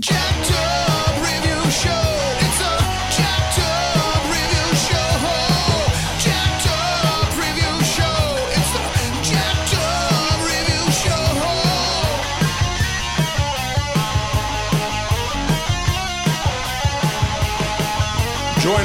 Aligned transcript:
Join 0.00 0.16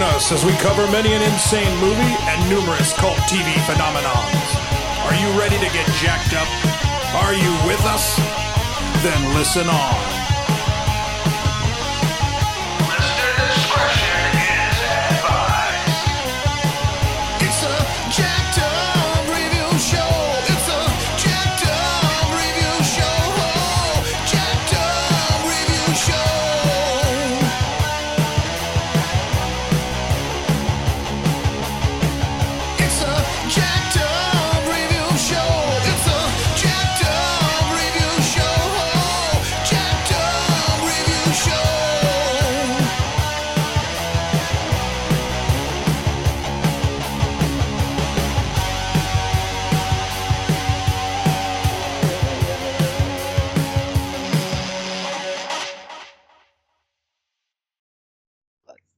us 0.02 0.32
as 0.32 0.44
we 0.44 0.52
cover 0.54 0.90
many 0.92 1.14
an 1.14 1.22
insane 1.22 1.80
movie 1.80 2.02
and 2.02 2.50
numerous 2.50 2.92
cult 2.94 3.16
TV 3.30 3.54
phenomenons. 3.64 4.56
Are 5.06 5.14
you 5.16 5.30
ready 5.40 5.58
to 5.58 5.70
get 5.74 5.88
jacked 5.96 6.34
up? 6.34 6.48
Are 7.24 7.34
you 7.34 7.54
with 7.66 7.86
us? 7.86 8.18
Then 9.04 9.34
listen 9.34 9.70
on. 9.70 10.05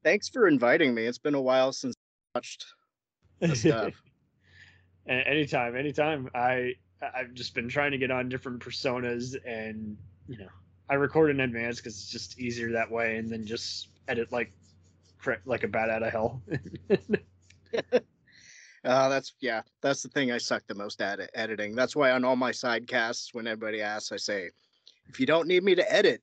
Thanks 0.08 0.30
for 0.30 0.48
inviting 0.48 0.96
me. 0.96 1.04
It's 1.04 1.18
been 1.18 1.36
a 1.36 1.42
while 1.42 1.74
since 1.74 1.94
I 1.94 2.38
watched 2.38 2.66
the 3.42 3.54
stuff. 3.54 3.94
Anytime, 5.06 5.76
anytime. 5.76 6.30
I 6.34 6.76
I've 7.02 7.34
just 7.34 7.54
been 7.54 7.68
trying 7.68 7.92
to 7.92 7.98
get 7.98 8.10
on 8.10 8.30
different 8.30 8.62
personas, 8.62 9.36
and 9.46 9.98
you 10.30 10.38
know, 10.38 10.48
I 10.90 10.94
record 10.94 11.30
in 11.30 11.42
advance 11.42 11.78
because 11.78 11.96
it's 11.96 12.10
just 12.10 12.40
easier 12.40 12.72
that 12.72 12.90
way, 12.90 13.18
and 13.18 13.30
then 13.30 13.46
just 13.46 13.90
edit 14.08 14.32
like 14.32 14.54
like 15.46 15.64
a 15.64 15.68
bat 15.68 15.90
out 15.90 16.04
of 16.04 16.12
hell. 16.12 16.42
Uh, 18.86 19.10
that's 19.10 19.34
yeah, 19.42 19.64
that's 19.82 20.02
the 20.02 20.10
thing 20.10 20.32
I 20.32 20.38
suck 20.38 20.64
the 20.68 20.76
most 20.76 21.02
at 21.02 21.20
editing. 21.34 21.76
That's 21.76 21.96
why 21.96 22.12
on 22.12 22.24
all 22.24 22.38
my 22.38 22.52
sidecasts, 22.52 23.34
when 23.34 23.46
anybody 23.46 23.82
asks, 23.82 24.14
I 24.14 24.18
say, 24.18 24.52
if 25.10 25.20
you 25.20 25.26
don't 25.26 25.48
need 25.48 25.64
me 25.64 25.76
to 25.76 25.94
edit, 25.94 26.22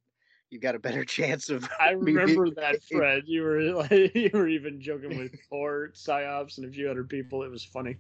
you 0.55 0.61
got 0.61 0.75
a 0.77 0.79
better 0.79 1.05
chance 1.19 1.51
of. 1.51 1.69
I 1.79 1.91
remember 1.99 2.45
being- 2.45 2.55
that, 2.55 2.83
Fred. 2.91 3.25
You 3.27 3.43
were 3.43 3.61
like, 3.63 4.15
you 4.15 4.31
were 4.33 4.49
even 4.49 4.81
joking 4.81 5.19
with 5.19 5.33
Port, 5.51 5.97
Psyops, 5.97 6.57
and 6.59 6.67
a 6.67 6.71
few 6.71 6.89
other 6.89 7.05
people. 7.05 7.43
It 7.43 7.51
was 7.51 7.65
funny. 7.65 7.97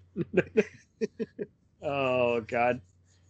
oh 1.82 2.40
God. 2.42 2.80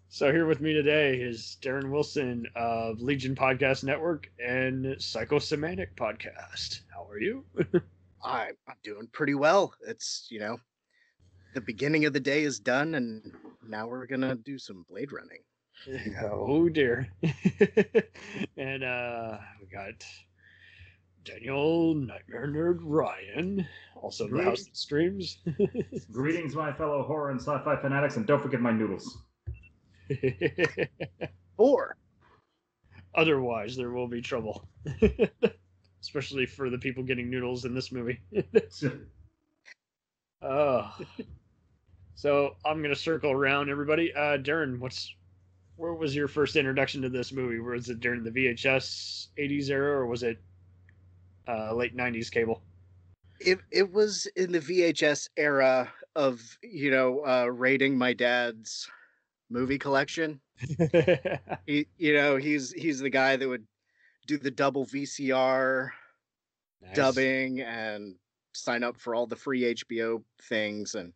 So 0.08 0.30
here 0.30 0.46
with 0.46 0.60
me 0.60 0.72
today 0.72 1.16
is 1.16 1.56
Daeron 1.60 1.90
Wilson 1.90 2.46
of 2.54 3.00
Legion 3.00 3.34
Podcast 3.34 3.82
Network 3.82 4.30
and 4.38 4.84
Psychosemantic 4.98 5.88
Podcast. 5.96 6.82
How 6.94 7.04
are 7.08 7.18
you? 7.18 7.44
I, 8.22 8.50
I'm 8.68 8.76
doing 8.84 9.08
pretty 9.10 9.34
well. 9.34 9.74
It's 9.88 10.28
you 10.30 10.38
know, 10.38 10.58
the 11.54 11.60
beginning 11.62 12.04
of 12.04 12.12
the 12.12 12.20
day 12.20 12.44
is 12.44 12.60
done, 12.60 12.94
and 12.94 13.32
now 13.66 13.88
we're 13.88 14.06
gonna 14.06 14.36
do 14.36 14.56
some 14.58 14.84
blade 14.88 15.10
running. 15.10 15.40
oh 16.22 16.68
dear. 16.68 17.08
and 18.56 18.84
uh 18.84 19.38
we 19.60 19.66
got 19.66 20.04
Daniel 21.24 21.94
Nightmare 21.94 22.48
Nerd 22.48 22.78
Ryan, 22.82 23.66
also 24.00 24.26
in 24.26 24.36
the 24.36 24.42
House 24.44 24.64
that 24.64 24.76
Streams. 24.76 25.38
Greetings, 26.12 26.54
my 26.54 26.72
fellow 26.72 27.02
horror 27.02 27.30
and 27.30 27.40
sci-fi 27.40 27.76
fanatics, 27.76 28.16
and 28.16 28.26
don't 28.26 28.42
forget 28.42 28.60
my 28.60 28.72
noodles. 28.72 29.18
Or 31.56 31.96
Otherwise, 33.14 33.76
there 33.76 33.90
will 33.90 34.08
be 34.08 34.20
trouble. 34.20 34.68
Especially 36.02 36.46
for 36.46 36.68
the 36.68 36.78
people 36.78 37.02
getting 37.02 37.30
noodles 37.30 37.64
in 37.64 37.74
this 37.74 37.92
movie. 37.92 38.20
Oh. 40.42 40.94
so 42.16 42.56
I'm 42.66 42.82
gonna 42.82 42.94
circle 42.94 43.30
around 43.30 43.70
everybody. 43.70 44.12
Uh 44.12 44.36
Daeron, 44.36 44.78
what's 44.78 45.14
where 45.76 45.94
was 45.94 46.14
your 46.14 46.28
first 46.28 46.56
introduction 46.56 47.02
to 47.02 47.08
this 47.08 47.32
movie? 47.32 47.58
Was 47.58 47.88
it 47.90 48.00
during 48.00 48.22
the 48.22 48.30
VHS 48.30 49.28
80s 49.38 49.70
era 49.70 49.92
or 49.98 50.06
was 50.06 50.22
it 50.22 50.38
uh, 51.48 51.74
late 51.74 51.96
90s 51.96 52.30
cable? 52.30 52.62
it 53.40 53.58
it 53.72 53.92
was 53.92 54.26
in 54.36 54.52
the 54.52 54.60
VHS 54.60 55.28
era 55.36 55.92
of 56.14 56.56
you 56.62 56.90
know 56.90 57.24
uh, 57.26 57.46
rating 57.46 57.98
my 57.98 58.12
dad's 58.12 58.88
movie 59.50 59.78
collection. 59.78 60.40
He 61.66 61.86
you 61.98 62.14
know 62.14 62.36
he's 62.36 62.72
he's 62.72 63.00
the 63.00 63.10
guy 63.10 63.36
that 63.36 63.48
would 63.48 63.66
do 64.26 64.38
the 64.38 64.50
double 64.50 64.86
VCR 64.86 65.90
Nice. 66.80 66.94
dubbing 66.94 67.60
and 67.60 68.14
sign 68.52 68.84
up 68.84 68.96
for 68.96 69.14
all 69.14 69.26
the 69.26 69.36
free 69.36 69.74
HBO 69.74 70.22
things 70.42 70.94
and 70.94 71.12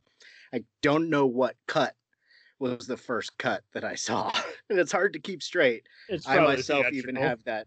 I 0.52 0.64
don't 0.82 1.08
know 1.10 1.26
what 1.26 1.54
cut 1.66 1.94
was 2.58 2.86
the 2.86 2.96
first 2.96 3.36
cut 3.38 3.62
that 3.72 3.84
I 3.84 3.94
saw. 3.94 4.32
and 4.70 4.78
it's 4.78 4.92
hard 4.92 5.12
to 5.12 5.18
keep 5.18 5.42
straight. 5.42 5.84
It's 6.08 6.28
I 6.28 6.38
myself 6.40 6.86
even 6.92 7.16
have 7.16 7.42
that. 7.44 7.66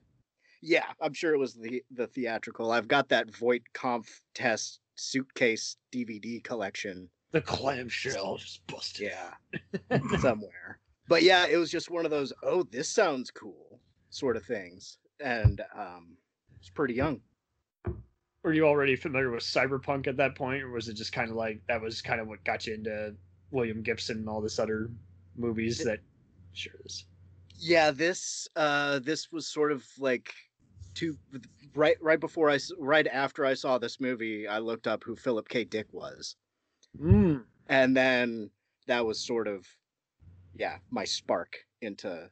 Yeah, 0.62 0.86
I'm 1.02 1.14
sure 1.14 1.34
it 1.34 1.40
was 1.40 1.56
the 1.56 1.84
the 1.92 2.08
theatrical. 2.08 2.72
I've 2.72 2.88
got 2.88 3.10
that 3.10 3.36
Voight 3.36 3.64
Conf 3.74 4.22
test 4.34 4.80
suitcase 4.96 5.78
DVD 5.92 6.44
collection. 6.44 7.10
the 7.32 7.42
clamshell 7.42 8.38
just 8.38 8.66
busted. 8.68 9.12
Yeah, 9.12 10.00
somewhere. 10.20 10.80
But 11.08 11.24
yeah, 11.24 11.48
it 11.48 11.58
was 11.58 11.72
just 11.72 11.90
one 11.90 12.06
of 12.06 12.12
those. 12.12 12.32
Oh, 12.44 12.64
this 12.64 12.88
sounds 12.88 13.32
cool, 13.32 13.80
sort 14.12 14.38
of 14.38 14.46
things. 14.46 14.98
And 15.20 15.62
um, 15.78 16.18
it's 16.60 16.70
pretty 16.70 16.94
young. 16.94 17.22
Were 18.44 18.54
you 18.54 18.66
already 18.66 18.96
familiar 18.96 19.30
with 19.30 19.44
cyberpunk 19.44 20.08
at 20.08 20.18
that 20.18 20.36
point, 20.36 20.64
or 20.64 20.70
was 20.70 20.88
it 20.90 20.94
just 20.94 21.12
kind 21.12 21.30
of 21.30 21.36
like 21.36 21.62
that 21.68 21.82
was 21.82 22.02
kind 22.02 22.22
of 22.22 22.28
what 22.28 22.44
got 22.44 22.66
you 22.66 22.74
into 22.74 23.16
William 23.52 23.82
Gibson 23.82 24.18
and 24.20 24.30
all 24.30 24.42
this 24.42 24.60
other 24.60 24.90
movies 25.38 25.78
that? 25.80 26.00
Sure 26.54 26.74
is. 26.86 27.06
Yeah, 27.58 27.92
this 27.92 28.48
uh, 28.56 29.00
this 29.00 29.32
was 29.32 29.48
sort 29.48 29.72
of 29.72 29.86
like 30.00 30.34
two 30.94 31.18
right 31.76 31.96
right 32.02 32.20
before 32.20 32.50
I 32.50 32.60
right 32.78 33.08
after 33.08 33.46
I 33.46 33.54
saw 33.54 33.78
this 33.78 34.00
movie, 34.00 34.48
I 34.48 34.60
looked 34.60 34.88
up 34.88 35.04
who 35.04 35.16
Philip 35.16 35.48
K. 35.48 35.64
Dick 35.64 35.88
was. 35.92 36.36
Mm. 37.02 37.46
and 37.70 37.96
then 37.96 38.50
that 38.88 39.06
was 39.06 39.26
sort 39.26 39.48
of 39.48 39.66
yeah 40.56 40.76
my 40.90 41.06
spark 41.06 41.56
into 41.82 42.30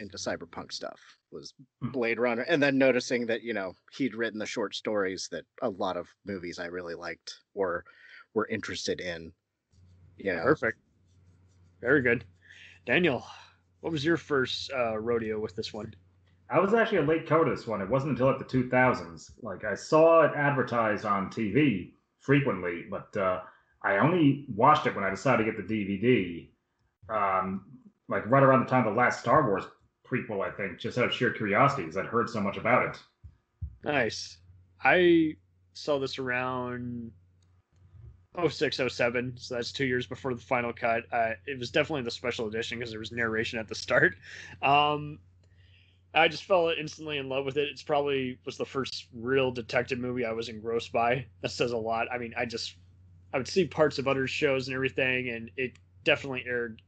into 0.00 0.16
cyberpunk 0.16 0.72
stuff 0.72 0.98
was 1.30 1.54
Hmm. 1.80 1.90
blade 1.92 2.18
runner 2.18 2.42
and 2.42 2.60
then 2.60 2.76
noticing 2.76 3.26
that 3.26 3.42
you 3.42 3.54
know 3.54 3.74
he'd 3.96 4.16
written 4.16 4.40
the 4.40 4.46
short 4.46 4.74
stories 4.74 5.28
that 5.30 5.44
a 5.62 5.70
lot 5.70 5.96
of 5.96 6.08
movies 6.26 6.58
i 6.58 6.66
really 6.66 6.96
liked 6.96 7.34
or 7.54 7.84
were 8.34 8.48
interested 8.48 9.00
in 9.00 9.32
you 10.18 10.34
know 10.34 10.42
Perfect. 10.42 10.78
Very 11.80 12.02
good. 12.02 12.24
Daniel, 12.86 13.24
what 13.80 13.92
was 13.92 14.04
your 14.04 14.16
first 14.16 14.70
uh, 14.72 14.98
rodeo 14.98 15.38
with 15.38 15.54
this 15.54 15.72
one? 15.72 15.94
I 16.50 16.58
was 16.60 16.74
actually 16.74 16.98
a 16.98 17.02
late 17.02 17.26
comer 17.26 17.46
to 17.46 17.50
this 17.50 17.66
one. 17.66 17.80
It 17.80 17.88
wasn't 17.88 18.12
until 18.12 18.26
like 18.26 18.38
the 18.38 18.44
2000s. 18.44 19.32
Like 19.42 19.64
I 19.64 19.74
saw 19.74 20.22
it 20.22 20.32
advertised 20.36 21.04
on 21.04 21.30
TV 21.30 21.92
frequently, 22.20 22.84
but 22.90 23.16
uh, 23.16 23.40
I 23.82 23.98
only 23.98 24.46
watched 24.54 24.86
it 24.86 24.94
when 24.94 25.04
I 25.04 25.10
decided 25.10 25.44
to 25.44 25.52
get 25.52 25.68
the 25.68 25.74
DVD. 25.74 26.48
Um, 27.08 27.66
like 28.08 28.26
right 28.26 28.42
around 28.42 28.60
the 28.60 28.70
time 28.70 28.86
of 28.86 28.94
the 28.94 28.98
last 28.98 29.20
Star 29.20 29.46
Wars 29.46 29.64
prequel, 30.06 30.46
I 30.46 30.50
think, 30.50 30.78
just 30.78 30.98
out 30.98 31.06
of 31.06 31.12
sheer 31.12 31.30
curiosity, 31.30 31.82
because 31.82 31.96
I'd 31.96 32.06
heard 32.06 32.28
so 32.28 32.40
much 32.40 32.56
about 32.56 32.88
it. 32.88 33.02
Nice. 33.82 34.38
I 34.82 35.36
saw 35.72 35.98
this 35.98 36.18
around 36.18 37.10
06, 38.48 38.80
07, 38.88 39.34
so 39.36 39.54
that's 39.54 39.70
two 39.70 39.84
years 39.84 40.06
before 40.06 40.34
the 40.34 40.40
final 40.40 40.72
cut. 40.72 41.04
Uh, 41.12 41.32
it 41.46 41.58
was 41.58 41.70
definitely 41.70 42.02
the 42.02 42.10
special 42.10 42.48
edition 42.48 42.78
because 42.78 42.90
there 42.90 42.98
was 42.98 43.12
narration 43.12 43.58
at 43.58 43.68
the 43.68 43.74
start. 43.74 44.16
Um, 44.60 45.18
I 46.14 46.28
just 46.28 46.44
fell 46.44 46.72
instantly 46.76 47.18
in 47.18 47.28
love 47.28 47.44
with 47.44 47.56
it. 47.56 47.68
It's 47.68 47.82
probably 47.82 48.38
was 48.44 48.56
the 48.56 48.64
first 48.64 49.06
real 49.12 49.50
detective 49.50 49.98
movie 49.98 50.24
I 50.24 50.32
was 50.32 50.48
engrossed 50.48 50.92
by. 50.92 51.26
That 51.42 51.50
says 51.50 51.72
a 51.72 51.76
lot. 51.76 52.06
I 52.12 52.18
mean, 52.18 52.34
I 52.36 52.44
just 52.44 52.76
I 53.32 53.38
would 53.38 53.48
see 53.48 53.66
parts 53.66 53.98
of 53.98 54.06
other 54.06 54.26
shows 54.28 54.68
and 54.68 54.74
everything, 54.74 55.30
and 55.30 55.50
it 55.56 55.72
definitely 56.04 56.44
aired 56.46 56.80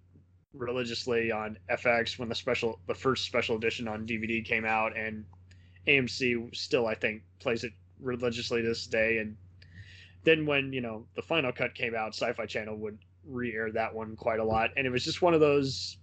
religiously 0.55 1.33
on 1.33 1.59
FX 1.69 2.19
when 2.19 2.29
the 2.29 2.35
special 2.35 2.79
the 2.87 2.95
first 2.95 3.25
special 3.25 3.57
edition 3.57 3.89
on 3.89 4.07
DVD 4.07 4.45
came 4.45 4.65
out, 4.65 4.97
and 4.97 5.25
AMC 5.89 6.55
still 6.55 6.87
I 6.87 6.95
think 6.95 7.23
plays 7.41 7.65
it 7.65 7.73
religiously 8.01 8.63
to 8.63 8.69
this 8.69 8.87
day. 8.87 9.19
And 9.19 9.37
then 10.27 10.45
when 10.45 10.75
you 10.75 10.83
know 10.83 11.07
the 11.15 11.23
final 11.23 11.53
cut 11.53 11.75
came 11.75 11.95
out, 11.95 12.15
Sci-Fi 12.15 12.47
Channel 12.47 12.77
would 12.77 12.99
re-air 13.25 13.73
that 13.73 13.95
one 13.95 14.17
quite 14.17 14.41
a 14.41 14.45
lot, 14.45 14.73
and 14.77 14.87
it 14.87 14.91
was 14.91 15.05
just 15.05 15.23
one 15.23 15.33
of 15.35 15.41
those. 15.41 15.97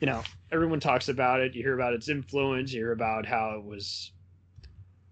You 0.00 0.06
know, 0.06 0.22
everyone 0.52 0.80
talks 0.80 1.08
about 1.08 1.40
it. 1.40 1.54
You 1.54 1.62
hear 1.62 1.74
about 1.74 1.94
its 1.94 2.08
influence. 2.08 2.72
You 2.72 2.80
hear 2.80 2.92
about 2.92 3.26
how 3.26 3.56
it 3.58 3.64
was 3.64 4.12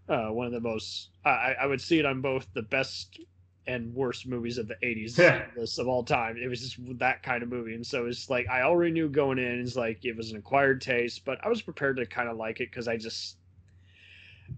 uh, 0.09 0.29
one 0.29 0.47
of 0.47 0.53
the 0.53 0.61
most. 0.61 1.11
I, 1.25 1.55
I 1.61 1.67
would 1.67 1.81
see 1.81 1.99
it 1.99 2.07
on 2.07 2.21
both 2.21 2.47
the 2.55 2.63
best 2.63 3.19
and 3.67 3.95
worst 3.95 4.27
movies 4.27 4.59
of 4.59 4.69
the 4.69 4.77
80s 4.83 5.19
Yeah. 5.19 5.47
list 5.57 5.79
of 5.79 5.89
all 5.89 6.05
time. 6.05 6.37
It 6.37 6.49
was 6.49 6.61
just 6.61 6.99
that 6.99 7.23
kind 7.23 7.43
of 7.43 7.49
movie. 7.49 7.75
And 7.75 7.87
so 7.87 8.07
it's 8.07 8.29
like 8.29 8.47
I 8.49 8.63
already 8.63 8.93
knew 8.93 9.09
going 9.09 9.39
in, 9.39 9.61
it's 9.61 9.77
like 9.77 10.05
it 10.05 10.17
was 10.17 10.31
an 10.31 10.37
acquired 10.37 10.83
taste, 10.83 11.25
but 11.25 11.45
I 11.45 11.49
was 11.49 11.63
prepared 11.63 11.97
to 11.97 12.07
kind 12.07 12.29
of 12.29 12.37
like 12.37 12.61
it 12.61 12.71
because 12.71 12.89
I 12.89 12.99
just 12.99 13.39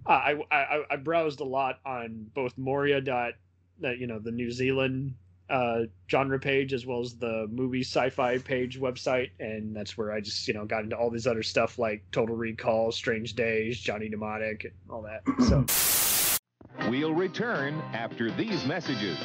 I, 0.05 0.35
I 0.51 0.57
I 0.57 0.85
I 0.91 0.97
browsed 0.97 1.41
a 1.41 1.45
lot 1.45 1.81
on 1.87 2.31
both 2.35 2.59
Moria 2.59 3.01
dot 3.01 3.35
that 3.81 3.99
you 3.99 4.07
know 4.07 4.19
the 4.19 4.33
New 4.33 4.51
Zealand 4.51 5.15
uh 5.49 5.83
genre 6.11 6.41
page 6.41 6.73
as 6.73 6.85
well 6.87 7.01
as 7.01 7.15
the 7.17 7.47
movie 7.53 7.83
sci-fi 7.83 8.37
page 8.39 8.81
website 8.81 9.31
and 9.39 9.77
that's 9.77 9.97
where 9.97 10.11
I 10.13 10.21
just 10.21 10.49
you 10.49 10.55
know 10.55 10.65
got 10.65 10.83
into 10.83 10.97
all 10.97 11.09
these 11.09 11.27
other 11.29 11.45
stuff 11.45 11.79
like 11.79 12.03
Total 12.11 12.35
Recall, 12.35 12.91
Strange 12.93 13.35
Days, 13.35 13.79
Johnny 13.79 14.09
Mnemonic, 14.09 14.65
and 14.65 14.73
all 14.91 15.03
that. 15.03 15.23
So 15.49 15.65
We'll 16.89 17.15
return 17.15 17.83
after 17.93 18.31
these 18.31 18.65
messages. 18.65 19.19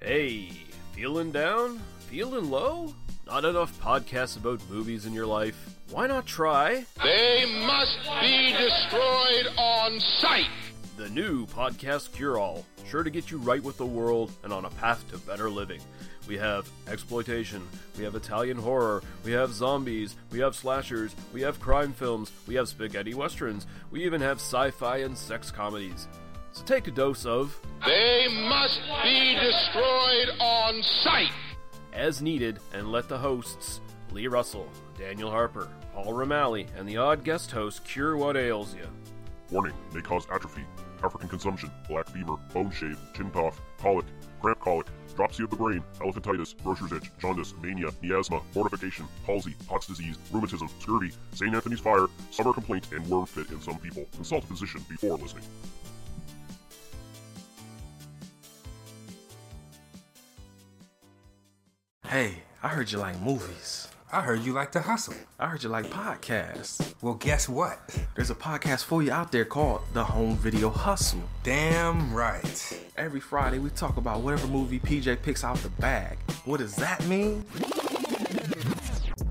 Hey, 0.00 0.50
feeling 0.92 1.30
down? 1.32 1.80
Feeling 2.08 2.50
low? 2.50 2.94
Not 3.26 3.44
enough 3.44 3.78
podcasts 3.80 4.36
about 4.36 4.60
movies 4.70 5.04
in 5.06 5.12
your 5.12 5.26
life? 5.26 5.76
Why 5.90 6.06
not 6.06 6.24
try 6.24 6.86
They 7.02 7.44
must 7.66 7.98
be 8.20 8.52
destroyed 8.52 9.48
on 9.58 10.00
sight. 10.00 10.48
The 11.00 11.08
new 11.08 11.46
Podcast 11.46 12.12
Cure 12.12 12.36
All? 12.36 12.66
Sure 12.86 13.02
to 13.02 13.08
get 13.08 13.30
you 13.30 13.38
right 13.38 13.62
with 13.62 13.78
the 13.78 13.86
world 13.86 14.30
and 14.44 14.52
on 14.52 14.66
a 14.66 14.70
path 14.70 15.02
to 15.10 15.16
better 15.16 15.48
living. 15.48 15.80
We 16.28 16.36
have 16.36 16.68
exploitation, 16.88 17.66
we 17.96 18.04
have 18.04 18.14
Italian 18.14 18.58
horror, 18.58 19.02
we 19.24 19.32
have 19.32 19.50
zombies, 19.54 20.14
we 20.30 20.40
have 20.40 20.54
slashers, 20.54 21.16
we 21.32 21.40
have 21.40 21.58
crime 21.58 21.94
films, 21.94 22.30
we 22.46 22.54
have 22.56 22.68
spaghetti 22.68 23.14
westerns, 23.14 23.66
we 23.90 24.04
even 24.04 24.20
have 24.20 24.40
sci 24.40 24.72
fi 24.72 24.98
and 24.98 25.16
sex 25.16 25.50
comedies. 25.50 26.06
So 26.52 26.64
take 26.64 26.86
a 26.86 26.90
dose 26.90 27.24
of 27.24 27.58
They 27.86 28.28
must 28.28 28.82
be 29.02 29.36
destroyed 29.40 30.38
on 30.38 30.82
sight. 30.82 31.32
as 31.94 32.20
needed 32.20 32.58
and 32.74 32.92
let 32.92 33.08
the 33.08 33.16
hosts, 33.16 33.80
Lee 34.12 34.26
Russell, 34.26 34.68
Daniel 34.98 35.30
Harper, 35.30 35.70
Paul 35.94 36.12
Romali, 36.12 36.66
and 36.76 36.86
the 36.86 36.98
odd 36.98 37.24
guest 37.24 37.50
host 37.52 37.86
cure 37.86 38.18
what 38.18 38.36
ails 38.36 38.74
you. 38.74 38.86
Warning 39.50 39.74
may 39.94 40.00
cause 40.02 40.26
atrophy, 40.30 40.64
African 41.02 41.28
consumption, 41.28 41.70
black 41.88 42.08
fever, 42.08 42.36
bone 42.52 42.70
shave, 42.70 42.98
chin 43.14 43.30
cough, 43.30 43.60
colic, 43.78 44.06
cramp 44.40 44.60
colic, 44.60 44.86
dropsy 45.14 45.42
of 45.44 45.50
the 45.50 45.56
brain, 45.56 45.82
elephantitis, 46.00 46.54
grocer's 46.62 46.92
itch, 46.92 47.10
jaundice, 47.18 47.54
mania, 47.62 47.90
miasma, 48.02 48.40
mortification, 48.54 49.06
palsy, 49.26 49.54
Pott's 49.66 49.86
disease, 49.86 50.16
rheumatism, 50.32 50.68
scurvy, 50.80 51.12
St. 51.32 51.54
Anthony's 51.54 51.80
fire, 51.80 52.06
summer 52.30 52.52
complaint, 52.52 52.90
and 52.92 53.06
worm 53.08 53.26
fit 53.26 53.50
in 53.50 53.60
some 53.60 53.78
people. 53.78 54.06
Consult 54.14 54.44
a 54.44 54.46
physician 54.46 54.84
before 54.88 55.18
listening. 55.18 55.44
Hey, 62.06 62.42
I 62.62 62.68
heard 62.68 62.90
you 62.90 62.98
like 62.98 63.20
movies. 63.20 63.89
I 64.12 64.22
heard 64.22 64.40
you 64.40 64.52
like 64.52 64.72
to 64.72 64.80
hustle. 64.80 65.14
I 65.38 65.46
heard 65.46 65.62
you 65.62 65.68
like 65.68 65.86
podcasts. 65.86 66.94
Well, 67.00 67.14
guess 67.14 67.48
what? 67.48 67.78
There's 68.16 68.30
a 68.30 68.34
podcast 68.34 68.82
for 68.82 69.04
you 69.04 69.12
out 69.12 69.30
there 69.30 69.44
called 69.44 69.82
The 69.92 70.02
Home 70.02 70.36
Video 70.36 70.68
Hustle. 70.68 71.22
Damn 71.44 72.12
right. 72.12 72.80
Every 72.96 73.20
Friday, 73.20 73.60
we 73.60 73.70
talk 73.70 73.98
about 73.98 74.22
whatever 74.22 74.48
movie 74.48 74.80
PJ 74.80 75.22
picks 75.22 75.44
out 75.44 75.58
the 75.58 75.68
bag. 75.68 76.18
What 76.44 76.58
does 76.58 76.74
that 76.74 77.06
mean? 77.06 77.44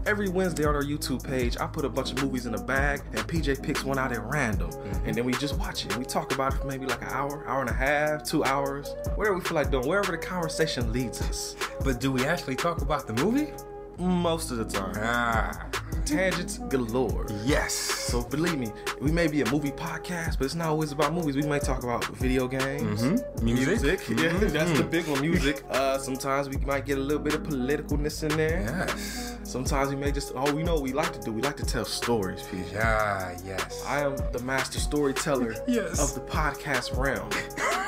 Every 0.06 0.30
Wednesday 0.30 0.64
on 0.64 0.76
our 0.76 0.82
YouTube 0.82 1.28
page, 1.28 1.58
I 1.60 1.68
put 1.68 1.84
a 1.84 1.90
bunch 1.90 2.14
of 2.14 2.24
movies 2.24 2.46
in 2.46 2.56
a 2.56 2.64
bag, 2.64 3.02
and 3.12 3.20
PJ 3.28 3.62
picks 3.62 3.84
one 3.84 4.00
out 4.00 4.14
at 4.14 4.24
random. 4.24 4.72
And 5.04 5.14
then 5.14 5.25
we 5.25 5.34
just 5.34 5.58
watch 5.58 5.86
it. 5.86 5.98
We 5.98 6.06
talk 6.06 6.34
about 6.34 6.54
it 6.54 6.62
for 6.62 6.68
maybe 6.68 6.86
like 6.86 7.02
an 7.02 7.10
hour, 7.10 7.46
hour 7.50 7.60
and 7.60 7.70
a 7.70 7.74
half, 7.74 8.24
two 8.24 8.46
hours, 8.46 8.96
whatever 9.16 9.36
we 9.36 9.42
feel 9.42 9.56
like 9.56 9.72
doing, 9.72 9.86
wherever 9.90 10.14
the 10.14 10.18
conversation 10.18 10.94
leads 10.94 11.22
us. 11.24 11.58
But 11.84 12.00
do 12.00 12.14
we 12.14 12.24
actually 12.24 12.56
talk 12.56 12.82
about 12.82 13.08
the 13.08 13.14
movie? 13.14 13.52
Most 14.00 14.51
of 14.51 14.57
the 14.57 14.66
time. 14.66 14.94
Ah, 14.96 15.79
Tangents 16.06 16.57
galore. 16.69 17.27
yes. 17.45 17.74
So 17.74 18.21
believe 18.24 18.57
me, 18.57 18.71
we 19.00 19.12
may 19.12 19.27
be 19.27 19.41
a 19.41 19.51
movie 19.51 19.71
podcast, 19.71 20.38
but 20.39 20.45
it's 20.45 20.56
not 20.56 20.69
always 20.69 20.91
about 20.91 21.13
movies. 21.13 21.36
We 21.36 21.44
may 21.44 21.59
talk 21.59 21.83
about 21.83 22.03
video 22.18 22.47
games, 22.47 23.03
Mhm. 23.03 23.44
Music. 23.44 24.00
Yeah, 24.09 24.31
Mhm. 24.31 24.51
that's 24.51 24.71
the 24.77 24.83
big 24.83 25.07
one. 25.07 25.21
Music. 25.21 25.63
Uh, 25.80 25.97
sometimes 26.00 26.50
we 26.50 26.57
might 26.65 26.86
get 26.86 26.97
a 26.97 27.01
little 27.01 27.21
bit 27.24 27.33
of 27.36 27.44
politicalness 27.44 28.24
in 28.24 28.36
there. 28.38 28.62
Yes. 28.88 29.36
Sometimes 29.44 29.89
we 29.89 29.95
may 29.95 30.12
just 30.12 30.31
oh, 30.36 30.51
we 30.53 30.63
know 30.63 30.74
what 30.75 30.83
we 30.83 30.94
like 30.94 31.12
to 31.13 31.19
do. 31.19 31.31
We 31.31 31.41
like 31.41 31.57
to 31.57 31.65
tell 31.65 31.86
stories, 31.86 32.41
PJ. 32.41 32.75
Ah, 32.81 33.31
yes. 33.45 33.83
I 33.88 34.00
am 34.01 34.15
the 34.31 34.39
master 34.39 34.80
storyteller 34.80 35.56
Yes. 35.68 36.00
of 36.01 36.13
the 36.15 36.21
podcast 36.21 36.95
realm. 36.97 37.30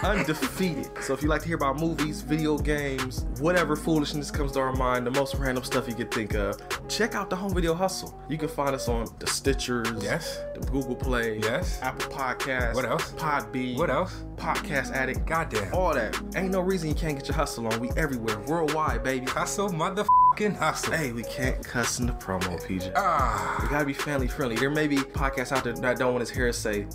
Undefeated. 0.04 0.90
So 1.02 1.14
if 1.14 1.22
you 1.22 1.30
like 1.30 1.42
to 1.42 1.48
hear 1.48 1.58
about 1.58 1.80
movies, 1.80 2.22
video 2.22 2.58
games, 2.58 3.26
whatever 3.40 3.76
foolishness 3.76 4.32
comes 4.32 4.52
to 4.54 4.60
our 4.60 4.74
mind, 4.74 5.06
the 5.06 5.12
most 5.12 5.36
random 5.36 5.64
stuff 5.64 5.88
you 5.88 5.94
could 5.94 6.12
think 6.12 6.34
of, 6.34 6.58
check 6.88 7.14
out 7.14 7.30
the 7.30 7.36
Home 7.36 7.54
Video 7.54 7.74
Hustle. 7.76 7.91
You 8.30 8.38
can 8.38 8.48
find 8.48 8.74
us 8.76 8.88
on 8.88 9.06
the 9.20 9.26
Stitchers, 9.26 10.02
Yes. 10.02 10.40
the 10.54 10.60
Google 10.72 10.96
Play, 10.96 11.40
Yes. 11.40 11.80
Apple 11.82 12.10
Podcasts, 12.12 12.74
What 12.76 12.86
else? 12.86 13.12
Podbean, 13.14 13.78
What 13.78 13.90
else? 13.90 14.24
Podcast 14.36 14.92
Addict, 14.94 15.26
Goddamn. 15.26 15.74
all 15.74 15.94
that. 15.94 16.18
Ain't 16.36 16.52
no 16.52 16.62
reason 16.62 16.90
you 16.90 16.96
can't 16.96 17.18
get 17.18 17.28
your 17.28 17.36
hustle 17.36 17.68
on. 17.68 17.80
We 17.80 17.90
everywhere, 17.98 18.40
worldwide, 18.48 19.04
baby. 19.04 19.26
Hustle, 19.26 19.70
motherfucking 19.70 20.58
hustle. 20.58 20.94
Hey, 20.94 21.12
we 21.12 21.24
can't 21.24 21.64
cuss 21.64 22.00
in 22.00 22.08
the 22.08 22.14
promo, 22.14 22.60
PJ. 22.66 22.92
Ah, 22.96 23.58
We 23.62 23.68
Ah, 23.68 23.70
gotta 23.70 23.86
be 23.86 23.94
family 23.94 24.28
friendly. 24.28 24.56
There 24.56 24.70
may 24.72 24.88
be 24.88 24.98
podcasts 24.98 25.52
out 25.52 25.64
there 25.64 25.74
that 25.74 25.98
don't 26.00 26.14
want 26.14 26.22
his 26.22 26.30
hair 26.30 26.52
say 26.54 26.88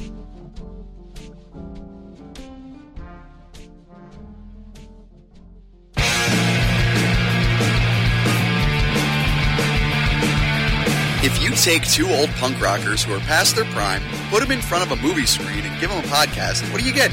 If 11.26 11.42
you 11.42 11.50
take 11.56 11.88
two 11.88 12.06
old 12.10 12.28
punk 12.32 12.60
rockers 12.60 13.02
who 13.02 13.14
are 13.14 13.20
past 13.20 13.56
their 13.56 13.64
prime, 13.66 14.02
put 14.28 14.40
them 14.40 14.50
in 14.50 14.60
front 14.60 14.84
of 14.84 14.96
a 14.96 15.02
movie 15.02 15.24
screen, 15.24 15.64
and 15.64 15.80
give 15.80 15.88
them 15.88 16.04
a 16.04 16.06
podcast, 16.06 16.70
what 16.70 16.80
do 16.80 16.86
you 16.86 16.92
get? 16.92 17.10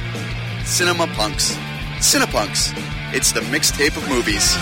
Cinema 0.66 1.08
Punks. 1.08 1.58
Cinepunks. 2.02 2.74
It's 3.14 3.32
the 3.32 3.42
mixtape 3.42 3.96
of 3.96 4.10
movies. 4.10 4.58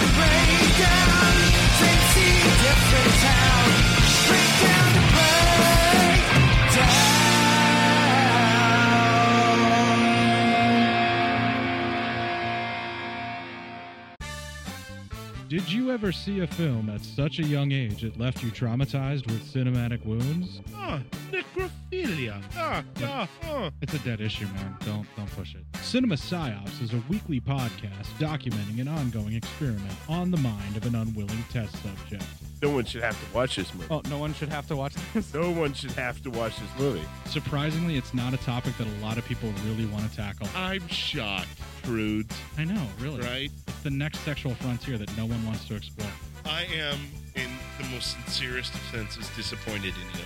Did 15.48 15.72
you 15.72 15.92
ever 15.92 16.12
see 16.12 16.42
a 16.42 16.48
film 16.48 16.90
at 16.90 17.02
such 17.02 17.40
a 17.40 17.44
young 17.44 17.72
age 17.72 18.04
it 18.04 18.20
left 18.20 18.44
you 18.44 18.52
traumatized 18.52 19.26
with 19.28 19.42
cinematic 19.52 20.06
wounds? 20.06 20.62
Huh 20.76 21.00
necrophilia. 21.32 22.42
Ah, 22.58 22.84
ah, 23.04 23.28
ah. 23.44 23.72
It's 23.82 23.94
a 23.94 24.00
dead 24.00 24.22
issue, 24.22 24.46
man. 24.46 24.76
Don't 24.86 25.08
don't 25.16 25.32
push 25.36 25.56
it. 25.56 25.64
Cinema 25.82 26.16
Psyops 26.16 26.82
is 26.82 26.94
a 26.94 27.02
weekly 27.10 27.40
podcast 27.40 28.08
documenting 28.20 28.80
an 28.80 28.88
ongoing 28.88 29.34
experiment 29.34 29.94
on 30.08 30.32
the 30.32 30.38
mind 30.38 30.78
of 30.78 30.86
an 30.86 30.96
unwilling 30.96 31.44
test 31.52 31.76
subject. 31.84 32.24
No 32.62 32.72
one 32.72 32.84
should 32.84 33.04
have 33.04 33.18
to 33.18 33.36
watch 33.36 33.56
this 33.56 33.74
movie. 33.74 33.88
Oh, 33.90 34.02
no 34.10 34.18
one 34.18 34.34
should 34.34 34.50
have 34.50 34.68
to 34.68 34.76
watch 34.76 34.94
this. 35.14 35.34
No 35.34 35.52
one 35.52 35.74
should 35.74 35.92
have 35.92 36.22
to 36.24 36.30
watch 36.30 36.54
this 36.60 36.70
movie. 36.78 37.06
Surprisingly, 37.26 37.96
it's 37.96 38.14
not 38.14 38.34
a 38.34 38.38
topic 38.38 38.76
that 38.78 38.88
a 38.88 39.06
lot 39.06 39.18
of 39.18 39.26
people 39.26 39.52
really 39.66 39.86
want 39.86 40.10
to 40.10 40.16
tackle. 40.16 40.48
I'm 40.56 40.86
shocked, 40.90 41.48
prudes. 41.84 42.36
I 42.58 42.66
know, 42.66 42.86
really. 43.00 43.22
Right? 43.22 43.52
It's 43.68 43.82
the 43.82 43.90
next 43.92 44.20
sexual 44.20 44.56
frontier 44.56 44.98
that 44.98 45.16
no 45.18 45.26
one 45.26 45.44
wants 45.46 45.66
to 45.70 45.76
explore. 45.76 46.10
I 46.46 46.64
am, 46.64 47.00
in 47.36 47.50
the 47.78 47.86
most 47.94 48.12
sincerest 48.12 48.74
of 48.74 48.82
senses, 48.92 49.30
disappointed 49.36 49.94
in 49.94 50.20
you. 50.20 50.26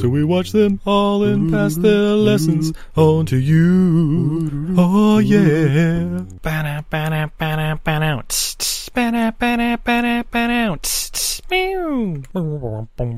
So 0.00 0.08
we 0.08 0.22
watch 0.22 0.52
them 0.52 0.80
all 0.86 1.24
and 1.24 1.50
pass 1.50 1.74
their 1.74 2.14
lessons 2.14 2.72
on 2.96 3.26
to 3.26 3.36
you. 3.36 4.74
Oh 4.78 5.18
yeah. 5.18 6.22
Tss, 8.28 8.88
ba-da, 8.90 9.32
ba-da, 9.32 9.76
ba-da, 9.76 10.22
ba-da, 10.22 10.76
tss, 10.76 11.10
tss, 11.10 11.40
meow. 11.50 12.22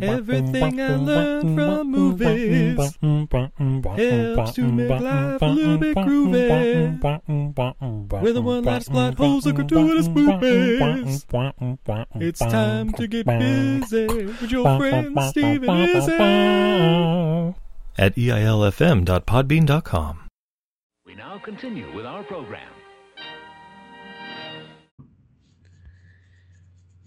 Everything 0.03 0.81
I 0.81 0.95
learned 0.97 1.55
from 1.57 1.91
movies 1.91 2.79
helps 2.79 4.53
to 4.55 4.63
make 4.73 4.89
life 4.89 5.43
a 5.43 5.47
little 5.47 5.79
bit 5.79 5.97
groovy. 5.97 6.99
With 8.23 8.37
a 8.37 8.43
one-liner 8.43 8.85
plot 8.85 9.15
holes 9.15 9.47
and 9.47 9.57
gratuitous 9.57 10.09
movies. 10.09 11.27
It's 12.17 12.41
time 12.41 12.93
to 12.95 13.07
get 13.07 13.27
busy 13.27 14.07
with 14.07 14.51
your 14.51 14.79
friend 14.79 15.19
Steve 15.29 15.63
and 15.65 16.03
Izzy. 16.71 17.55
At 17.99 18.15
eilfm.podbean.com. 18.17 20.29
We 21.05 21.15
now 21.15 21.39
continue 21.39 21.95
with 21.95 22.07
our 22.07 22.23
program. 22.23 22.73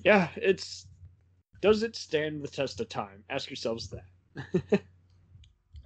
Yeah, 0.03 0.27
it's. 0.36 0.88
Does 1.62 1.82
it 1.84 1.96
stand 1.96 2.43
the 2.43 2.50
test 2.50 2.82
of 2.82 2.89
time? 2.89 3.24
Ask 3.29 3.50
yourselves 3.50 3.89
that. 3.89 4.03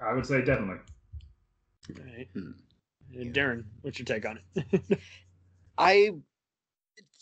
I 0.02 0.14
would 0.14 0.26
say 0.26 0.44
definitely. 0.44 0.82
Right. 1.96 2.28
Hmm. 2.34 2.52
And 3.14 3.34
Daeron, 3.34 3.64
what's 3.82 4.00
your 4.00 4.06
take 4.06 4.26
on 4.26 4.40
it? 4.56 5.00
I 5.78 6.12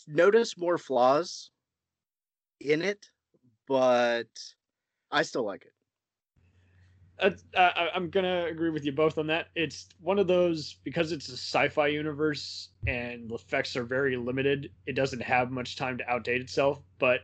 notice 0.06 0.56
more 0.58 0.78
flaws 0.78 1.50
in 2.60 2.82
it, 2.82 3.06
but 3.68 4.28
I 5.10 5.22
still 5.22 5.44
like 5.44 5.62
it. 5.62 5.72
Uh, 7.18 7.30
I, 7.56 7.88
I'm 7.94 8.10
gonna 8.10 8.46
agree 8.46 8.70
with 8.70 8.84
you 8.84 8.92
both 8.92 9.16
on 9.18 9.28
that. 9.28 9.48
It's 9.54 9.88
one 10.00 10.18
of 10.18 10.26
those 10.26 10.76
because 10.84 11.12
it's 11.12 11.28
a 11.28 11.32
sci-fi 11.32 11.88
universe 11.88 12.68
and 12.86 13.28
the 13.30 13.36
effects 13.36 13.76
are 13.76 13.84
very 13.84 14.16
limited. 14.16 14.70
It 14.86 14.92
doesn't 14.94 15.22
have 15.22 15.50
much 15.50 15.76
time 15.76 15.98
to 15.98 16.04
outdate 16.04 16.40
itself, 16.40 16.82
but 16.98 17.20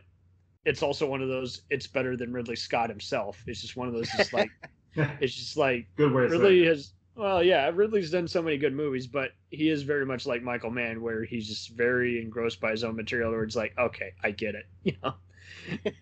it's 0.65 0.81
also 0.81 1.07
one 1.07 1.21
of 1.21 1.29
those. 1.29 1.61
It's 1.69 1.87
better 1.87 2.17
than 2.17 2.33
Ridley 2.33 2.55
Scott 2.55 2.89
himself. 2.89 3.43
It's 3.47 3.61
just 3.61 3.75
one 3.75 3.87
of 3.87 3.93
those. 3.93 4.09
Just 4.09 4.33
like 4.33 4.49
it's 4.95 5.33
just 5.35 5.57
like 5.57 5.87
Good 5.95 6.11
way 6.11 6.23
Ridley 6.23 6.65
has. 6.65 6.93
Well, 7.15 7.43
yeah, 7.43 7.69
Ridley's 7.71 8.09
done 8.09 8.27
so 8.27 8.41
many 8.41 8.57
good 8.57 8.73
movies, 8.73 9.05
but 9.05 9.31
he 9.51 9.69
is 9.69 9.83
very 9.83 10.05
much 10.05 10.25
like 10.25 10.41
Michael 10.41 10.71
Mann, 10.71 11.01
where 11.03 11.23
he's 11.23 11.47
just 11.47 11.69
very 11.69 12.19
engrossed 12.19 12.59
by 12.59 12.71
his 12.71 12.83
own 12.83 12.95
material. 12.95 13.31
Where 13.31 13.43
it's 13.43 13.55
like, 13.55 13.77
okay, 13.77 14.13
I 14.23 14.31
get 14.31 14.55
it. 14.55 14.65
You 14.83 14.93
know, 15.03 15.13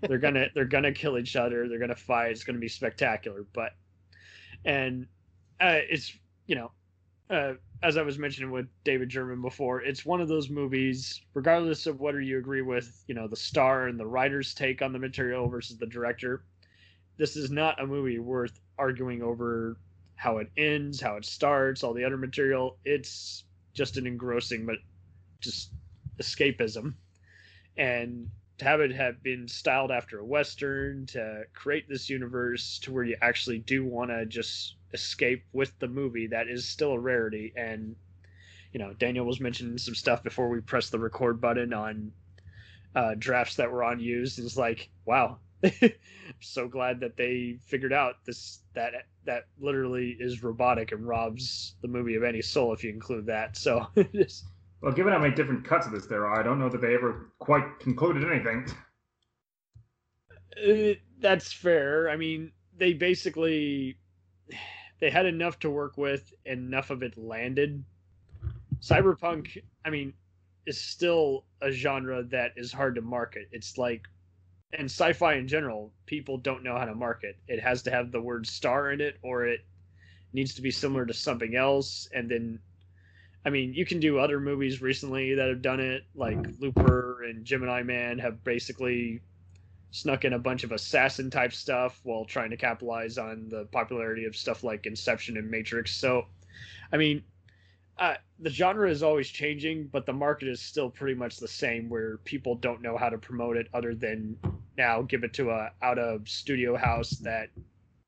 they're 0.01 0.17
gonna 0.17 0.47
they're 0.53 0.65
gonna 0.65 0.91
kill 0.91 1.17
each 1.17 1.35
other. 1.35 1.67
They're 1.67 1.79
gonna 1.79 1.95
fight. 1.95 2.31
It's 2.31 2.43
gonna 2.43 2.59
be 2.59 2.67
spectacular. 2.67 3.45
But 3.53 3.73
and 4.65 5.07
uh, 5.59 5.79
it's 5.89 6.13
you 6.47 6.55
know, 6.55 6.71
uh, 7.29 7.53
as 7.83 7.97
I 7.97 8.01
was 8.01 8.17
mentioning 8.17 8.51
with 8.51 8.67
David 8.83 9.09
German 9.09 9.41
before, 9.41 9.81
it's 9.81 10.05
one 10.05 10.21
of 10.21 10.27
those 10.27 10.49
movies, 10.49 11.21
regardless 11.33 11.87
of 11.87 11.99
whether 11.99 12.21
you 12.21 12.37
agree 12.37 12.61
with 12.61 13.03
you 13.07 13.15
know 13.15 13.27
the 13.27 13.35
star 13.35 13.87
and 13.87 13.99
the 13.99 14.07
writer's 14.07 14.53
take 14.53 14.81
on 14.81 14.93
the 14.93 14.99
material 14.99 15.47
versus 15.47 15.77
the 15.77 15.87
director. 15.87 16.43
This 17.17 17.35
is 17.35 17.51
not 17.51 17.81
a 17.81 17.85
movie 17.85 18.19
worth 18.19 18.59
arguing 18.77 19.21
over 19.21 19.77
how 20.15 20.37
it 20.37 20.49
ends, 20.57 21.01
how 21.01 21.17
it 21.17 21.25
starts, 21.25 21.83
all 21.83 21.93
the 21.93 22.03
other 22.03 22.17
material. 22.17 22.77
It's 22.85 23.43
just 23.73 23.97
an 23.97 24.05
engrossing, 24.05 24.65
but 24.65 24.77
just 25.39 25.71
escapism. 26.19 26.93
And 27.77 28.29
to 28.61 28.65
have 28.65 28.79
it 28.79 28.91
have 28.91 29.23
been 29.23 29.47
styled 29.47 29.89
after 29.89 30.19
a 30.19 30.23
western, 30.23 31.07
to 31.07 31.45
create 31.51 31.89
this 31.89 32.11
universe 32.11 32.77
to 32.77 32.93
where 32.93 33.03
you 33.03 33.17
actually 33.19 33.57
do 33.57 33.83
want 33.83 34.11
to 34.11 34.23
just 34.27 34.75
escape 34.93 35.43
with 35.51 35.77
the 35.79 35.87
movie, 35.87 36.27
that 36.27 36.47
is 36.47 36.63
still 36.63 36.91
a 36.91 36.99
rarity. 36.99 37.51
And 37.55 37.95
you 38.71 38.79
know, 38.79 38.93
Daniel 38.93 39.25
was 39.25 39.39
mentioning 39.39 39.79
some 39.79 39.95
stuff 39.95 40.21
before 40.21 40.47
we 40.47 40.61
pressed 40.61 40.91
the 40.91 40.99
record 40.99 41.41
button 41.41 41.73
on 41.73 42.11
uh, 42.95 43.15
drafts 43.17 43.55
that 43.55 43.71
were 43.71 43.81
unused. 43.81 44.37
It's 44.37 44.55
like, 44.55 44.91
wow, 45.05 45.39
so 46.39 46.67
glad 46.67 46.99
that 46.99 47.17
they 47.17 47.57
figured 47.65 47.93
out 47.93 48.23
this 48.25 48.59
that 48.75 48.93
that 49.25 49.47
literally 49.59 50.15
is 50.19 50.43
robotic 50.43 50.91
and 50.91 51.07
robs 51.07 51.73
the 51.81 51.87
movie 51.87 52.13
of 52.13 52.23
any 52.23 52.43
soul 52.43 52.73
if 52.73 52.83
you 52.83 52.91
include 52.91 53.25
that. 53.25 53.57
So 53.57 53.87
just 54.13 54.45
Well, 54.81 54.93
given 54.93 55.13
how 55.13 55.19
many 55.19 55.35
different 55.35 55.63
cuts 55.63 55.85
of 55.85 55.91
this 55.91 56.07
there 56.07 56.25
are, 56.25 56.39
I 56.39 56.43
don't 56.43 56.59
know 56.59 56.69
that 56.69 56.81
they 56.81 56.95
ever 56.95 57.31
quite 57.39 57.79
concluded 57.79 58.23
anything. 58.29 58.65
Uh, 60.57 60.99
that's 61.19 61.53
fair. 61.53 62.09
I 62.09 62.17
mean, 62.17 62.51
they 62.77 62.93
basically 62.93 63.97
they 64.99 65.09
had 65.11 65.25
enough 65.25 65.59
to 65.59 65.69
work 65.69 65.97
with, 65.97 66.33
and 66.45 66.67
enough 66.67 66.89
of 66.89 67.03
it 67.03 67.17
landed. 67.17 67.83
Cyberpunk. 68.79 69.61
I 69.85 69.91
mean, 69.91 70.13
is 70.65 70.81
still 70.81 71.45
a 71.61 71.71
genre 71.71 72.23
that 72.23 72.53
is 72.55 72.71
hard 72.71 72.95
to 72.95 73.01
market. 73.01 73.49
It's 73.51 73.77
like 73.77 74.07
and 74.73 74.85
sci-fi 74.85 75.33
in 75.33 75.47
general, 75.47 75.91
people 76.05 76.37
don't 76.37 76.63
know 76.63 76.77
how 76.77 76.85
to 76.85 76.95
market. 76.95 77.37
It 77.47 77.59
has 77.59 77.81
to 77.83 77.91
have 77.91 78.11
the 78.11 78.21
word 78.21 78.47
star 78.47 78.91
in 78.91 79.01
it 79.01 79.17
or 79.21 79.45
it 79.45 79.59
needs 80.33 80.53
to 80.55 80.61
be 80.61 80.71
similar 80.71 81.05
to 81.05 81.13
something 81.13 81.55
else 81.55 82.07
and 82.13 82.31
then 82.31 82.59
I 83.43 83.49
mean, 83.49 83.73
you 83.73 83.85
can 83.85 83.99
do 83.99 84.19
other 84.19 84.39
movies 84.39 84.81
recently 84.81 85.35
that 85.35 85.49
have 85.49 85.61
done 85.61 85.79
it, 85.79 86.03
like 86.13 86.37
Looper 86.59 87.23
and 87.23 87.43
Gemini 87.43 87.81
Man 87.81 88.19
have 88.19 88.43
basically 88.43 89.21
snuck 89.89 90.25
in 90.25 90.33
a 90.33 90.39
bunch 90.39 90.63
of 90.63 90.71
assassin 90.71 91.29
type 91.29 91.53
stuff 91.53 91.99
while 92.03 92.23
trying 92.23 92.51
to 92.51 92.57
capitalize 92.57 93.17
on 93.17 93.49
the 93.49 93.65
popularity 93.71 94.25
of 94.25 94.35
stuff 94.35 94.63
like 94.63 94.85
Inception 94.85 95.37
and 95.37 95.49
Matrix. 95.49 95.95
So, 95.95 96.27
I 96.93 96.97
mean, 96.97 97.23
uh, 97.97 98.15
the 98.39 98.49
genre 98.49 98.89
is 98.89 99.03
always 99.03 99.27
changing, 99.27 99.87
but 99.87 100.05
the 100.05 100.13
market 100.13 100.47
is 100.47 100.61
still 100.61 100.89
pretty 100.89 101.15
much 101.15 101.37
the 101.37 101.47
same, 101.47 101.89
where 101.89 102.17
people 102.19 102.55
don't 102.55 102.81
know 102.81 102.97
how 102.97 103.09
to 103.09 103.17
promote 103.17 103.57
it 103.57 103.67
other 103.73 103.95
than 103.95 104.37
now 104.77 105.01
give 105.01 105.23
it 105.23 105.33
to 105.33 105.49
a 105.49 105.71
out 105.81 105.99
of 105.99 106.29
studio 106.29 106.77
house 106.77 107.11
that 107.21 107.49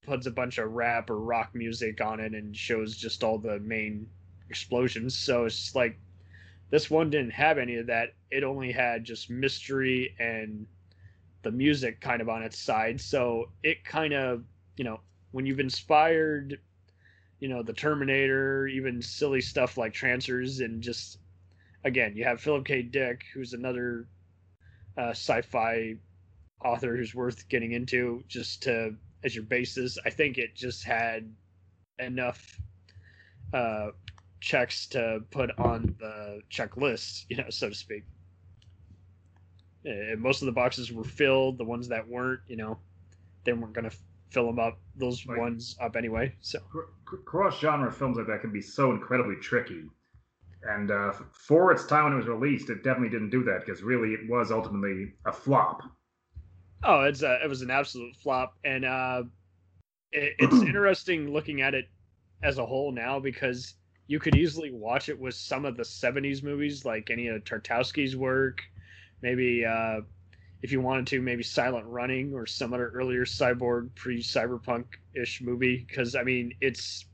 puts 0.06 0.26
a 0.26 0.32
bunch 0.32 0.58
of 0.58 0.72
rap 0.72 1.10
or 1.10 1.20
rock 1.20 1.54
music 1.54 2.02
on 2.02 2.20
it 2.20 2.34
and 2.34 2.56
shows 2.56 2.96
just 2.96 3.24
all 3.24 3.38
the 3.38 3.60
main 3.60 4.08
explosions. 4.54 5.18
So 5.18 5.46
it's 5.46 5.58
just 5.58 5.76
like 5.76 5.98
this 6.70 6.90
one 6.90 7.10
didn't 7.10 7.32
have 7.32 7.58
any 7.58 7.78
of 7.78 7.88
that. 7.88 8.14
It 8.30 8.44
only 8.44 8.72
had 8.72 9.04
just 9.04 9.32
mystery 9.32 10.16
and 10.20 10.68
the 11.42 11.52
music 11.52 12.00
kind 12.02 12.22
of 12.22 12.30
on 12.30 12.44
its 12.44 12.60
side. 12.60 13.02
So 13.02 13.50
it 13.64 13.84
kind 13.84 14.14
of, 14.14 14.44
you 14.78 14.84
know, 14.84 15.00
when 15.32 15.48
you've 15.48 15.60
inspired, 15.60 16.60
you 17.40 17.48
know, 17.50 17.64
the 17.64 17.74
Terminator, 17.74 18.68
even 18.68 19.02
silly 19.02 19.42
stuff 19.42 19.76
like 19.76 19.92
Trancers, 19.92 20.60
and 20.60 20.84
just 20.84 21.18
again, 21.84 22.16
you 22.16 22.24
have 22.24 22.40
Philip 22.40 22.66
K. 22.66 22.84
Dick, 22.84 23.24
who's 23.34 23.54
another 23.54 24.08
uh, 24.98 25.10
sci-fi 25.10 25.96
author 26.64 26.96
who's 26.96 27.16
worth 27.16 27.50
getting 27.50 27.72
into, 27.72 28.24
just 28.28 28.62
to 28.64 28.96
as 29.24 29.36
your 29.36 29.46
basis. 29.46 29.98
I 30.06 30.12
think 30.12 30.38
it 30.38 30.56
just 30.56 30.84
had 30.84 31.30
enough 32.00 32.60
uh, 33.54 33.90
checks 34.44 34.88
to 34.88 35.22
put 35.32 35.58
on 35.58 35.96
the 36.00 36.42
checklist, 36.52 37.26
you 37.30 37.38
know, 37.38 37.50
so 37.50 37.70
to 37.70 37.76
speak. 37.76 38.04
And 39.86 40.22
most 40.22 40.42
of 40.42 40.46
the 40.46 40.52
boxes 40.52 40.92
were 40.92 41.04
filled. 41.04 41.58
The 41.58 41.64
ones 41.66 41.88
that 41.90 42.08
weren't, 42.08 42.42
you 42.48 42.56
know, 42.58 42.80
they 43.46 43.54
weren't 43.54 43.74
going 43.74 43.90
to 43.90 43.98
fill 44.32 44.48
them 44.48 44.60
up. 44.60 44.80
Those 44.96 45.28
Right. 45.28 45.38
ones 45.38 45.76
up 45.82 45.96
anyway. 45.96 46.36
So 46.42 46.60
cross 47.26 47.60
genre 47.60 47.92
films 47.92 48.18
like 48.18 48.28
that 48.28 48.42
can 48.42 48.52
be 48.52 48.62
so 48.62 48.92
incredibly 48.92 49.36
tricky. 49.38 49.90
And 50.64 50.92
uh, 50.92 51.14
for 51.34 51.72
its 51.72 51.86
time 51.86 52.06
when 52.06 52.14
it 52.14 52.18
was 52.18 52.28
released, 52.28 52.70
it 52.70 52.84
definitely 52.84 53.10
didn't 53.10 53.32
do 53.32 53.44
that 53.46 53.62
because 53.66 53.84
really 53.84 54.14
it 54.14 54.30
was 54.30 54.52
ultimately 54.52 55.14
a 55.26 55.32
flop. 55.34 55.82
Oh, 56.84 57.02
it's 57.04 57.22
a, 57.22 57.44
it 57.44 57.48
was 57.48 57.62
an 57.62 57.72
absolute 57.72 58.16
flop, 58.16 58.58
and 58.64 58.84
uh, 58.84 59.24
it, 60.12 60.34
it's 60.40 60.62
interesting 60.64 61.32
looking 61.32 61.62
at 61.62 61.76
it 61.76 61.90
as 62.44 62.58
a 62.60 62.66
whole 62.66 62.92
now 62.92 63.20
because 63.20 63.76
you 64.08 64.20
could 64.20 64.36
easily 64.36 64.72
watch 64.72 65.10
it 65.10 65.20
with 65.20 65.36
some 65.36 65.66
of 65.66 65.78
the 65.78 65.84
'70s 65.84 66.44
movies, 66.44 66.86
like 66.86 67.10
any 67.10 67.28
of 67.28 67.44
Tarkovsky's 67.44 68.16
work. 68.16 68.62
Maybe 69.22 69.66
uh, 69.66 70.02
if 70.62 70.72
you 70.72 70.82
wanted 70.82 71.08
to, 71.08 71.22
maybe 71.22 71.44
Silent 71.44 71.88
Running 71.88 72.34
or 72.34 72.46
some 72.46 72.74
other 72.74 72.90
earlier 72.90 73.26
cyborg 73.26 73.96
pre-cyberpunk 73.96 74.86
ish 75.14 75.42
movie, 75.42 75.86
because 75.88 76.16
I 76.16 76.24
mean 76.24 76.54
it's 76.62 77.06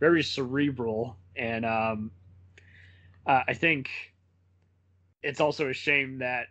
very 0.00 0.22
cerebral, 0.22 1.18
and 1.36 1.64
um, 1.64 2.12
uh, 3.26 3.42
I 3.46 3.54
think 3.54 3.90
it's 5.22 5.40
also 5.40 5.68
a 5.68 5.72
shame 5.72 6.18
that 6.18 6.48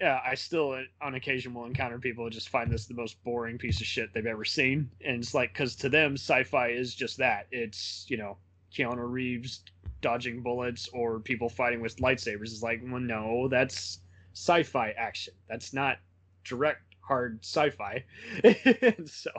yeah, 0.00 0.20
I 0.24 0.34
still 0.34 0.72
uh, 0.72 0.82
on 1.00 1.14
occasion 1.14 1.54
will 1.54 1.64
encounter 1.64 1.98
people 1.98 2.24
who 2.24 2.30
just 2.30 2.50
find 2.50 2.70
this 2.70 2.86
the 2.86 2.94
most 2.94 3.22
boring 3.24 3.58
piece 3.58 3.80
of 3.80 3.86
shit 3.86 4.12
they've 4.12 4.26
ever 4.26 4.44
seen, 4.44 4.90
and 5.04 5.22
it's 5.22 5.34
like 5.34 5.52
because 5.52 5.76
to 5.76 5.88
them 5.88 6.14
sci-fi 6.14 6.68
is 6.68 6.94
just 6.94 7.18
that. 7.18 7.46
It's 7.50 8.06
you 8.08 8.18
know 8.18 8.38
Keanu 8.76 9.10
Reeves 9.10 9.62
dodging 10.00 10.42
bullets 10.42 10.88
or 10.92 11.20
people 11.20 11.48
fighting 11.48 11.80
with 11.80 11.96
lightsabers. 11.96 12.52
It's 12.52 12.62
like, 12.62 12.80
well, 12.84 13.00
no, 13.00 13.48
that's 13.48 14.00
sci-fi 14.34 14.90
action. 14.90 15.34
That's 15.48 15.72
not 15.72 15.98
direct 16.44 16.82
hard 17.00 17.40
sci-fi. 17.42 18.04
so 19.06 19.30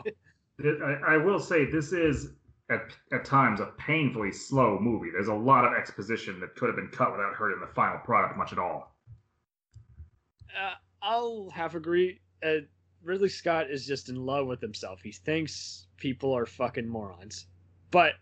I, 0.63 1.13
I 1.13 1.17
will 1.17 1.39
say 1.39 1.65
this 1.65 1.91
is 1.93 2.34
at, 2.69 2.82
at 3.12 3.26
times 3.26 3.60
a 3.60 3.67
painfully 3.78 4.32
slow 4.32 4.80
movie. 4.80 5.10
There's 5.12 5.28
a 5.28 5.34
lot 5.34 5.65
of 5.65 5.73
exposition 5.73 6.39
that 6.39 6.56
could 6.56 6.67
have 6.67 6.76
been 6.76 6.89
cut 6.89 7.12
without 7.12 7.34
hurting 7.34 7.60
the 7.60 7.73
final 7.73 8.00
product 8.00 8.38
much 8.38 8.52
at 8.52 8.60
all. 8.60 8.95
uh, 10.58 10.73
I'll 11.02 11.50
half 11.54 11.76
agree. 11.76 12.19
Uh, 12.43 12.62
Ridley 13.04 13.30
Scott 13.30 13.69
is 13.69 13.86
just 13.86 14.10
in 14.10 14.15
love 14.15 14.47
with 14.47 14.60
himself. 14.60 15.02
He 15.02 15.12
thinks 15.12 15.88
people 15.97 16.36
are 16.36 16.45
fucking 16.45 16.88
morons. 16.88 17.45
But 17.91 18.13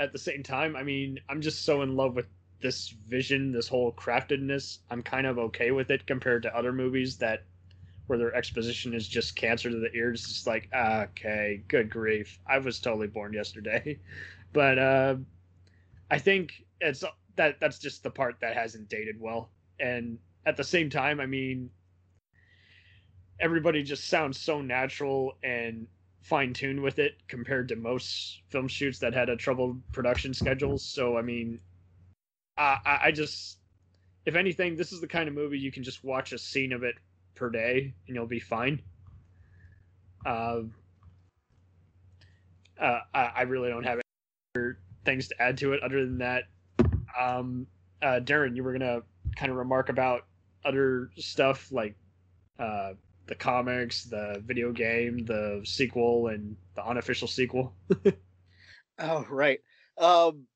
at 0.00 0.12
the 0.12 0.18
same 0.18 0.42
time, 0.42 0.74
I 0.74 0.82
mean, 0.82 1.20
I'm 1.28 1.42
just 1.42 1.64
so 1.64 1.82
in 1.82 1.94
love 1.94 2.16
with 2.16 2.26
this 2.62 2.88
vision, 2.88 3.52
this 3.52 3.68
whole 3.68 3.92
craftedness. 3.92 4.78
I'm 4.90 5.02
kind 5.02 5.26
of 5.26 5.38
okay 5.38 5.70
with 5.70 5.90
it 5.90 6.06
compared 6.06 6.42
to 6.44 6.56
other 6.56 6.72
movies 6.72 7.18
that 7.18 7.44
where 8.06 8.18
their 8.18 8.34
exposition 8.34 8.94
is 8.94 9.06
just 9.06 9.36
cancer 9.36 9.70
to 9.70 9.76
the 9.76 9.92
ears. 9.94 10.24
It's 10.24 10.46
like, 10.46 10.68
okay, 10.74 11.62
good 11.68 11.90
grief. 11.90 12.40
I 12.46 12.58
was 12.58 12.80
totally 12.80 13.06
born 13.06 13.32
yesterday. 13.32 14.00
But 14.52 14.80
uh, 14.80 15.14
I 16.10 16.18
think 16.18 16.64
it's 16.80 17.04
that 17.36 17.60
that's 17.60 17.78
just 17.78 18.02
the 18.02 18.10
part 18.10 18.40
that 18.40 18.56
hasn't 18.56 18.88
dated 18.88 19.20
well. 19.20 19.48
And 19.78 20.18
at 20.44 20.56
the 20.56 20.64
same 20.64 20.90
time, 20.90 21.20
I 21.20 21.26
mean, 21.26 21.70
everybody 23.38 23.84
just 23.84 24.08
sounds 24.08 24.40
so 24.40 24.60
natural 24.60 25.38
and 25.44 25.86
fine 26.30 26.54
tuned 26.54 26.80
with 26.80 27.00
it 27.00 27.16
compared 27.26 27.66
to 27.68 27.74
most 27.74 28.40
film 28.50 28.68
shoots 28.68 29.00
that 29.00 29.12
had 29.12 29.28
a 29.28 29.36
troubled 29.36 29.82
production 29.92 30.32
schedules. 30.32 30.84
So 30.84 31.18
I 31.18 31.22
mean, 31.22 31.58
I, 32.56 33.00
I 33.06 33.10
just, 33.10 33.58
if 34.24 34.36
anything, 34.36 34.76
this 34.76 34.92
is 34.92 35.00
the 35.00 35.08
kind 35.08 35.28
of 35.28 35.34
movie 35.34 35.58
you 35.58 35.72
can 35.72 35.82
just 35.82 36.04
watch 36.04 36.32
a 36.32 36.38
scene 36.38 36.72
of 36.72 36.84
it 36.84 36.94
per 37.34 37.50
day 37.50 37.92
and 38.06 38.14
you'll 38.14 38.26
be 38.26 38.38
fine. 38.38 38.80
Uh, 40.24 40.60
uh, 42.80 43.00
I, 43.12 43.24
I 43.36 43.42
really 43.42 43.68
don't 43.68 43.82
have 43.82 44.00
any 44.54 44.74
things 45.04 45.26
to 45.28 45.42
add 45.42 45.58
to 45.58 45.72
it 45.72 45.82
other 45.82 46.04
than 46.04 46.18
that. 46.18 46.44
Um, 47.18 47.66
uh, 48.02 48.20
Daeron, 48.22 48.54
you 48.54 48.62
were 48.62 48.72
gonna 48.72 49.00
kind 49.34 49.50
of 49.50 49.58
remark 49.58 49.88
about 49.88 50.26
other 50.64 51.10
stuff 51.16 51.72
like 51.72 51.96
uh, 52.60 52.92
the 53.30 53.34
comics, 53.36 54.04
the 54.04 54.42
video 54.44 54.72
game, 54.72 55.24
the 55.24 55.62
sequel, 55.64 56.26
and 56.28 56.56
the 56.74 56.84
unofficial 56.84 57.28
sequel. 57.28 57.72
Oh 59.02 59.24
right. 59.30 59.60
Um 59.96 60.46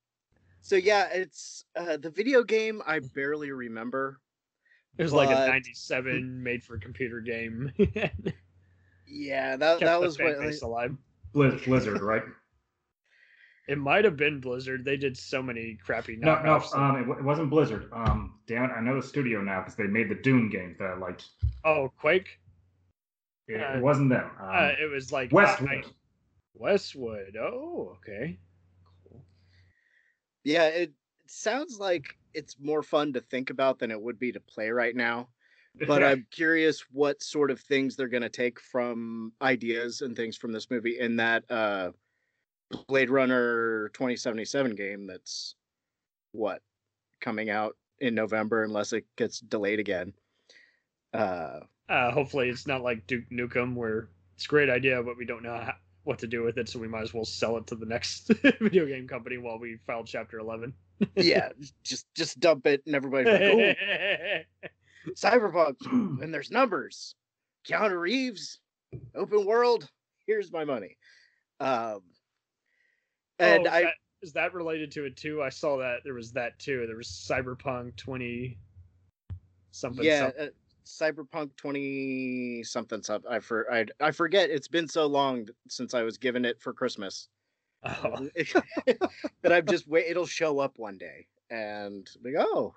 so 0.60 0.76
yeah, 0.76 1.08
it's 1.12 1.64
uh 1.74 1.96
the 1.96 2.10
video 2.10 2.42
game 2.42 2.82
I 2.86 3.00
barely 3.14 3.50
remember. 3.52 4.20
It 4.98 5.02
was 5.02 5.14
like 5.14 5.30
a 5.30 5.46
'97 5.48 6.42
made-for-computer 6.42 7.20
game. 7.22 7.72
Yeah, 9.06 9.56
that 9.56 9.78
Kept 9.78 9.86
that 9.86 10.00
the 10.00 10.06
was 10.06 10.18
what 10.18 10.40
base 10.40 10.62
alive. 10.62 10.94
Blizz- 11.34 11.64
Blizzard, 11.64 12.00
right? 12.02 12.22
It 13.68 13.78
might 13.78 14.04
have 14.04 14.16
been 14.16 14.40
Blizzard. 14.40 14.84
They 14.84 14.96
did 14.96 15.16
so 15.16 15.42
many 15.42 15.78
crappy 15.84 16.16
No, 16.16 16.40
no, 16.42 16.62
um, 16.74 16.96
it, 16.96 17.00
w- 17.00 17.18
it 17.18 17.24
wasn't 17.24 17.50
Blizzard. 17.50 17.88
Um, 17.92 18.38
damn 18.46 18.64
it, 18.64 18.72
I 18.76 18.80
know 18.80 18.96
the 19.00 19.06
studio 19.06 19.40
now 19.40 19.60
because 19.60 19.74
they 19.76 19.84
made 19.84 20.08
the 20.10 20.14
Dune 20.16 20.48
games 20.50 20.76
that 20.78 20.86
I 20.90 20.96
liked. 20.96 21.26
oh, 21.64 21.90
Quake. 21.98 22.40
It, 23.48 23.60
Uh, 23.60 23.78
it 23.78 23.82
wasn't 23.82 24.10
them. 24.10 24.30
Um, 24.40 24.48
uh, 24.48 24.70
it 24.80 24.90
was 24.90 25.12
like 25.12 25.32
Westwood. 25.32 25.70
I- 25.70 25.84
Westwood. 26.54 27.36
Oh, 27.40 27.96
okay. 27.98 28.38
Cool. 29.08 29.24
Yeah, 30.44 30.68
it, 30.68 30.90
it 30.90 30.92
sounds 31.30 31.78
like 31.78 32.16
it's 32.32 32.56
more 32.60 32.82
fun 32.82 33.12
to 33.14 33.20
think 33.20 33.50
about 33.50 33.78
than 33.78 33.90
it 33.90 34.00
would 34.00 34.18
be 34.18 34.32
to 34.32 34.40
play 34.40 34.70
right 34.70 34.94
now. 34.94 35.28
But 35.88 36.04
I'm 36.04 36.26
curious 36.30 36.82
what 36.92 37.20
sort 37.22 37.50
of 37.50 37.60
things 37.60 37.96
they're 37.96 38.06
going 38.08 38.22
to 38.22 38.28
take 38.28 38.60
from 38.60 39.32
ideas 39.42 40.02
and 40.02 40.14
things 40.16 40.36
from 40.36 40.52
this 40.52 40.70
movie 40.70 41.00
in 41.00 41.16
that 41.16 41.50
uh 41.50 41.90
Blade 42.86 43.10
Runner 43.10 43.88
2077 43.94 44.76
game 44.76 45.06
that's 45.08 45.56
what 46.30 46.62
coming 47.20 47.50
out 47.50 47.76
in 47.98 48.14
November 48.14 48.62
unless 48.62 48.92
it 48.92 49.04
gets 49.16 49.40
delayed 49.40 49.80
again. 49.80 50.12
Uh 51.12 51.60
Uh, 51.88 52.10
hopefully, 52.10 52.48
it's 52.48 52.66
not 52.66 52.82
like 52.82 53.06
Duke 53.06 53.24
Nukem, 53.30 53.74
where 53.74 54.08
it's 54.36 54.46
a 54.46 54.48
great 54.48 54.70
idea, 54.70 55.02
but 55.02 55.16
we 55.18 55.26
don't 55.26 55.42
know 55.42 55.54
how, 55.54 55.74
what 56.04 56.18
to 56.20 56.26
do 56.26 56.42
with 56.42 56.58
it, 56.58 56.68
so 56.68 56.78
we 56.78 56.88
might 56.88 57.02
as 57.02 57.12
well 57.12 57.24
sell 57.24 57.56
it 57.56 57.66
to 57.66 57.74
the 57.74 57.86
next 57.86 58.30
video 58.60 58.86
game 58.86 59.06
company 59.06 59.38
while 59.38 59.58
we 59.58 59.78
file 59.86 60.04
Chapter 60.04 60.38
11. 60.38 60.72
yeah, 61.16 61.48
just 61.82 62.06
just 62.14 62.38
dump 62.40 62.66
it 62.66 62.82
and 62.86 62.94
everybody's 62.94 63.26
like, 63.26 63.42
"Ooh, 63.42 65.12
Cyberpunk, 65.14 65.76
and 66.22 66.32
there's 66.32 66.50
numbers. 66.50 67.16
Keanu 67.68 67.98
Reeves, 67.98 68.60
open 69.14 69.44
world. 69.44 69.90
Here's 70.26 70.52
my 70.52 70.64
money. 70.64 70.96
Um, 71.60 72.00
and 73.38 73.66
oh, 73.66 73.70
I 73.70 73.82
that, 73.82 73.94
is 74.22 74.32
that 74.34 74.54
related 74.54 74.90
to 74.92 75.04
it 75.04 75.16
too? 75.16 75.42
I 75.42 75.48
saw 75.48 75.78
that 75.78 75.98
there 76.04 76.14
was 76.14 76.32
that 76.32 76.58
too. 76.58 76.86
There 76.86 76.96
was 76.96 77.08
Cyberpunk 77.08 77.96
20. 77.96 78.58
something. 79.70 80.04
yeah, 80.04 80.26
something. 80.26 80.46
uh, 80.46 80.50
Cyberpunk 80.86 81.56
twenty 81.56 82.62
something 82.62 83.02
something. 83.02 83.30
I 83.30 83.40
for 83.40 83.72
I 83.72 83.86
I 84.00 84.10
forget. 84.10 84.50
It's 84.50 84.68
been 84.68 84.88
so 84.88 85.06
long 85.06 85.48
since 85.68 85.94
I 85.94 86.02
was 86.02 86.18
given 86.18 86.44
it 86.44 86.60
for 86.60 86.72
Christmas 86.72 87.28
Oh. 87.84 88.28
that 89.42 89.52
I'm 89.52 89.66
just 89.66 89.86
wait. 89.86 90.06
It'll 90.08 90.26
show 90.26 90.58
up 90.58 90.78
one 90.78 90.96
day, 90.96 91.26
and 91.50 92.08
like, 92.24 92.34
oh, 92.38 92.74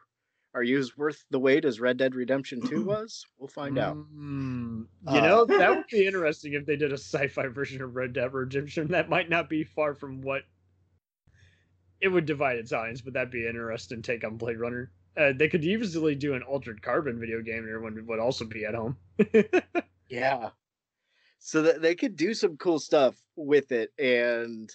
are 0.53 0.63
you 0.63 0.77
as 0.79 0.97
worth 0.97 1.23
the 1.29 1.39
wait 1.39 1.63
as 1.63 1.79
Red 1.79 1.97
Dead 1.97 2.13
Redemption 2.13 2.61
Two 2.61 2.83
was? 2.85 3.25
We'll 3.37 3.47
find 3.47 3.77
out. 3.79 3.95
Mm, 3.95 4.85
Uh, 5.07 5.13
you 5.15 5.21
know, 5.21 5.45
that 5.45 5.69
would 5.75 5.87
be 5.89 6.05
interesting 6.05 6.53
if 6.53 6.65
they 6.65 6.75
did 6.75 6.91
a 6.91 6.97
sci-fi 6.97 7.47
version 7.47 7.81
of 7.81 7.95
Red 7.95 8.13
Dead 8.13 8.33
Redemption. 8.33 8.89
That 8.89 9.07
might 9.09 9.29
not 9.29 9.49
be 9.49 9.63
far 9.63 9.93
from 9.93 10.21
what 10.21 10.43
it 12.01 12.09
would 12.09 12.25
divide 12.25 12.57
its 12.57 12.73
audience, 12.73 13.01
but 13.01 13.13
that'd 13.13 13.31
be 13.31 13.43
an 13.43 13.49
interesting 13.51 14.01
take 14.01 14.23
on 14.25 14.37
Blade 14.37 14.59
Runner. 14.59 14.91
Uh, 15.17 15.33
they 15.35 15.49
could 15.49 15.63
easily 15.63 16.13
do 16.15 16.35
an 16.35 16.43
altered 16.43 16.81
carbon 16.81 17.19
video 17.19 17.41
game, 17.41 17.63
and 17.63 17.69
everyone 17.69 18.05
would 18.05 18.19
also 18.19 18.45
be 18.45 18.65
at 18.65 18.75
home. 18.75 18.97
Yeah. 20.09 20.51
So 21.39 21.61
that 21.63 21.81
they 21.81 21.95
could 21.95 22.15
do 22.15 22.33
some 22.33 22.55
cool 22.57 22.79
stuff 22.79 23.21
with 23.35 23.73
it. 23.73 23.91
And 23.99 24.69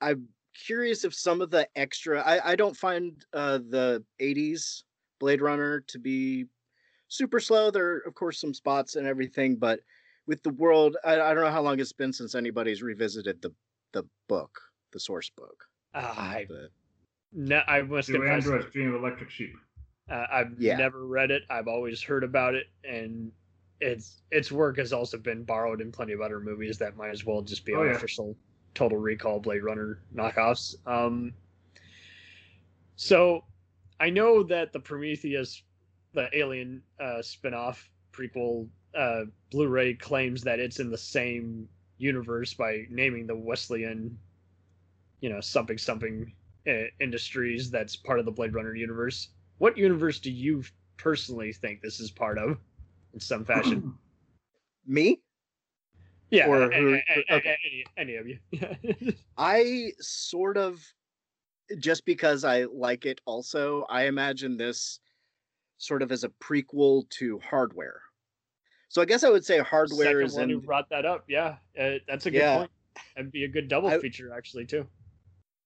I'm 0.00 0.28
curious 0.54 1.04
if 1.04 1.14
some 1.14 1.40
of 1.42 1.50
the 1.50 1.68
extra 1.76 2.20
I, 2.22 2.52
I 2.52 2.56
don't 2.56 2.76
find 2.76 3.22
uh 3.32 3.58
the 3.58 4.02
80s 4.18 4.84
Blade 5.18 5.42
Runner 5.42 5.80
to 5.80 5.98
be 5.98 6.46
super 7.08 7.38
slow. 7.38 7.70
There 7.70 7.96
are 7.96 7.98
of 7.98 8.14
course 8.14 8.40
some 8.40 8.54
spots 8.54 8.96
and 8.96 9.06
everything, 9.06 9.56
but 9.56 9.80
with 10.26 10.42
the 10.42 10.50
world, 10.50 10.96
I, 11.04 11.20
I 11.20 11.34
don't 11.34 11.44
know 11.44 11.50
how 11.50 11.62
long 11.62 11.78
it's 11.80 11.92
been 11.92 12.12
since 12.12 12.34
anybody's 12.34 12.82
revisited 12.82 13.42
the 13.42 13.52
the 13.92 14.04
book, 14.28 14.58
the 14.92 15.00
source 15.00 15.28
book. 15.30 15.66
I, 15.92 16.46
The- 16.48 16.70
no, 17.32 17.60
I 17.66 17.82
must 17.82 18.08
Do 18.08 18.14
confess, 18.14 18.44
Android's 18.46 18.72
Dream 18.72 18.94
of 18.94 19.00
Electric 19.02 19.30
Sheep. 19.30 19.54
uh, 20.08 20.26
I've 20.30 20.60
Yeah. 20.60 20.76
never 20.76 21.06
read 21.06 21.30
it. 21.30 21.42
I've 21.50 21.68
always 21.68 22.02
heard 22.02 22.24
about 22.24 22.54
it, 22.54 22.66
and 22.84 23.32
its 23.80 24.22
its 24.30 24.52
work 24.52 24.76
has 24.78 24.92
also 24.92 25.16
been 25.18 25.44
borrowed 25.44 25.80
in 25.80 25.90
plenty 25.92 26.12
of 26.12 26.20
other 26.20 26.40
movies 26.40 26.78
that 26.78 26.96
might 26.96 27.10
as 27.10 27.24
well 27.24 27.42
just 27.42 27.64
be 27.64 27.74
Oh, 27.74 27.82
yeah. 27.84 27.98
Total 28.74 28.98
Recall 28.98 29.40
Blade 29.40 29.62
Runner 29.64 30.02
knockoffs. 30.14 30.74
Um, 30.86 31.32
so 32.96 33.44
I 33.98 34.10
know 34.10 34.42
that 34.44 34.72
the 34.72 34.80
Prometheus, 34.80 35.62
the 36.12 36.28
Alien 36.36 36.82
uh, 37.00 37.20
spinoff 37.22 37.88
prequel 38.12 38.68
uh, 38.94 39.24
Blu-ray 39.50 39.94
claims 39.94 40.42
that 40.42 40.58
it's 40.60 40.78
in 40.80 40.90
the 40.90 40.98
same 40.98 41.68
universe 41.98 42.54
by 42.54 42.86
naming 42.90 43.26
the 43.26 43.34
Weyland, 43.36 44.16
you 45.20 45.30
know, 45.30 45.40
something 45.40 45.78
something 45.78 46.32
industries 47.00 47.70
that's 47.70 47.96
part 47.96 48.18
of 48.18 48.24
the 48.24 48.30
Blade 48.30 48.54
Runner 48.54 48.74
universe. 48.74 49.28
What 49.58 49.76
universe 49.76 50.18
do 50.18 50.30
you 50.30 50.62
personally 50.96 51.52
think 51.52 51.80
this 51.82 52.00
is 52.00 52.10
part 52.10 52.38
of, 52.38 52.58
in 53.14 53.20
some 53.20 53.44
fashion? 53.44 53.94
Me? 54.86 55.20
yeah, 56.30 56.46
Or 56.46 56.62
a- 56.62 56.68
a- 56.74 56.94
a- 56.94 57.24
a- 57.30 57.34
okay. 57.36 57.56
any, 57.66 57.84
any 57.96 58.16
of 58.16 58.26
you. 58.28 58.38
I 59.36 59.92
sort 59.98 60.56
of 60.56 60.80
just 61.78 62.04
because 62.04 62.44
I 62.44 62.64
like 62.64 63.04
it 63.06 63.20
also, 63.26 63.84
I 63.88 64.06
imagine 64.06 64.56
this 64.56 65.00
sort 65.78 66.02
of 66.02 66.12
as 66.12 66.24
a 66.24 66.28
prequel 66.40 67.08
to 67.10 67.38
hardware. 67.40 68.00
So 68.88 69.00
I 69.00 69.04
guess 69.04 69.22
I 69.24 69.30
would 69.30 69.44
say 69.44 69.58
hardware 69.58 70.06
Second 70.06 70.22
is 70.26 70.34
one 70.34 70.42
in 70.44 70.50
who 70.50 70.60
brought 70.60 70.88
that 70.90 71.04
up. 71.06 71.24
Yeah, 71.28 71.56
uh, 71.80 71.94
that's 72.08 72.26
a 72.26 72.30
good 72.30 72.38
Yeah. 72.38 72.58
point. 72.58 72.70
That'd 73.16 73.32
be 73.32 73.44
a 73.44 73.48
good 73.48 73.68
double 73.68 73.88
I- 73.88 73.98
feature 73.98 74.32
actually 74.32 74.66
too. 74.66 74.86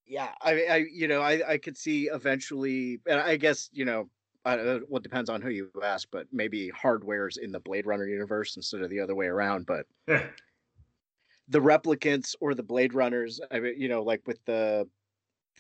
Yeah 0.06 0.30
I, 0.42 0.64
I 0.64 0.76
you 0.92 1.08
know 1.08 1.20
I, 1.22 1.52
I 1.52 1.58
could 1.58 1.76
see 1.76 2.08
eventually 2.08 3.00
and 3.06 3.20
i 3.20 3.36
guess 3.36 3.70
you 3.72 3.84
know 3.84 4.08
uh, 4.44 4.80
well 4.88 5.00
depends 5.00 5.30
on 5.30 5.40
who 5.40 5.48
you 5.48 5.70
ask 5.82 6.08
but 6.10 6.26
maybe 6.32 6.68
hardware's 6.70 7.38
in 7.38 7.50
the 7.50 7.60
blade 7.60 7.86
runner 7.86 8.06
universe 8.06 8.56
instead 8.56 8.82
of 8.82 8.90
the 8.90 9.00
other 9.00 9.14
way 9.14 9.26
around 9.26 9.66
but 9.66 9.86
the 11.48 11.60
replicants 11.60 12.34
or 12.40 12.54
the 12.54 12.62
blade 12.62 12.92
runners 12.94 13.40
i 13.50 13.58
mean 13.58 13.74
you 13.80 13.88
know 13.88 14.02
like 14.02 14.20
with 14.26 14.44
the 14.44 14.86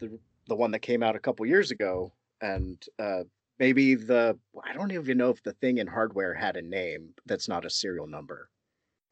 the 0.00 0.18
the 0.48 0.54
one 0.54 0.70
that 0.70 0.80
came 0.80 1.02
out 1.02 1.16
a 1.16 1.20
couple 1.20 1.46
years 1.46 1.70
ago 1.70 2.12
and 2.42 2.86
uh 2.98 3.22
maybe 3.58 3.94
the 3.94 4.38
i 4.64 4.74
don't 4.74 4.92
even 4.92 5.16
know 5.16 5.30
if 5.30 5.42
the 5.42 5.52
thing 5.54 5.78
in 5.78 5.86
hardware 5.86 6.34
had 6.34 6.56
a 6.56 6.62
name 6.62 7.08
that's 7.26 7.48
not 7.48 7.64
a 7.64 7.70
serial 7.70 8.06
number 8.06 8.50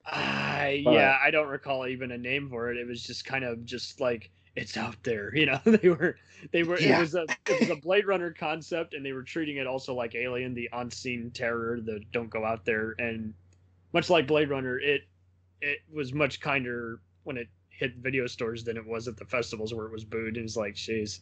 I 0.05 0.83
But- 0.85 0.95
yeah, 0.95 1.17
I 1.23 1.31
don't 1.31 1.49
recall 1.49 1.87
even 1.87 2.11
a 2.13 2.19
name 2.19 2.49
for 2.49 2.71
it. 2.71 2.77
It 2.77 2.87
was 2.87 3.03
just 3.03 3.25
kind 3.25 3.45
of 3.45 3.65
just 3.65 4.01
like 4.01 4.31
it's 4.57 4.77
out 4.77 5.03
there, 5.03 5.35
you 5.35 5.47
know. 5.47 5.61
they 5.65 5.89
were 5.89 6.17
they 6.53 6.63
were 6.63 6.79
Yeah. 6.79 6.97
it 6.97 7.01
was 7.01 7.15
a 7.15 7.25
it 7.49 7.61
was 7.61 7.71
a 7.71 7.77
Blade 7.77 8.07
Runner 8.07 8.33
concept, 8.33 8.95
and 8.95 9.05
they 9.05 9.13
were 9.13 9.23
treating 9.23 9.57
it 9.57 9.67
also 9.67 9.95
like 9.95 10.15
Alien, 10.15 10.55
the 10.55 10.69
unseen 10.73 11.31
terror, 11.31 11.81
the 11.81 12.01
don't 12.13 12.31
go 12.31 12.45
out 12.45 12.65
there. 12.65 12.95
And 12.99 13.35
much 13.93 14.11
like 14.11 14.27
Blade 14.27 14.51
Runner, 14.51 14.79
it 14.79 15.03
it 15.61 15.79
was 15.93 16.13
much 16.13 16.41
kinder 16.41 17.01
when 17.25 17.37
it 17.37 17.49
hit 17.69 17.97
video 17.97 18.27
stores 18.27 18.65
than 18.65 18.77
it 18.77 18.87
was 18.87 19.09
at 19.09 19.17
the 19.17 19.25
festivals 19.25 19.73
where 19.73 19.87
it 19.87 19.93
was 19.93 20.05
booed. 20.05 20.37
And 20.37 20.45
it's 20.45 20.57
like, 20.57 20.75
jeez, 20.75 21.21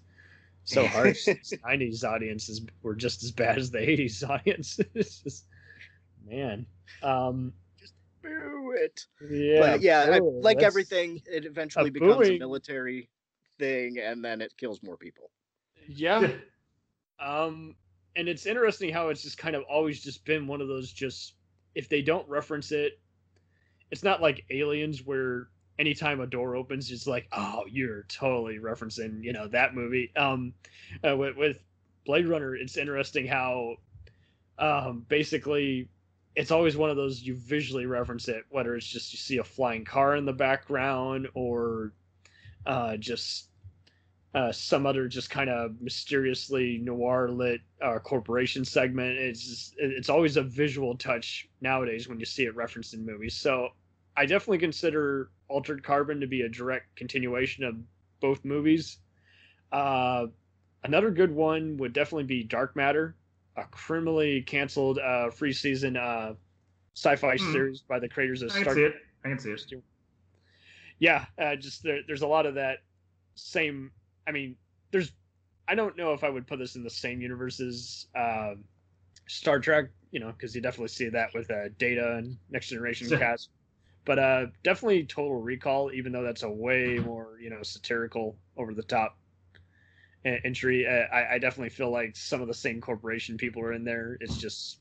so 0.65 0.87
harsh. 0.89 1.25
These 1.27 1.55
90s 1.65 2.05
audiences 2.05 2.63
were 2.83 2.95
just 2.95 3.23
as 3.23 3.31
bad 3.31 3.59
as 3.59 3.71
the 3.71 3.79
80s 3.79 4.29
audience. 4.29 4.81
it's 4.95 5.21
just 5.23 5.45
man. 6.27 6.67
Um, 7.03 7.53
just 7.79 7.95
boo 8.23 8.75
it 8.77 9.07
yeah, 9.31 9.61
but 9.61 9.81
yeah 9.81 10.11
I, 10.13 10.19
like 10.19 10.63
everything 10.63 11.23
it 11.27 11.45
eventually 11.47 11.91
becomes 11.91 12.29
a 12.29 12.39
military 12.39 13.09
thing 13.61 13.99
and 13.99 14.25
then 14.25 14.41
it 14.41 14.55
kills 14.57 14.83
more 14.83 14.97
people 14.97 15.31
Yeah. 15.89 16.29
um, 17.21 17.77
and 18.17 18.29
it's 18.29 18.47
interesting 18.47 18.93
how 18.93 19.11
it's 19.11 19.23
just 19.23 19.39
kind 19.39 19.55
of 19.55 19.63
always 19.71 20.03
just 20.03 20.25
been 20.25 20.47
one 20.47 20.61
of 20.61 20.69
those 20.69 20.93
just 20.93 21.35
if 21.75 21.89
they 21.89 22.03
don't 22.03 22.29
reference 22.29 22.73
it, 22.73 22.99
it's 23.91 24.03
not 24.03 24.21
like 24.21 24.45
aliens 24.51 25.05
where 25.05 25.49
anytime 25.79 26.21
a 26.21 26.27
door 26.27 26.57
opens, 26.57 26.91
it's 26.91 27.07
like, 27.07 27.27
oh, 27.33 27.65
you're 27.69 28.05
totally 28.05 28.59
referencing, 28.59 29.25
you 29.25 29.33
know, 29.33 29.49
that 29.49 29.75
movie. 29.75 30.13
Um, 30.17 30.55
uh, 31.09 31.17
with, 31.17 31.37
with 31.37 31.65
Blade 32.05 32.27
Runner, 32.29 32.55
it's 32.55 32.77
interesting 32.77 33.27
how, 33.27 33.77
um, 34.59 35.07
basically, 35.09 35.89
it's 36.37 36.51
always 36.51 36.77
one 36.77 36.91
of 36.91 36.97
those 36.97 37.23
you 37.23 37.35
visually 37.35 37.87
reference 37.87 38.29
it, 38.29 38.45
whether 38.51 38.77
it's 38.77 38.87
just 38.87 39.13
you 39.13 39.19
see 39.19 39.39
a 39.39 39.45
flying 39.45 39.85
car 39.85 40.17
in 40.17 40.27
the 40.27 40.33
background 40.33 41.29
or, 41.35 41.93
uh, 42.67 42.97
just 42.97 43.50
uh, 44.35 44.53
some 44.53 44.87
other 44.87 45.09
just 45.09 45.31
kind 45.31 45.51
of 45.51 45.81
mysteriously 45.81 46.79
noir 46.79 47.29
lit 47.31 47.61
uh, 47.83 47.99
corporation 47.99 48.65
segment. 48.65 49.19
It's 49.19 49.47
just, 49.47 49.75
it's 49.79 50.09
always 50.09 50.37
a 50.37 50.43
visual 50.43 50.97
touch 50.97 51.49
nowadays 51.61 52.09
when 52.09 52.21
you 52.21 52.27
see 52.27 52.45
it 52.45 52.55
referenced 52.55 52.95
in 52.95 53.05
movies. 53.05 53.35
So 53.35 53.71
I 54.17 54.27
definitely 54.27 54.59
consider 54.59 55.31
Altered 55.49 55.83
Carbon 55.83 56.21
to 56.21 56.27
be 56.27 56.43
a 56.43 56.49
direct 56.49 56.95
continuation 56.95 57.65
of 57.65 57.77
both 58.21 58.45
movies. 58.45 58.99
Uh, 59.73 60.27
another 60.85 61.11
good 61.11 61.33
one 61.33 61.77
would 61.79 61.93
definitely 61.93 62.25
be 62.25 62.45
Dark 62.45 62.77
Matter, 62.77 63.17
a 63.57 63.65
criminally 63.65 64.43
canceled 64.43 64.99
uh, 64.99 65.31
free 65.31 65.53
season 65.53 65.97
uh, 65.97 66.35
sci-fi 66.95 67.37
Hmm. 67.37 67.53
series 67.53 67.81
by 67.81 67.99
the 67.99 68.09
creators 68.09 68.43
of 68.43 68.51
I 68.51 68.55
can 68.55 68.63
Star 68.63 68.75
see 68.75 68.83
it. 68.83 68.95
I 69.25 69.29
can 69.29 69.39
see 69.39 69.51
it. 69.51 69.83
yeah 70.99 71.27
uh, 71.39 71.57
just 71.57 71.83
there, 71.83 72.01
there's 72.07 72.23
a 72.23 72.27
lot 72.27 72.47
of 72.47 72.55
that 72.55 72.79
same 73.35 73.91
i 74.31 74.33
mean 74.33 74.57
there's 74.93 75.13
i 75.67 75.75
don't 75.75 75.97
know 75.97 76.13
if 76.13 76.23
i 76.23 76.31
would 76.31 76.47
put 76.47 76.59
this 76.59 76.77
in 76.77 76.85
the 76.85 76.91
same 76.91 77.21
universe 77.21 77.61
as 77.61 78.07
uh, 78.17 78.55
star 79.27 79.59
trek 79.59 79.87
you 80.13 80.21
know 80.21 80.31
because 80.33 80.55
you 80.55 80.61
definitely 80.61 80.89
see 80.89 81.09
that 81.09 81.35
with 81.35 81.51
uh, 81.51 81.69
data 81.79 82.17
and 82.17 82.37
next 82.51 82.69
generation 82.69 83.09
cast. 83.19 83.51
But 84.05 84.19
uh 84.19 84.47
definitely 84.65 85.05
total 85.05 85.41
recall 85.41 85.93
even 85.93 86.13
though 86.13 86.23
that's 86.23 86.43
a 86.43 86.51
way 86.51 86.99
more 87.05 87.39
you 87.41 87.51
know 87.51 87.63
satirical 87.63 88.37
over 88.57 88.75
the 88.75 88.83
top 88.83 89.17
entry 90.25 90.87
uh, 90.87 91.15
I, 91.15 91.35
I 91.35 91.39
definitely 91.39 91.71
feel 91.71 91.91
like 91.91 92.17
some 92.17 92.41
of 92.41 92.49
the 92.49 92.55
same 92.55 92.81
corporation 92.81 93.37
people 93.37 93.63
are 93.63 93.73
in 93.73 93.85
there. 93.85 94.17
It's 94.21 94.37
just 94.37 94.81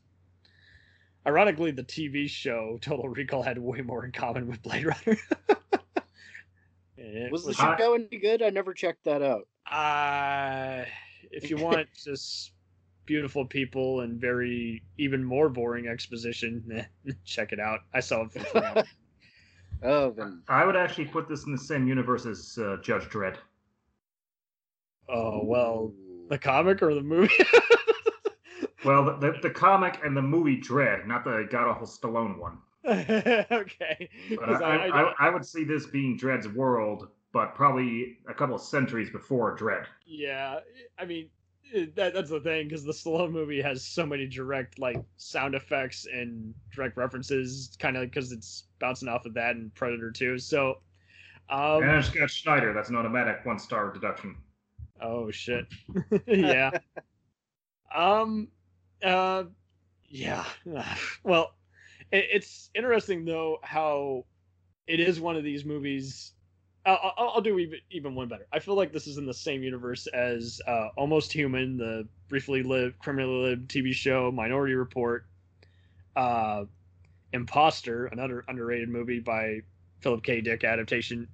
ironically 1.28 1.72
the 1.72 1.84
tv 1.84 2.30
show 2.30 2.78
total 2.82 3.10
recall 3.10 3.44
had 3.44 3.58
way 3.58 3.82
more 3.82 4.06
in 4.06 4.12
common 4.12 4.48
with 4.48 4.64
blade 4.64 4.86
runner 4.86 5.20
was 7.32 7.44
the 7.44 7.50
was- 7.50 7.58
show 7.58 7.94
any 7.94 8.18
good 8.20 8.42
i 8.42 8.50
never 8.50 8.74
checked 8.74 9.04
that 9.04 9.22
out 9.22 9.48
uh, 9.72 10.84
if 11.32 11.50
you 11.50 11.58
want 11.58 11.88
just 12.04 12.54
beautiful 13.10 13.44
people 13.44 14.02
and 14.02 14.22
very 14.22 14.84
even 15.00 15.24
more 15.24 15.50
boring 15.50 15.88
exposition, 15.88 16.64
eh, 17.08 17.12
check 17.26 17.52
it 17.52 17.60
out. 17.60 17.80
I 17.92 18.00
saw 18.00 18.26
it 18.26 18.32
for 18.32 18.86
oh 19.84 20.12
then 20.12 20.44
I 20.48 20.66
would 20.66 20.76
actually 20.76 21.06
put 21.06 21.28
this 21.28 21.46
in 21.46 21.52
the 21.52 21.58
same 21.58 21.88
universe 21.88 22.26
as 22.26 22.58
uh, 22.62 22.78
Judge 22.84 23.04
Dredd. 23.04 23.38
oh 25.10 25.44
well, 25.44 25.92
the 26.30 26.38
comic 26.38 26.82
or 26.82 26.94
the 26.94 27.02
movie? 27.02 27.34
Well, 28.86 29.04
the, 29.04 29.18
the, 29.18 29.40
the 29.42 29.50
comic 29.50 30.00
and 30.06 30.16
the 30.16 30.22
movie 30.22 30.60
Dredd, 30.62 31.06
not 31.06 31.26
the 31.26 31.48
god 31.50 31.68
awful 31.68 31.86
Stallone 31.86 32.40
one. 32.40 32.60
okay. 32.88 34.10
I, 34.42 34.52
I- 34.54 35.02
I, 35.02 35.14
I- 35.20 35.30
would 35.30 35.46
see 35.46 35.64
this 35.64 35.86
being 35.88 36.18
Dredd's 36.18 36.48
world, 36.48 37.10
but 37.34 37.56
probably 37.56 38.18
a 38.28 38.34
couple 38.34 38.56
of 38.56 38.62
centuries 38.62 39.10
before 39.10 39.56
Dredd. 39.58 39.86
yeah, 40.06 40.60
I 40.98 41.06
mean, 41.06 41.30
that, 41.96 42.14
that's 42.16 42.32
the 42.32 42.40
thing 42.40 42.68
because 42.68 42.84
the 42.84 42.92
Stallone 42.92 43.32
movie 43.32 43.62
has 43.62 43.86
so 43.86 44.06
many 44.06 44.26
direct 44.26 44.80
like 44.80 44.98
sound 45.18 45.54
effects 45.56 46.08
and 46.12 46.54
direct 46.74 46.98
references, 46.98 47.76
kind 47.80 47.96
of 47.98 48.04
because 48.04 48.32
it's 48.32 48.64
bouncing 48.80 49.08
off 49.08 49.26
of 49.26 49.34
that 49.36 49.56
and 49.56 49.74
Predator 49.76 50.10
2. 50.12 50.40
So, 50.40 50.80
um, 51.50 51.84
and 51.84 51.98
it's 51.98 52.10
got 52.10 52.30
Schneider. 52.32 52.74
That's 52.74 52.90
an 52.90 52.96
automatic 52.96 53.42
one 53.46 53.60
star 53.60 53.92
deduction. 53.92 54.36
Oh 55.02 55.30
shit. 55.30 55.66
yeah. 56.28 56.72
um 57.94 58.48
uh 59.04 59.44
yeah. 60.10 60.46
well, 61.24 61.54
it's 62.12 62.70
interesting 62.74 63.26
though 63.26 63.60
how 63.62 64.26
it 64.88 65.00
is 65.00 65.20
one 65.20 65.36
of 65.36 65.44
these 65.44 65.66
movies 65.66 66.34
I'll, 66.86 67.14
I'll, 67.18 67.42
do 67.42 67.60
even, 67.60 67.80
even 67.92 68.16
one 68.16 68.30
better. 68.30 68.48
I 68.54 68.60
feel 68.60 68.74
like 68.74 68.94
this 68.94 69.06
is 69.06 69.18
in 69.18 69.26
the 69.26 69.34
same 69.34 69.62
universe 69.62 70.08
as 70.08 70.62
uh, 70.66 70.88
Almost 70.96 71.32
Human, 71.34 71.78
the 71.78 72.08
briefly 72.30 72.64
lived, 72.64 72.98
criminally 72.98 73.50
lived 73.50 73.70
TV 73.70 73.92
show, 73.94 74.32
Minority 74.32 74.74
Report, 74.74 75.26
uh, 76.16 76.64
Impostor, 77.34 78.08
another 78.08 78.46
underrated 78.48 78.90
movie 78.90 79.20
by 79.20 79.60
Philip 80.00 80.24
K. 80.24 80.42
Dick 80.42 80.64
adaptation, 80.64 81.28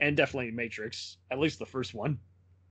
and 0.00 0.16
definitely 0.16 0.52
Matrix, 0.52 1.16
at 1.30 1.40
least 1.40 1.58
the 1.58 1.66
first 1.66 1.94
one 1.94 2.18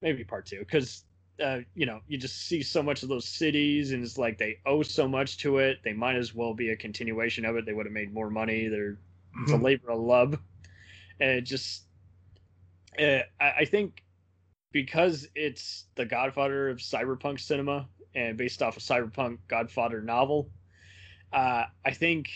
maybe 0.04 0.24
part 0.24 0.46
two 0.46 0.60
because 0.60 1.06
uh, 1.42 1.60
you 1.76 1.86
know 1.86 2.02
you 2.08 2.18
just 2.18 2.48
see 2.48 2.62
so 2.62 2.84
much 2.84 3.04
of 3.04 3.10
those 3.10 3.28
cities 3.28 3.92
and 3.92 4.04
it's 4.04 4.18
like 4.18 4.38
they 4.38 4.60
owe 4.66 4.84
so 4.84 5.08
much 5.08 5.38
to 5.40 5.58
it. 5.58 5.80
They 5.84 5.94
might 5.94 6.16
as 6.16 6.34
well 6.34 6.54
be 6.54 6.70
a 6.70 6.76
continuation 6.76 7.46
of 7.46 7.56
it. 7.56 7.66
They 7.66 7.74
would 7.74 7.86
have 7.86 7.94
made 7.94 8.14
more 8.14 8.30
money. 8.30 8.68
They're 8.68 8.98
it's 9.42 9.52
a 9.52 9.58
labor 9.58 9.92
of 9.92 10.00
love. 10.00 10.38
And 11.20 11.30
it 11.32 11.42
just 11.42 11.84
uh, 13.00 13.22
I, 13.40 13.52
I 13.60 13.66
think 13.66 14.04
because 14.72 15.28
it's 15.36 15.86
the 15.96 16.06
godfather 16.06 16.70
of 16.70 16.78
cyberpunk 16.78 17.40
cinema 17.40 17.88
and 18.16 18.38
based 18.38 18.62
off 18.62 18.78
a 18.78 18.80
cyberpunk 18.80 19.40
godfather 19.48 20.02
novel 20.02 20.50
uh, 21.32 21.64
i 21.86 21.92
think 21.92 22.30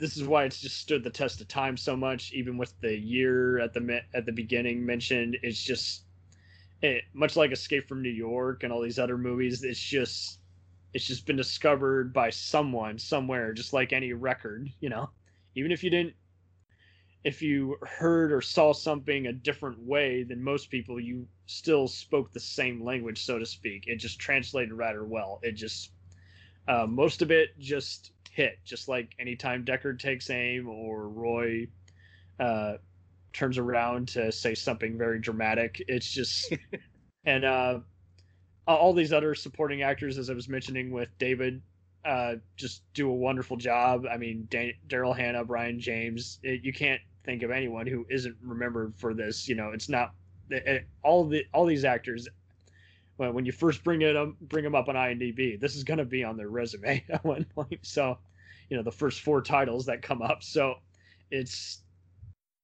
this 0.00 0.16
is 0.16 0.24
why 0.24 0.44
it's 0.44 0.58
just 0.58 0.78
stood 0.78 1.04
the 1.04 1.10
test 1.10 1.40
of 1.40 1.48
time 1.48 1.76
so 1.76 1.94
much 1.94 2.32
even 2.32 2.56
with 2.56 2.72
the 2.80 2.96
year 2.96 3.60
at 3.60 3.74
the 3.74 4.00
at 4.14 4.24
the 4.24 4.32
beginning 4.32 4.84
mentioned. 4.84 5.36
It's 5.42 5.62
just 5.62 6.04
it, 6.82 7.04
much 7.12 7.36
like 7.36 7.52
escape 7.52 7.88
from 7.88 8.02
new 8.02 8.08
york 8.08 8.62
and 8.62 8.72
all 8.72 8.80
these 8.80 8.98
other 8.98 9.18
movies 9.18 9.62
it's 9.62 9.80
just 9.80 10.40
it's 10.92 11.06
just 11.06 11.26
been 11.26 11.36
discovered 11.36 12.12
by 12.12 12.30
someone 12.30 12.98
somewhere 12.98 13.52
just 13.52 13.72
like 13.72 13.92
any 13.92 14.12
record 14.12 14.68
you 14.80 14.88
know? 14.88 15.10
Even 15.54 15.72
if 15.72 15.82
you 15.82 15.90
didn't 15.90 16.14
if 17.22 17.42
you 17.42 17.76
heard 17.82 18.32
or 18.32 18.40
saw 18.40 18.72
something 18.72 19.26
a 19.26 19.32
different 19.32 19.78
way 19.78 20.22
than 20.22 20.42
most 20.42 20.70
people 20.70 20.98
you 20.98 21.26
still 21.46 21.86
spoke 21.86 22.32
the 22.32 22.40
same 22.40 22.82
language 22.82 23.24
so 23.24 23.38
to 23.38 23.44
speak. 23.44 23.86
It 23.86 23.96
just 23.96 24.18
translated 24.18 24.72
rather 24.72 25.04
well. 25.04 25.40
It 25.42 25.52
just 25.52 25.90
uh, 26.66 26.86
most 26.86 27.20
of 27.20 27.30
it 27.30 27.58
just 27.58 28.12
hit 28.30 28.58
just 28.64 28.88
like 28.88 29.14
anytime 29.18 29.64
deckard 29.64 29.98
takes 29.98 30.30
aim 30.30 30.68
or 30.68 31.08
roy 31.08 31.66
uh, 32.38 32.74
turns 33.32 33.58
around 33.58 34.08
to 34.08 34.32
say 34.32 34.54
something 34.54 34.98
very 34.98 35.20
dramatic. 35.20 35.82
It's 35.88 36.10
just 36.10 36.52
and 37.24 37.44
uh, 37.44 37.80
all 38.66 38.92
these 38.92 39.12
other 39.12 39.34
supporting 39.34 39.82
actors 39.82 40.18
as 40.18 40.30
i 40.30 40.34
was 40.34 40.48
mentioning 40.48 40.90
with 40.90 41.08
david 41.18 41.60
uh, 42.04 42.36
just 42.56 42.82
do 42.94 43.10
a 43.10 43.14
wonderful 43.14 43.58
job. 43.58 44.06
I 44.10 44.16
mean 44.16 44.46
Dan- 44.50 44.72
daryl 44.88 45.14
hannah 45.16 45.44
brion 45.44 45.78
james 45.80 46.38
it, 46.42 46.62
you 46.64 46.72
can't 46.72 47.00
think 47.24 47.42
of 47.42 47.50
anyone 47.50 47.86
who 47.86 48.06
isn't 48.08 48.36
remembered 48.42 48.94
for 48.96 49.12
this 49.12 49.46
you 49.48 49.54
know 49.54 49.70
it's 49.72 49.88
not 49.88 50.14
it, 50.48 50.66
it- 50.66 50.86
all 51.02 51.26
the 51.26 51.44
all 51.52 51.66
these 51.66 51.84
actors 51.84 52.26
when, 53.16 53.34
when 53.34 53.44
you 53.44 53.52
first 53.52 53.84
bring 53.84 54.02
it 54.02 54.16
up 54.16 54.30
bring 54.40 54.64
them 54.64 54.74
up 54.74 54.88
on 54.88 54.94
imdb 54.94 55.60
this 55.60 55.76
is 55.76 55.84
going 55.84 55.98
to 55.98 56.04
be 56.04 56.24
on 56.24 56.36
their 56.36 56.48
resume 56.48 57.04
at 57.10 57.24
one 57.24 57.44
point. 57.54 57.80
So 57.82 58.18
you 58.70 58.76
know 58.76 58.82
the 58.82 58.92
first 58.92 59.20
four 59.20 59.42
titles 59.42 59.86
that 59.86 60.02
come 60.02 60.22
up. 60.22 60.42
So 60.42 60.76
it's 61.30 61.82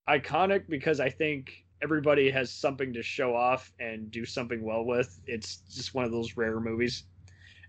iconic 0.08 0.68
because 0.68 1.00
i 1.00 1.10
think 1.10 1.66
everybody 1.82 2.30
has 2.30 2.50
something 2.50 2.92
to 2.94 3.02
show 3.02 3.34
off 3.34 3.72
and 3.78 4.10
do 4.10 4.24
something 4.24 4.62
well 4.62 4.84
with. 4.84 5.20
It's 5.26 5.56
just 5.74 5.94
one 5.94 6.04
of 6.04 6.10
those 6.12 6.36
rare 6.36 6.60
movies 6.60 7.04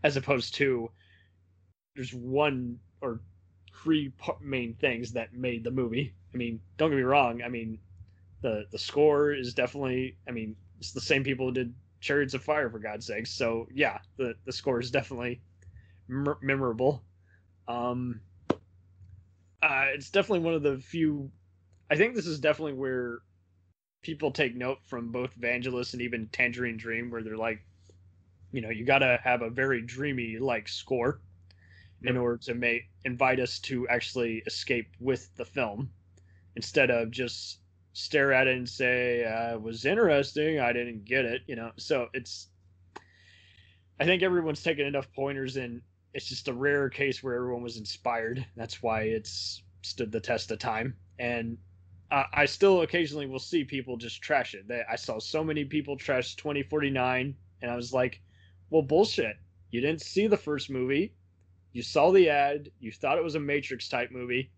as 0.03 0.15
opposed 0.15 0.55
to 0.55 0.89
there's 1.95 2.13
one 2.13 2.79
or 3.01 3.19
three 3.83 4.11
main 4.41 4.75
things 4.75 5.11
that 5.13 5.33
made 5.33 5.63
the 5.63 5.71
movie. 5.71 6.13
I 6.33 6.37
mean 6.37 6.59
don't 6.77 6.89
get 6.89 6.97
me 6.97 7.03
wrong. 7.03 7.41
I 7.41 7.49
mean 7.49 7.79
the 8.41 8.65
the 8.71 8.77
score 8.77 9.31
is 9.31 9.55
definitely 9.55 10.15
i 10.27 10.31
mean 10.31 10.55
it's 10.77 10.91
the 10.91 11.01
same 11.01 11.23
people 11.23 11.47
who 11.47 11.53
did 11.53 11.73
chariots 11.99 12.35
of 12.35 12.43
fire 12.43 12.69
for 12.69 12.77
god's 12.77 13.07
sakes 13.07 13.31
so 13.31 13.67
yeah 13.73 13.97
the 14.17 14.35
the 14.45 14.51
score 14.51 14.79
is 14.79 14.91
definitely 14.91 15.41
memorable. 16.07 17.03
Um 17.67 18.21
uh 19.63 19.85
it's 19.93 20.11
definitely 20.11 20.45
one 20.45 20.53
of 20.53 20.61
the 20.61 20.77
few 20.77 21.31
i 21.89 21.95
think 21.95 22.15
this 22.15 22.27
is 22.27 22.39
definitely 22.39 22.73
where 22.73 23.19
people 24.01 24.31
take 24.31 24.55
note 24.55 24.77
from 24.85 25.11
both 25.11 25.37
Vangelis 25.37 25.93
and 25.93 26.01
even 26.01 26.29
Tangerine 26.29 26.77
Dream, 26.77 27.11
where 27.11 27.23
they're 27.23 27.35
like, 27.35 27.61
you 28.51 28.61
know, 28.61 28.69
you 28.69 28.85
got 28.85 28.99
to 28.99 29.19
have 29.21 29.41
a 29.41 29.49
very 29.49 29.81
dreamy 29.81 30.37
like 30.39 30.69
score 30.69 31.19
in 32.03 32.15
order 32.15 32.37
to 32.37 32.53
make 32.53 32.83
invite 33.03 33.39
us 33.39 33.59
to 33.59 33.87
actually 33.89 34.43
escape 34.45 34.87
with 34.99 35.35
the 35.35 35.43
film, 35.43 35.89
instead 36.55 36.89
of 36.89 37.11
just 37.11 37.59
stare 37.91 38.31
at 38.31 38.47
it 38.47 38.55
and 38.55 38.69
say, 38.69 39.25
uh, 39.25 39.55
"It 39.55 39.61
was 39.61 39.83
interesting, 39.83 40.59
I 40.59 40.71
didn't 40.71 41.03
get 41.03 41.25
it," 41.25 41.41
you 41.47 41.55
know. 41.55 41.71
So 41.75 42.07
it's, 42.13 42.49
I 43.99 44.05
think 44.05 44.23
everyone's 44.23 44.63
taken 44.63 44.85
enough 44.85 45.11
pointers, 45.11 45.57
and 45.57 45.81
it's 46.13 46.27
just 46.27 46.47
a 46.47 46.53
rare 46.53 46.89
case 46.89 47.21
where 47.21 47.35
everyone 47.35 47.63
was 47.63 47.77
inspired. 47.77 48.45
That's 48.55 48.81
why 48.81 49.01
it's 49.01 49.63
stood 49.81 50.11
the 50.11 50.21
test 50.21 50.51
of 50.51 50.59
time, 50.59 50.95
and 51.19 51.57
uh, 52.11 52.23
I 52.33 52.45
still 52.45 52.81
occasionally 52.81 53.27
will 53.27 53.39
see 53.39 53.63
people 53.63 53.97
just 53.97 54.21
trash 54.21 54.53
it. 54.53 54.67
They, 54.67 54.81
I 54.89 54.95
saw 54.95 55.19
so 55.19 55.43
many 55.43 55.65
people 55.65 55.97
trash 55.97 56.35
2049, 56.35 57.35
and 57.61 57.71
I 57.71 57.75
was 57.75 57.93
like, 57.93 58.21
well, 58.69 58.81
bullshit. 58.81 59.37
You 59.71 59.81
didn't 59.81 60.01
see 60.01 60.27
the 60.27 60.37
first 60.37 60.69
movie. 60.69 61.13
You 61.73 61.83
saw 61.83 62.11
the 62.11 62.29
ad. 62.29 62.71
You 62.79 62.91
thought 62.91 63.17
it 63.17 63.23
was 63.23 63.35
a 63.35 63.39
Matrix 63.39 63.89
type 63.89 64.11
movie. 64.11 64.51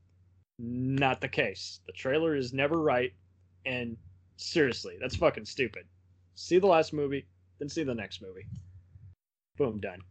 Not 0.59 1.21
the 1.21 1.27
case. 1.27 1.79
The 1.87 1.93
trailer 1.93 2.35
is 2.35 2.53
never 2.53 2.79
right. 2.79 3.13
And 3.65 3.97
seriously, 4.37 4.97
that's 5.01 5.15
fucking 5.15 5.45
stupid. 5.45 5.85
See 6.35 6.59
the 6.59 6.67
last 6.67 6.93
movie, 6.93 7.25
then 7.57 7.69
see 7.69 7.83
the 7.83 7.95
next 7.95 8.21
movie. 8.21 8.45
Boom, 9.57 9.79
done. 9.79 10.01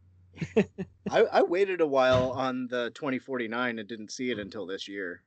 I, 1.10 1.20
I 1.22 1.42
waited 1.42 1.80
a 1.80 1.86
while 1.86 2.32
on 2.32 2.68
the 2.68 2.90
2049 2.94 3.78
and 3.78 3.88
didn't 3.88 4.12
see 4.12 4.30
it 4.30 4.38
until 4.38 4.66
this 4.66 4.88
year. 4.88 5.22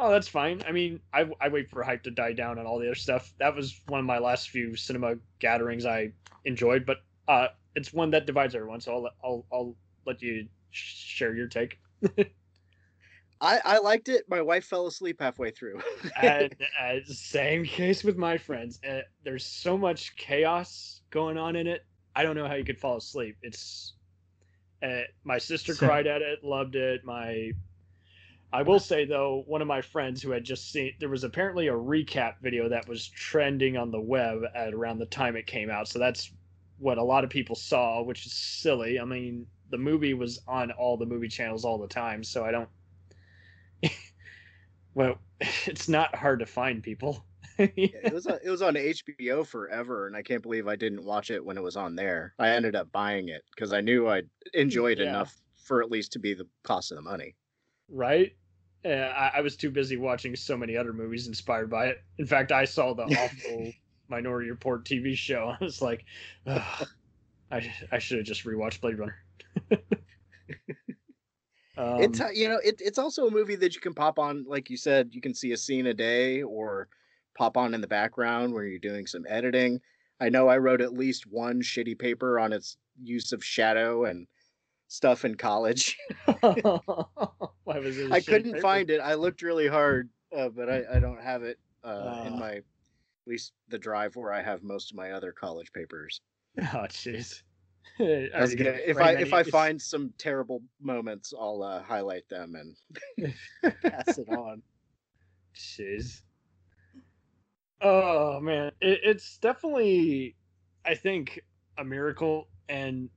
Oh, 0.00 0.12
that's 0.12 0.28
fine. 0.28 0.62
I 0.66 0.70
mean, 0.70 1.00
I, 1.12 1.28
I 1.40 1.48
wait 1.48 1.68
for 1.68 1.82
hype 1.82 2.04
to 2.04 2.10
die 2.12 2.32
down 2.32 2.58
and 2.58 2.68
all 2.68 2.78
the 2.78 2.86
other 2.86 2.94
stuff. 2.94 3.32
That 3.40 3.56
was 3.56 3.80
one 3.88 3.98
of 3.98 4.06
my 4.06 4.18
last 4.18 4.50
few 4.50 4.76
cinema 4.76 5.16
gatherings 5.40 5.84
I 5.84 6.12
enjoyed, 6.44 6.86
but 6.86 6.98
uh, 7.26 7.48
it's 7.74 7.92
one 7.92 8.10
that 8.12 8.24
divides 8.24 8.54
everyone. 8.54 8.80
So 8.80 8.92
I'll 8.94 9.02
let- 9.02 9.12
I'll 9.24 9.44
I'll 9.52 9.74
let 10.06 10.22
you 10.22 10.46
share 10.70 11.34
your 11.34 11.48
take. 11.48 11.80
I, 13.40 13.60
I 13.64 13.78
liked 13.78 14.08
it. 14.08 14.24
My 14.28 14.40
wife 14.40 14.64
fell 14.64 14.86
asleep 14.86 15.20
halfway 15.20 15.50
through. 15.50 15.80
and 16.22 16.54
uh, 16.80 16.94
same 17.06 17.64
case 17.64 18.02
with 18.04 18.16
my 18.16 18.38
friends. 18.38 18.80
Uh, 18.88 19.00
there's 19.24 19.44
so 19.44 19.76
much 19.76 20.14
chaos 20.16 21.02
going 21.10 21.38
on 21.38 21.56
in 21.56 21.66
it. 21.66 21.84
I 22.16 22.22
don't 22.22 22.36
know 22.36 22.48
how 22.48 22.54
you 22.54 22.64
could 22.64 22.78
fall 22.78 22.96
asleep. 22.96 23.36
It's 23.42 23.94
uh, 24.82 25.02
my 25.24 25.38
sister 25.38 25.74
So- 25.74 25.86
cried 25.86 26.06
at 26.06 26.22
it, 26.22 26.42
loved 26.44 26.76
it. 26.76 27.04
My 27.04 27.52
I 28.52 28.62
will 28.62 28.80
say 28.80 29.04
though, 29.04 29.42
one 29.46 29.60
of 29.62 29.68
my 29.68 29.82
friends 29.82 30.22
who 30.22 30.30
had 30.30 30.44
just 30.44 30.70
seen 30.70 30.94
there 30.98 31.08
was 31.08 31.24
apparently 31.24 31.68
a 31.68 31.72
recap 31.72 32.40
video 32.40 32.68
that 32.70 32.86
was 32.88 33.06
trending 33.08 33.76
on 33.76 33.90
the 33.90 34.00
web 34.00 34.42
at 34.54 34.72
around 34.74 34.98
the 34.98 35.06
time 35.06 35.36
it 35.36 35.46
came 35.46 35.70
out. 35.70 35.88
So 35.88 35.98
that's 35.98 36.32
what 36.78 36.98
a 36.98 37.02
lot 37.04 37.24
of 37.24 37.30
people 37.30 37.56
saw, 37.56 38.02
which 38.02 38.24
is 38.26 38.32
silly. 38.34 38.98
I 39.00 39.04
mean, 39.04 39.48
the 39.70 39.78
movie 39.78 40.14
was 40.14 40.40
on 40.46 40.70
all 40.72 40.96
the 40.96 41.06
movie 41.06 41.28
channels 41.28 41.64
all 41.64 41.78
the 41.78 41.88
time, 41.88 42.22
so 42.24 42.44
I 42.44 42.50
don't 42.50 42.70
well, 44.94 45.20
it's 45.40 45.88
not 45.88 46.14
hard 46.14 46.40
to 46.40 46.46
find 46.46 46.82
people. 46.82 47.26
it 47.92 48.12
was 48.12 48.26
on, 48.26 48.38
it 48.42 48.50
was 48.50 48.62
on 48.62 48.76
HBO 48.76 49.44
forever, 49.44 50.06
and 50.06 50.16
I 50.16 50.22
can't 50.22 50.42
believe 50.42 50.66
I 50.68 50.76
didn't 50.76 51.04
watch 51.04 51.30
it 51.30 51.44
when 51.44 51.56
it 51.56 51.62
was 51.62 51.76
on 51.76 51.96
there. 51.96 52.34
I 52.38 52.50
ended 52.50 52.76
up 52.76 52.92
buying 52.92 53.28
it 53.28 53.44
because 53.54 53.72
I 53.72 53.80
knew 53.80 54.08
I 54.08 54.22
enjoyed 54.54 54.98
it 54.98 55.02
Yeah. 55.02 55.08
enough 55.08 55.40
for 55.64 55.82
at 55.82 55.90
least 55.90 56.12
to 56.12 56.18
be 56.18 56.34
the 56.34 56.48
cost 56.64 56.92
of 56.92 56.96
the 56.96 57.02
money. 57.02 57.36
Right? 57.88 58.32
Uh, 58.84 58.88
I, 58.88 59.32
I 59.36 59.40
was 59.40 59.56
too 59.56 59.70
busy 59.70 59.96
watching 59.96 60.36
so 60.36 60.56
many 60.56 60.76
other 60.76 60.92
movies 60.92 61.26
inspired 61.26 61.68
by 61.68 61.86
it. 61.86 62.02
In 62.18 62.26
fact, 62.26 62.52
I 62.52 62.64
saw 62.64 62.94
the 62.94 63.02
awful 63.18 63.72
Minority 64.08 64.50
Report 64.50 64.84
TV 64.84 65.14
show. 65.16 65.54
I 65.60 65.64
was 65.64 65.82
like, 65.82 66.04
"Ugh, 66.46 66.88
I 67.50 67.72
I 67.90 67.98
should 67.98 68.18
have 68.18 68.26
just 68.26 68.44
rewatched 68.44 68.80
Blade 68.80 68.98
Runner. 68.98 69.16
um, 71.76 72.00
it's 72.00 72.20
uh, 72.20 72.30
you 72.32 72.48
know 72.48 72.60
it, 72.62 72.80
it's 72.80 72.98
also 72.98 73.26
a 73.26 73.30
movie 73.30 73.56
that 73.56 73.74
you 73.74 73.80
can 73.80 73.94
pop 73.94 74.18
on, 74.18 74.44
like 74.46 74.70
you 74.70 74.76
said, 74.76 75.10
you 75.12 75.20
can 75.20 75.34
see 75.34 75.52
a 75.52 75.56
scene 75.56 75.86
a 75.86 75.94
day 75.94 76.42
or 76.42 76.88
pop 77.36 77.56
on 77.56 77.74
in 77.74 77.80
the 77.80 77.86
background 77.86 78.52
where 78.52 78.64
you're 78.64 78.78
doing 78.78 79.06
some 79.06 79.24
editing. 79.28 79.80
I 80.20 80.28
know 80.28 80.48
I 80.48 80.58
wrote 80.58 80.80
at 80.80 80.92
least 80.92 81.26
one 81.26 81.62
shitty 81.62 81.98
paper 81.98 82.40
on 82.40 82.52
its 82.52 82.76
use 83.00 83.32
of 83.32 83.44
shadow 83.44 84.04
and 84.04 84.26
stuff 84.88 85.24
in 85.24 85.36
college. 85.36 85.96
Why 86.40 87.78
was 87.78 87.98
it? 87.98 88.10
I 88.12 88.20
couldn't 88.20 88.52
paper? 88.54 88.62
find 88.62 88.90
it. 88.90 88.98
I 89.00 89.14
looked 89.14 89.42
really 89.42 89.68
hard, 89.68 90.08
uh, 90.36 90.48
but 90.48 90.68
I, 90.68 90.82
I 90.94 90.98
don't 90.98 91.20
have 91.22 91.42
it 91.42 91.58
uh, 91.84 92.02
Ah. 92.06 92.24
in 92.26 92.38
my 92.38 92.52
at 92.56 92.64
least 93.26 93.52
the 93.68 93.78
drive 93.78 94.16
where 94.16 94.32
I 94.32 94.42
have 94.42 94.62
most 94.62 94.90
of 94.90 94.96
my 94.96 95.12
other 95.12 95.32
college 95.32 95.72
papers. 95.72 96.20
Oh 96.60 96.86
jeez. 96.88 97.42
I 98.00 98.30
Are 98.34 98.40
was 98.40 98.52
you 98.52 98.58
gonna- 98.58 98.70
gonna 98.72 98.82
if 98.86 98.96
I 98.98 99.12
if 99.12 99.32
I 99.32 99.42
find 99.44 99.80
some 99.80 100.12
terrible 100.18 100.62
moments, 100.80 101.32
I'll 101.38 101.62
uh, 101.62 101.82
highlight 101.82 102.28
them 102.28 102.54
and 102.56 103.34
pass 103.82 104.18
it 104.18 104.28
on. 104.28 104.62
Jeez. 105.54 106.22
Oh 107.80 108.40
man, 108.40 108.72
it, 108.80 109.00
it's 109.04 109.38
definitely, 109.38 110.34
I 110.84 110.94
think, 110.94 111.40
a 111.78 111.84
miracle, 111.84 112.48
and 112.68 113.08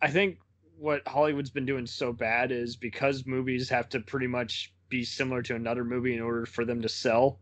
I 0.00 0.08
think 0.10 0.38
what 0.78 1.06
Hollywood's 1.06 1.50
been 1.50 1.66
doing 1.66 1.86
so 1.86 2.12
bad 2.12 2.52
is 2.52 2.76
because 2.76 3.26
movies 3.26 3.68
have 3.70 3.88
to 3.90 4.00
pretty 4.00 4.26
much 4.26 4.72
be 4.88 5.04
similar 5.04 5.42
to 5.42 5.54
another 5.54 5.84
movie 5.84 6.14
in 6.14 6.20
order 6.20 6.46
for 6.46 6.64
them 6.64 6.82
to 6.82 6.88
sell. 6.88 7.40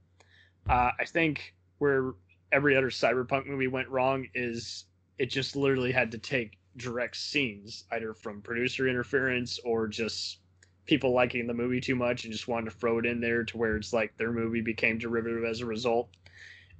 Uh, 0.68 0.90
I 0.98 1.04
think 1.04 1.54
where 1.78 2.12
every 2.52 2.76
other 2.76 2.90
cyberpunk 2.90 3.46
movie 3.46 3.66
went 3.66 3.88
wrong 3.88 4.28
is 4.34 4.84
it 5.18 5.26
just 5.26 5.56
literally 5.56 5.92
had 5.92 6.12
to 6.12 6.18
take 6.18 6.58
direct 6.76 7.16
scenes, 7.16 7.84
either 7.92 8.14
from 8.14 8.40
producer 8.40 8.88
interference 8.88 9.58
or 9.64 9.88
just 9.88 10.38
people 10.86 11.12
liking 11.12 11.46
the 11.46 11.54
movie 11.54 11.80
too 11.80 11.94
much 11.94 12.24
and 12.24 12.32
just 12.32 12.48
wanted 12.48 12.70
to 12.70 12.76
throw 12.76 12.98
it 12.98 13.06
in 13.06 13.20
there 13.20 13.44
to 13.44 13.56
where 13.56 13.76
it's 13.76 13.92
like 13.92 14.16
their 14.16 14.32
movie 14.32 14.60
became 14.60 14.98
derivative 14.98 15.44
as 15.44 15.60
a 15.60 15.66
result. 15.66 16.08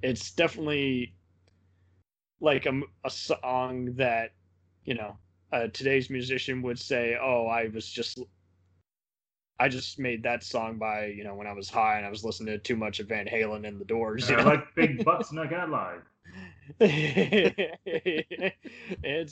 It's 0.01 0.31
definitely 0.31 1.13
like 2.39 2.65
a, 2.65 2.81
a 3.03 3.09
song 3.09 3.93
that, 3.95 4.33
you 4.83 4.93
know, 4.93 5.17
uh, 5.55 5.67
today's 5.71 6.09
musician 6.09 6.61
would 6.61 6.77
say, 6.77 7.17
"Oh, 7.21 7.47
I 7.47 7.69
was 7.73 7.89
just, 7.89 8.19
I 9.57 9.69
just 9.69 9.99
made 9.99 10.23
that 10.23 10.43
song 10.43 10.77
by, 10.77 11.05
you 11.05 11.23
know, 11.23 11.35
when 11.35 11.47
I 11.47 11.53
was 11.53 11.69
high 11.69 11.95
and 11.97 12.05
I 12.05 12.09
was 12.09 12.25
listening 12.25 12.53
to 12.53 12.59
too 12.59 12.75
much 12.75 12.99
of 12.99 13.07
Van 13.07 13.25
Halen 13.25 13.65
and 13.65 13.79
the 13.79 13.85
Doors." 13.85 14.29
You 14.29 14.35
I 14.35 14.43
know? 14.43 14.49
like 14.49 14.75
big 14.75 15.05
butts, 15.05 15.31
not 15.31 15.49
gonna 15.49 15.71
lie. 15.71 15.99
it's 16.79 17.75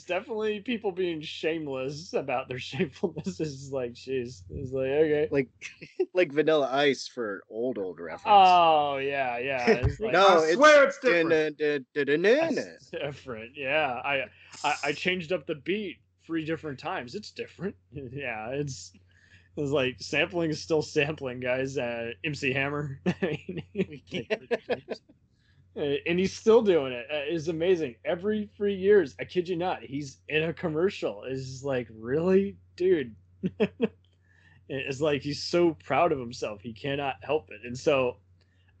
definitely 0.04 0.60
people 0.60 0.92
being 0.92 1.20
shameless 1.20 2.14
about 2.14 2.48
their 2.48 2.58
shamefulness. 2.58 3.38
It's 3.38 3.70
like, 3.70 3.92
jeez, 3.92 4.44
it's 4.48 4.72
like 4.72 4.86
okay, 4.86 5.28
like 5.30 5.48
like 6.14 6.32
Vanilla 6.32 6.70
Ice 6.72 7.06
for 7.06 7.42
old 7.50 7.76
old 7.76 8.00
reference. 8.00 8.24
Oh 8.26 8.96
yeah, 8.96 9.36
yeah. 9.38 9.72
It's 9.72 10.00
like, 10.00 10.12
no, 10.12 10.42
I 10.42 10.54
swear 10.54 10.84
it's 10.84 10.98
different. 11.00 11.58
different. 11.58 11.86
It's 12.78 12.90
different. 12.90 13.50
Yeah, 13.56 14.00
I, 14.04 14.26
I 14.62 14.74
I 14.84 14.92
changed 14.92 15.32
up 15.32 15.46
the 15.46 15.56
beat 15.56 15.96
three 16.26 16.44
different 16.44 16.78
times. 16.78 17.14
It's 17.14 17.30
different. 17.30 17.76
Yeah, 17.92 18.50
it's 18.50 18.92
it's 19.56 19.70
like 19.70 19.96
sampling 20.00 20.50
is 20.50 20.60
still 20.62 20.82
sampling, 20.82 21.40
guys. 21.40 21.78
Uh, 21.78 22.12
MC 22.24 22.52
Hammer, 22.52 23.00
I 23.06 23.38
mean, 23.48 23.62
we 23.74 24.02
can't 24.10 24.28
really 24.30 24.48
change. 24.68 25.00
Uh, 25.76 25.96
and 26.06 26.18
he's 26.18 26.32
still 26.34 26.62
doing 26.62 26.92
it. 26.92 27.06
Uh, 27.10 27.22
It's 27.34 27.48
amazing. 27.48 27.96
Every 28.04 28.50
three 28.56 28.74
years, 28.76 29.14
I 29.20 29.24
kid 29.24 29.48
you 29.48 29.56
not, 29.56 29.82
he's 29.82 30.18
in 30.28 30.44
a 30.44 30.52
commercial. 30.52 31.24
It's 31.24 31.64
like, 31.64 31.88
really, 31.90 32.56
dude. 32.76 33.14
it's 34.68 35.00
like 35.00 35.22
he's 35.22 35.42
so 35.42 35.74
proud 35.74 36.12
of 36.12 36.18
himself, 36.18 36.60
he 36.62 36.72
cannot 36.72 37.16
help 37.22 37.50
it. 37.50 37.60
And 37.64 37.78
so, 37.78 38.18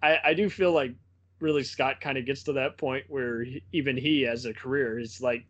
I 0.02 0.18
I 0.24 0.34
do 0.34 0.48
feel 0.50 0.72
like 0.72 0.94
really 1.40 1.64
Scott 1.64 2.00
kind 2.00 2.16
of 2.18 2.26
gets 2.26 2.44
to 2.44 2.54
that 2.54 2.78
point 2.78 3.04
where 3.08 3.44
he, 3.44 3.62
even 3.72 3.96
he, 3.96 4.26
as 4.26 4.44
a 4.46 4.54
career, 4.54 4.98
is 4.98 5.20
like 5.20 5.44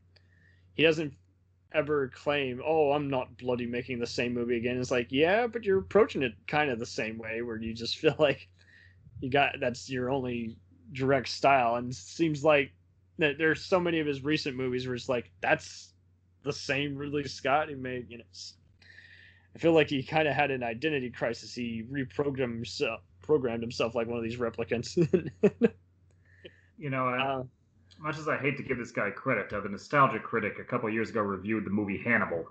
he 0.74 0.82
doesn't 0.82 1.14
ever 1.74 2.08
claim, 2.08 2.62
"Oh, 2.64 2.92
I'm 2.92 3.08
not 3.10 3.36
bloody 3.38 3.66
making 3.66 3.98
the 4.00 4.06
same 4.06 4.34
movie 4.34 4.56
again." 4.56 4.78
It's 4.80 4.90
like, 4.90 5.08
yeah, 5.12 5.46
but 5.48 5.64
you're 5.64 5.78
approaching 5.80 6.22
it 6.22 6.34
kind 6.46 6.70
of 6.70 6.78
the 6.78 6.86
same 6.86 7.18
way, 7.18 7.42
where 7.42 7.56
you 7.58 7.74
just 7.74 7.98
feel 8.00 8.16
like 8.18 8.48
you 9.20 9.30
got 9.30 9.56
that's 9.60 9.90
your 9.90 10.10
only 10.10 10.56
direct 10.92 11.28
style, 11.28 11.76
and 11.76 11.92
it 11.92 11.96
seems 11.96 12.44
like 12.44 12.72
that 13.18 13.38
there's 13.38 13.64
so 13.64 13.80
many 13.80 14.00
of 14.00 14.06
his 14.06 14.24
recent 14.24 14.56
movies 14.56 14.86
where 14.86 14.96
it's 14.96 15.08
like 15.08 15.32
that's 15.40 15.94
the 16.44 16.52
same 16.52 16.96
Ridley 16.96 17.24
Scott 17.24 17.68
he 17.70 17.74
made. 17.76 18.10
You 18.10 18.18
know, 18.18 18.24
I 19.54 19.58
feel 19.58 19.72
like 19.72 19.88
he 19.90 20.02
kind 20.02 20.26
of 20.28 20.34
had 20.34 20.50
an 20.50 20.62
identity 20.62 21.10
crisis. 21.10 21.54
He 21.54 21.82
reprogrammed 21.90 22.54
himself, 22.54 23.00
programmed 23.22 23.62
himself 23.62 23.94
like 23.94 24.06
one 24.08 24.18
of 24.18 24.24
these 24.24 24.36
replicants. 24.38 24.96
You 26.76 26.90
know, 26.90 27.06
I, 27.08 27.18
Uh, 27.18 27.44
much 27.98 28.18
as 28.18 28.28
I 28.28 28.36
hate 28.36 28.56
to 28.56 28.62
give 28.62 28.78
this 28.78 28.90
guy 28.90 29.10
credit, 29.10 29.52
uh, 29.52 29.60
the 29.60 29.68
Nostalgia 29.68 30.18
Critic 30.18 30.58
a 30.58 30.64
couple 30.64 30.90
years 30.90 31.10
ago 31.10 31.20
reviewed 31.20 31.64
the 31.64 31.70
movie 31.70 31.98
Hannibal, 31.98 32.46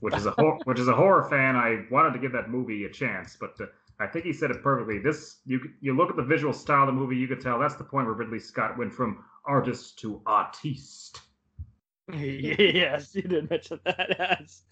which 0.00 0.14
is 0.14 0.26
a 0.26 0.32
hor- 0.32 0.58
which 0.64 0.78
is 0.78 0.88
a 0.88 0.94
horror 0.94 1.28
fan. 1.28 1.56
I 1.56 1.84
wanted 1.90 2.12
to 2.14 2.18
give 2.18 2.32
that 2.32 2.50
movie 2.50 2.84
a 2.84 2.90
chance, 2.90 3.36
but 3.38 3.60
uh, 3.60 3.66
I 4.00 4.06
think 4.06 4.24
he 4.24 4.32
said 4.32 4.50
it 4.50 4.62
perfectly. 4.62 4.98
This 4.98 5.38
you 5.44 5.60
you 5.80 5.96
look 5.96 6.10
at 6.10 6.16
the 6.16 6.22
visual 6.22 6.52
style 6.52 6.82
of 6.82 6.86
the 6.88 6.92
movie, 6.92 7.16
you 7.16 7.28
could 7.28 7.40
tell 7.40 7.58
that's 7.58 7.76
the 7.76 7.84
point 7.84 8.06
where 8.06 8.14
Ridley 8.14 8.40
Scott 8.40 8.78
went 8.78 8.92
from 8.92 9.24
artist 9.44 9.98
to 10.00 10.20
artiste. 10.26 11.20
yes, 12.12 13.14
you 13.14 13.22
did 13.22 13.50
mention 13.50 13.78
that, 13.84 14.16
yes. 14.18 14.62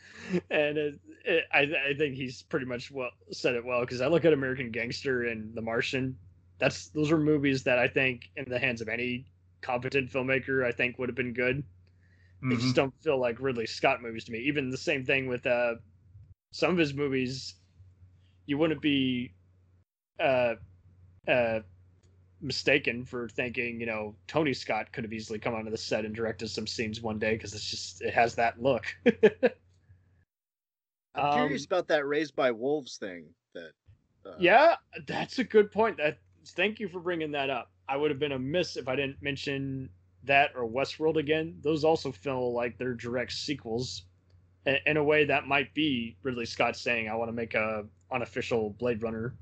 and 0.50 0.78
it, 0.78 1.00
it, 1.24 1.44
I, 1.52 1.90
I 1.90 1.94
think 1.98 2.14
he's 2.14 2.42
pretty 2.42 2.64
much 2.64 2.90
well 2.90 3.10
said 3.30 3.54
it 3.54 3.64
well 3.64 3.80
because 3.80 4.00
I 4.00 4.06
look 4.06 4.24
at 4.24 4.32
American 4.32 4.70
Gangster 4.70 5.24
and 5.24 5.54
The 5.54 5.60
Martian. 5.60 6.16
That's 6.58 6.88
those 6.88 7.12
are 7.12 7.18
movies 7.18 7.62
that 7.64 7.78
I 7.78 7.88
think, 7.88 8.30
in 8.36 8.48
the 8.48 8.58
hands 8.58 8.80
of 8.80 8.88
any 8.88 9.26
competent 9.62 10.10
filmmaker, 10.10 10.64
I 10.64 10.72
think 10.72 10.98
would 10.98 11.08
have 11.08 11.16
been 11.16 11.32
good. 11.34 11.64
They 12.48 12.56
Mhm. 12.56 12.56
just 12.56 12.76
don't 12.76 12.94
feel 13.02 13.18
like 13.18 13.40
Ridley 13.40 13.66
Scott 13.66 14.02
movies 14.02 14.24
to 14.26 14.32
me. 14.32 14.40
Even 14.40 14.70
the 14.70 14.76
same 14.76 15.04
thing 15.04 15.28
with 15.28 15.46
uh, 15.46 15.76
some 16.52 16.72
of 16.72 16.78
his 16.78 16.94
movies, 16.94 17.56
you 18.46 18.58
wouldn't 18.58 18.82
be 18.82 19.32
uh, 20.20 20.56
uh, 21.28 21.60
mistaken 22.40 23.04
for 23.04 23.28
thinking, 23.28 23.80
you 23.80 23.86
know, 23.86 24.14
Tony 24.28 24.54
Scott 24.54 24.92
could 24.92 25.04
have 25.04 25.12
easily 25.12 25.38
come 25.38 25.54
onto 25.54 25.70
the 25.70 25.78
set 25.78 26.04
and 26.04 26.14
directed 26.14 26.48
some 26.50 26.66
scenes 26.66 27.00
one 27.00 27.18
day 27.18 27.32
because 27.34 27.54
it's 27.54 27.70
just 27.70 28.02
it 28.02 28.14
has 28.14 28.34
that 28.36 28.62
look. 28.62 28.86
I'm 31.14 31.26
curious 31.26 31.64
Um, 31.64 31.66
about 31.66 31.88
that 31.88 32.06
Raised 32.06 32.36
by 32.36 32.52
Wolves 32.52 32.96
thing. 32.98 33.34
That 33.54 33.72
uh, 34.24 34.36
yeah, 34.36 34.76
that's 35.06 35.38
a 35.38 35.44
good 35.44 35.70
point. 35.72 35.96
That 35.98 36.18
thank 36.48 36.80
you 36.80 36.88
for 36.88 37.00
bringing 37.00 37.32
that 37.32 37.50
up. 37.50 37.70
I 37.88 37.96
would 37.96 38.10
have 38.10 38.18
been 38.18 38.32
amiss 38.32 38.76
if 38.76 38.88
I 38.88 38.96
didn't 38.96 39.22
mention 39.22 39.90
that 40.24 40.52
or 40.54 40.68
Westworld 40.68 41.16
again. 41.16 41.58
Those 41.62 41.84
also 41.84 42.12
feel 42.12 42.52
like 42.52 42.78
they're 42.78 42.94
direct 42.94 43.32
sequels. 43.32 44.02
In, 44.64 44.78
in 44.86 44.96
a 44.96 45.04
way, 45.04 45.24
that 45.24 45.46
might 45.46 45.72
be 45.74 46.16
Ridley 46.22 46.46
Scott 46.46 46.76
saying, 46.76 47.08
"I 47.08 47.14
want 47.14 47.28
to 47.28 47.32
make 47.32 47.54
a 47.54 47.84
unofficial 48.10 48.70
Blade 48.70 49.02
Runner 49.02 49.34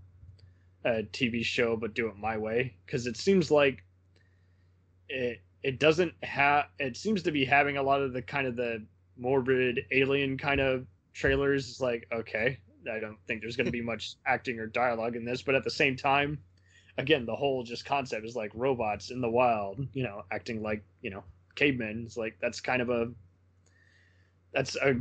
uh, 0.85 1.03
TV 1.13 1.45
show, 1.45 1.77
but 1.77 1.95
do 1.95 2.09
it 2.09 2.17
my 2.17 2.37
way," 2.37 2.75
because 2.85 3.07
it 3.07 3.17
seems 3.17 3.51
like 3.51 3.83
it 5.09 5.41
it 5.63 5.79
doesn't 5.79 6.13
have. 6.23 6.67
It 6.79 6.97
seems 6.97 7.23
to 7.23 7.33
be 7.33 7.45
having 7.45 7.79
a 7.79 7.83
lot 7.83 8.03
of 8.03 8.13
the 8.13 8.23
kind 8.23 8.47
of 8.47 8.57
the 8.57 8.85
morbid 9.17 9.81
alien 9.91 10.37
kind 10.37 10.61
of 10.61 10.87
trailers. 11.15 11.71
It's 11.71 11.81
like, 11.81 12.07
okay, 12.13 12.59
I 12.91 12.99
don't 13.01 13.19
think 13.27 13.41
there's 13.41 13.57
going 13.57 13.67
to 13.67 13.73
be 13.73 13.83
much 13.93 14.17
acting 14.27 14.59
or 14.59 14.67
dialogue 14.67 15.17
in 15.17 15.25
this, 15.25 15.43
but 15.43 15.55
at 15.55 15.65
the 15.65 15.71
same 15.71 15.97
time, 15.97 16.39
again, 16.99 17.27
the 17.27 17.37
whole 17.37 17.63
just 17.63 17.85
concept 17.85 18.25
is 18.27 18.37
like 18.37 18.51
robots 18.55 19.11
in 19.11 19.21
the 19.21 19.31
wild, 19.31 19.87
you 19.93 20.03
know, 20.05 20.25
acting 20.31 20.63
like 20.63 20.85
you 21.03 21.11
know 21.11 21.25
cavemen. 21.55 22.05
It's 22.07 22.17
like 22.17 22.37
that's 22.41 22.61
kind 22.61 22.83
of 22.83 22.91
a 22.91 23.11
that's 24.53 24.77
a 24.77 24.95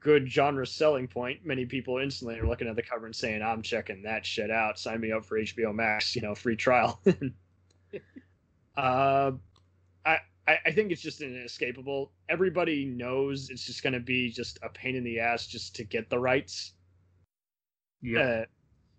good 0.00 0.28
genre 0.30 0.66
selling 0.66 1.06
point. 1.06 1.44
Many 1.44 1.64
people 1.64 1.98
instantly 1.98 2.38
are 2.40 2.46
looking 2.46 2.66
at 2.68 2.74
the 2.76 2.82
cover 2.82 3.06
and 3.06 3.14
saying, 3.14 3.42
"I'm 3.42 3.62
checking 3.62 4.02
that 4.02 4.26
shit 4.26 4.50
out. 4.50 4.78
Sign 4.78 5.00
me 5.00 5.12
up 5.12 5.24
for 5.24 5.38
HBO 5.38 5.72
Max, 5.74 6.16
you 6.16 6.22
know, 6.22 6.34
free 6.34 6.56
trial." 6.56 7.00
uh, 8.76 9.32
I 10.04 10.18
I 10.46 10.70
think 10.72 10.92
it's 10.92 11.02
just 11.02 11.20
inescapable. 11.20 12.12
Everybody 12.28 12.84
knows 12.84 13.50
it's 13.50 13.64
just 13.64 13.82
going 13.82 13.92
to 13.94 14.00
be 14.00 14.30
just 14.30 14.58
a 14.62 14.68
pain 14.68 14.96
in 14.96 15.04
the 15.04 15.20
ass 15.20 15.46
just 15.46 15.74
to 15.76 15.84
get 15.84 16.08
the 16.10 16.18
rights 16.18 16.72
Yeah. 18.02 18.20
uh, 18.20 18.44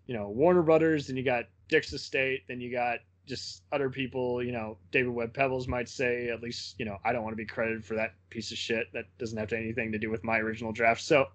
you 0.06 0.14
know 0.14 0.28
Warner 0.28 0.62
Brothers, 0.62 1.08
and 1.08 1.18
you 1.18 1.24
got 1.24 1.44
Dick's 1.68 1.92
Estate, 1.92 2.44
then 2.48 2.60
you 2.60 2.72
got 2.72 2.98
just 3.26 3.62
other 3.70 3.90
people. 3.90 4.42
You 4.42 4.52
know, 4.52 4.78
David 4.90 5.10
Webb 5.10 5.34
Peoples 5.34 5.68
might 5.68 5.88
say, 5.88 6.28
at 6.28 6.42
least 6.42 6.76
you 6.78 6.84
know, 6.84 6.98
I 7.04 7.12
don't 7.12 7.22
want 7.22 7.32
to 7.32 7.36
be 7.36 7.46
credited 7.46 7.84
for 7.84 7.94
that 7.94 8.14
piece 8.30 8.50
of 8.50 8.58
shit 8.58 8.92
that 8.94 9.04
doesn't 9.18 9.38
have 9.38 9.52
anything 9.52 9.92
to 9.92 9.98
do 9.98 10.10
with 10.10 10.24
my 10.24 10.38
original 10.38 10.72
draft. 10.72 11.02
So 11.02 11.26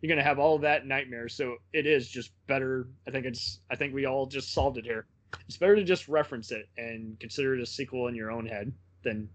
you're 0.00 0.08
gonna 0.08 0.22
have 0.22 0.38
all 0.38 0.56
of 0.56 0.62
that 0.62 0.86
nightmare. 0.86 1.28
So 1.28 1.56
it 1.72 1.86
is 1.86 2.08
just 2.08 2.32
better. 2.46 2.88
I 3.06 3.10
think 3.10 3.26
it's. 3.26 3.60
I 3.70 3.76
think 3.76 3.94
we 3.94 4.04
all 4.06 4.26
just 4.26 4.52
solved 4.52 4.76
it 4.78 4.84
here. 4.84 5.06
It's 5.46 5.56
better 5.56 5.76
to 5.76 5.84
just 5.84 6.08
reference 6.08 6.50
it 6.50 6.68
and 6.76 7.18
consider 7.18 7.54
it 7.54 7.62
a 7.62 7.66
sequel 7.66 8.08
in 8.08 8.14
your 8.14 8.30
own 8.30 8.46
head 8.46 8.72
than. 9.02 9.28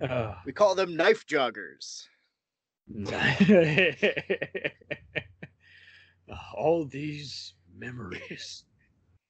uh, 0.00 0.34
we 0.46 0.52
call 0.52 0.74
them 0.74 0.96
knife 0.96 1.26
joggers. 1.26 2.04
all 6.54 6.84
these 6.84 7.54
memories. 7.78 8.64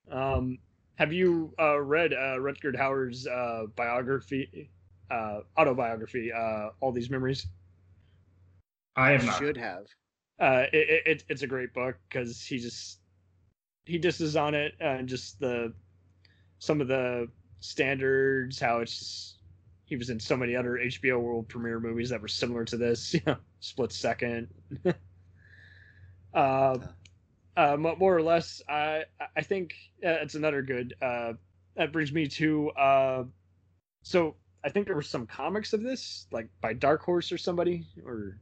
Um, 0.09 0.59
have 0.97 1.13
you 1.13 1.53
uh, 1.59 1.81
read 1.81 2.13
uh, 2.13 2.39
Rutger 2.39 2.73
Hauer's 2.73 3.27
uh, 3.27 3.65
biography, 3.75 4.71
uh, 5.11 5.41
autobiography, 5.59 6.33
uh, 6.33 6.69
All 6.81 6.93
These 6.93 7.11
Memories? 7.11 7.49
I 8.97 9.11
have 9.11 9.27
not. 9.27 9.39
Should 9.39 9.57
have. 9.57 9.87
Uh, 10.39 10.65
it, 10.73 11.03
it, 11.07 11.25
it's 11.29 11.43
a 11.43 11.47
great 11.47 11.75
book 11.75 11.97
because 12.09 12.43
he 12.43 12.59
just 12.59 13.01
he 13.85 13.99
disses 13.99 14.37
on 14.37 14.55
it 14.55 14.75
and 14.81 15.09
just 15.09 15.41
the 15.41 15.73
some 16.59 16.81
of 16.81 16.89
the 16.89 17.29
standards, 17.61 18.61
how 18.61 18.79
it's 18.81 18.99
just, 18.99 19.39
he 19.85 19.97
was 19.97 20.11
in 20.11 20.19
so 20.19 20.37
many 20.37 20.57
other 20.57 20.79
HBO 20.79 21.21
world 21.21 21.49
premiere 21.49 21.79
movies 21.79 22.11
that 22.11 22.21
were 22.21 22.29
similar 22.29 22.65
to 22.65 22.77
this, 22.77 23.15
you 23.15 23.21
know, 23.27 23.37
Split 23.61 23.93
Second. 23.93 24.49
uh, 26.35 26.79
uh, 27.57 27.77
more 27.77 28.17
or 28.17 28.23
less, 28.23 28.63
I 28.69 29.05
I 29.37 29.43
think 29.43 29.75
uh, 30.05 30.21
it's 30.23 30.35
another 30.35 30.63
good. 30.63 30.95
Uh, 31.01 31.35
that 31.77 31.93
brings 31.93 32.13
me 32.13 32.29
to 32.29 32.71
uh, 32.71 33.25
so 34.07 34.37
I 34.63 34.69
think 34.69 34.87
there 34.87 34.95
were 34.95 35.03
some 35.03 35.27
comics 35.27 35.73
of 35.73 35.83
this, 35.83 36.29
like 36.31 36.49
by 36.61 36.73
Dark 36.75 37.03
Horse 37.03 37.33
or 37.33 37.39
somebody, 37.39 37.87
or 38.05 38.39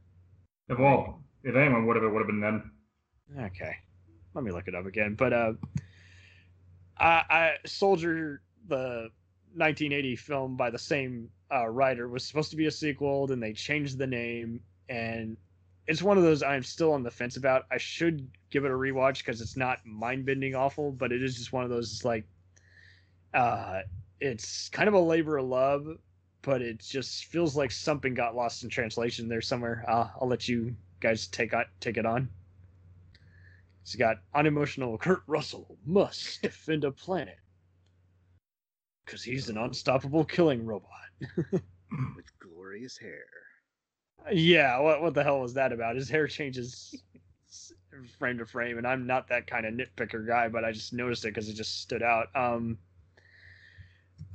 If 0.69 0.77
well, 0.77 1.23
if 1.43 1.55
anyone 1.55 1.87
would 1.87 1.95
have, 1.95 2.03
it 2.03 2.09
would 2.09 2.19
have 2.19 2.27
been 2.27 2.39
them. 2.39 2.71
Okay, 3.39 3.75
let 4.35 4.43
me 4.43 4.51
look 4.51 4.67
it 4.67 4.75
up 4.75 4.85
again. 4.85 5.15
But 5.15 5.33
uh, 5.33 5.53
I, 6.99 7.23
I 7.29 7.51
Soldier, 7.65 8.43
the 8.67 9.09
1980 9.55 10.15
film 10.17 10.55
by 10.55 10.69
the 10.69 10.77
same 10.77 11.29
uh, 11.51 11.67
writer, 11.67 12.07
was 12.07 12.27
supposed 12.27 12.51
to 12.51 12.57
be 12.57 12.67
a 12.67 12.71
sequel. 12.71 13.25
Then 13.25 13.39
they 13.39 13.53
changed 13.53 13.97
the 13.97 14.05
name, 14.05 14.59
and 14.87 15.37
it's 15.87 16.01
one 16.01 16.17
of 16.17 16.23
those 16.23 16.41
I'm 16.41 16.63
still 16.63 16.93
on 16.93 17.03
the 17.03 17.11
fence 17.11 17.37
about. 17.37 17.65
I 17.71 17.77
should 17.77 18.27
give 18.49 18.65
it 18.65 18.71
a 18.71 18.75
rewatch 18.75 19.19
because 19.19 19.41
it's 19.41 19.57
not 19.57 19.85
mind-bending 19.85 20.55
awful, 20.55 20.91
but 20.91 21.11
it 21.11 21.21
is 21.21 21.35
just 21.35 21.53
one 21.53 21.63
of 21.63 21.69
those 21.69 21.91
it's 21.91 22.05
like, 22.05 22.25
uh, 23.33 23.81
it's 24.19 24.69
kind 24.69 24.87
of 24.87 24.93
a 24.93 24.99
labor 24.99 25.37
of 25.37 25.45
love, 25.45 25.87
but 26.41 26.61
it 26.61 26.79
just 26.79 27.25
feels 27.25 27.55
like 27.55 27.71
something 27.71 28.13
got 28.13 28.35
lost 28.35 28.63
in 28.63 28.69
translation 28.69 29.27
there 29.27 29.41
somewhere. 29.41 29.83
Uh, 29.87 30.07
I'll 30.19 30.27
let 30.27 30.47
you 30.47 30.75
guys 30.99 31.27
take 31.27 31.53
on, 31.53 31.65
take 31.79 31.97
it 31.97 32.05
on. 32.05 32.29
It's 33.81 33.95
got 33.95 34.17
unemotional 34.33 34.97
Kurt 34.97 35.21
Russell 35.27 35.77
must 35.85 36.41
defend 36.41 36.83
a 36.83 36.91
planet 36.91 37.37
because 39.05 39.23
he's 39.23 39.49
an 39.49 39.57
unstoppable 39.57 40.25
killing 40.25 40.65
robot. 40.65 40.89
With 41.37 42.39
glorious 42.39 42.97
hair. 42.97 43.44
Yeah, 44.31 44.79
what 44.79 45.01
what 45.01 45.13
the 45.13 45.23
hell 45.23 45.41
was 45.41 45.53
that 45.53 45.71
about? 45.71 45.95
His 45.95 46.09
hair 46.09 46.27
changes 46.27 46.95
frame 48.19 48.37
to 48.39 48.45
frame, 48.45 48.77
and 48.77 48.87
I'm 48.87 49.07
not 49.07 49.27
that 49.29 49.47
kind 49.47 49.65
of 49.65 49.73
nitpicker 49.73 50.25
guy, 50.25 50.47
but 50.49 50.63
I 50.65 50.71
just 50.71 50.93
noticed 50.93 51.25
it 51.25 51.29
because 51.29 51.49
it 51.49 51.53
just 51.53 51.81
stood 51.81 52.03
out. 52.03 52.27
Um, 52.35 52.77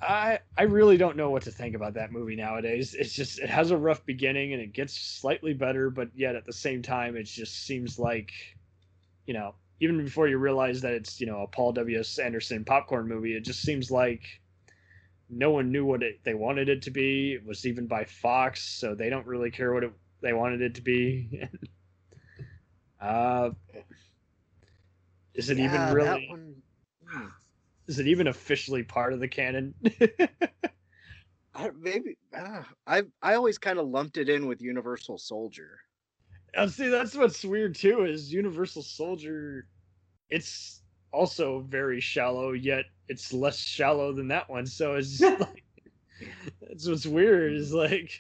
I 0.03 0.41
I 0.57 0.63
really 0.63 0.97
don't 0.97 1.17
know 1.17 1.31
what 1.31 1.43
to 1.43 1.51
think 1.51 1.75
about 1.75 1.95
that 1.95 2.13
movie 2.13 2.37
nowadays. 2.37 2.95
It's 2.95 3.13
just 3.15 3.39
it 3.39 3.51
has 3.51 3.71
a 3.71 3.77
rough 3.77 4.05
beginning 4.07 4.53
and 4.53 4.63
it 4.63 4.73
gets 4.73 4.95
slightly 4.95 5.53
better, 5.55 5.91
but 5.91 6.09
yet 6.15 6.37
at 6.37 6.47
the 6.47 6.53
same 6.53 6.83
time, 6.83 7.17
it 7.17 7.25
just 7.25 7.65
seems 7.67 7.99
like, 7.99 8.33
you 9.27 9.35
know, 9.35 9.55
even 9.81 10.03
before 10.03 10.29
you 10.29 10.39
realize 10.39 10.81
that 10.83 10.93
it's 10.95 11.21
you 11.21 11.27
know 11.27 11.43
a 11.43 11.47
Paul 11.47 11.73
W 11.73 11.99
S 11.99 12.19
Anderson 12.19 12.65
popcorn 12.65 13.09
movie, 13.09 13.37
it 13.37 13.45
just 13.45 13.63
seems 13.63 13.91
like 13.91 14.23
no 15.31 15.51
one 15.51 15.73
knew 15.73 15.85
what 15.85 16.03
it, 16.03 16.25
they 16.25 16.35
wanted 16.35 16.69
it 16.69 16.83
to 16.83 16.91
be. 16.91 17.35
It 17.35 17.45
was 17.45 17.67
even 17.67 17.87
by 17.87 18.05
Fox, 18.05 18.63
so 18.63 18.95
they 18.95 19.11
don't 19.11 19.27
really 19.27 19.51
care 19.51 19.73
what 19.73 19.85
it, 19.85 19.93
they 20.21 20.33
wanted 20.33 20.63
it 20.63 20.75
to 20.77 20.83
be. 20.83 21.43
uh, 23.01 23.51
is 25.35 25.51
it 25.51 25.59
Yeah, 25.59 25.61
even 25.61 25.89
really? 25.93 26.29
one-. 26.29 26.63
Is 27.87 27.99
it 27.99 28.07
even 28.07 28.27
officially 28.29 28.85
part 28.85 29.13
of 29.13 29.21
the 29.21 29.29
canon? 29.29 29.75
I, 31.55 31.71
maybe 31.71 32.19
uh, 32.33 32.65
I 32.87 33.05
I 33.23 33.35
always 33.35 33.59
kind 33.59 33.79
of 33.79 33.89
lumped 33.89 34.17
it 34.17 34.29
in 34.29 34.47
with 34.47 34.61
Universal 34.63 35.19
Soldier. 35.19 35.81
And 36.55 36.71
see, 36.71 36.89
that's 36.89 37.15
what's 37.17 37.45
weird 37.45 37.75
too. 37.75 38.05
Is 38.05 38.33
Universal 38.33 38.83
Soldier? 38.83 39.69
It's 40.29 40.80
also 41.13 41.61
very 41.61 42.01
shallow, 42.01 42.53
yet 42.53 42.85
it's 43.09 43.33
less 43.33 43.59
shallow 43.59 44.13
than 44.13 44.29
that 44.29 44.49
one. 44.49 44.67
So 44.67 44.95
it's 44.95 45.19
just 45.19 45.41
like 45.41 45.65
that's 46.61 46.89
what's 46.89 47.07
weird. 47.07 47.53
Is 47.55 47.73
like 47.73 48.11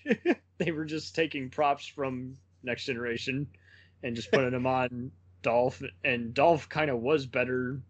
they 0.58 0.72
were 0.72 0.84
just 0.84 1.14
taking 1.14 1.50
props 1.50 1.86
from 1.86 2.36
Next 2.62 2.84
Generation 2.84 3.46
and 4.02 4.16
just 4.16 4.30
putting 4.30 4.50
them 4.50 4.66
on 4.66 5.10
Dolph, 5.42 5.82
and 6.04 6.34
Dolph 6.34 6.68
kind 6.68 6.90
of 6.90 7.00
was 7.00 7.26
better. 7.26 7.80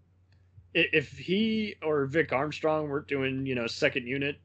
If 0.72 1.18
he 1.18 1.74
or 1.82 2.06
Vic 2.06 2.32
Armstrong 2.32 2.88
weren't 2.88 3.08
doing, 3.08 3.44
you 3.46 3.56
know, 3.56 3.66
second 3.66 4.06
unit 4.06 4.36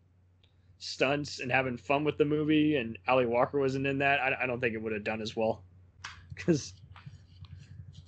stunts 0.80 1.40
and 1.40 1.52
having 1.52 1.78
fun 1.78 2.04
with 2.04 2.18
the 2.18 2.26
movie, 2.26 2.78
and 2.78 2.98
Ally 3.08 3.26
Walker 3.26 3.60
wasn't 3.60 3.86
in 3.86 4.00
that, 4.00 4.20
I, 4.20 4.44
I 4.44 4.48
don't 4.48 4.60
think 4.60 4.74
it 4.74 4.82
would 4.82 4.94
have 4.94 5.04
done 5.04 5.22
as 5.22 5.36
well. 5.36 5.64
Because, 6.34 6.74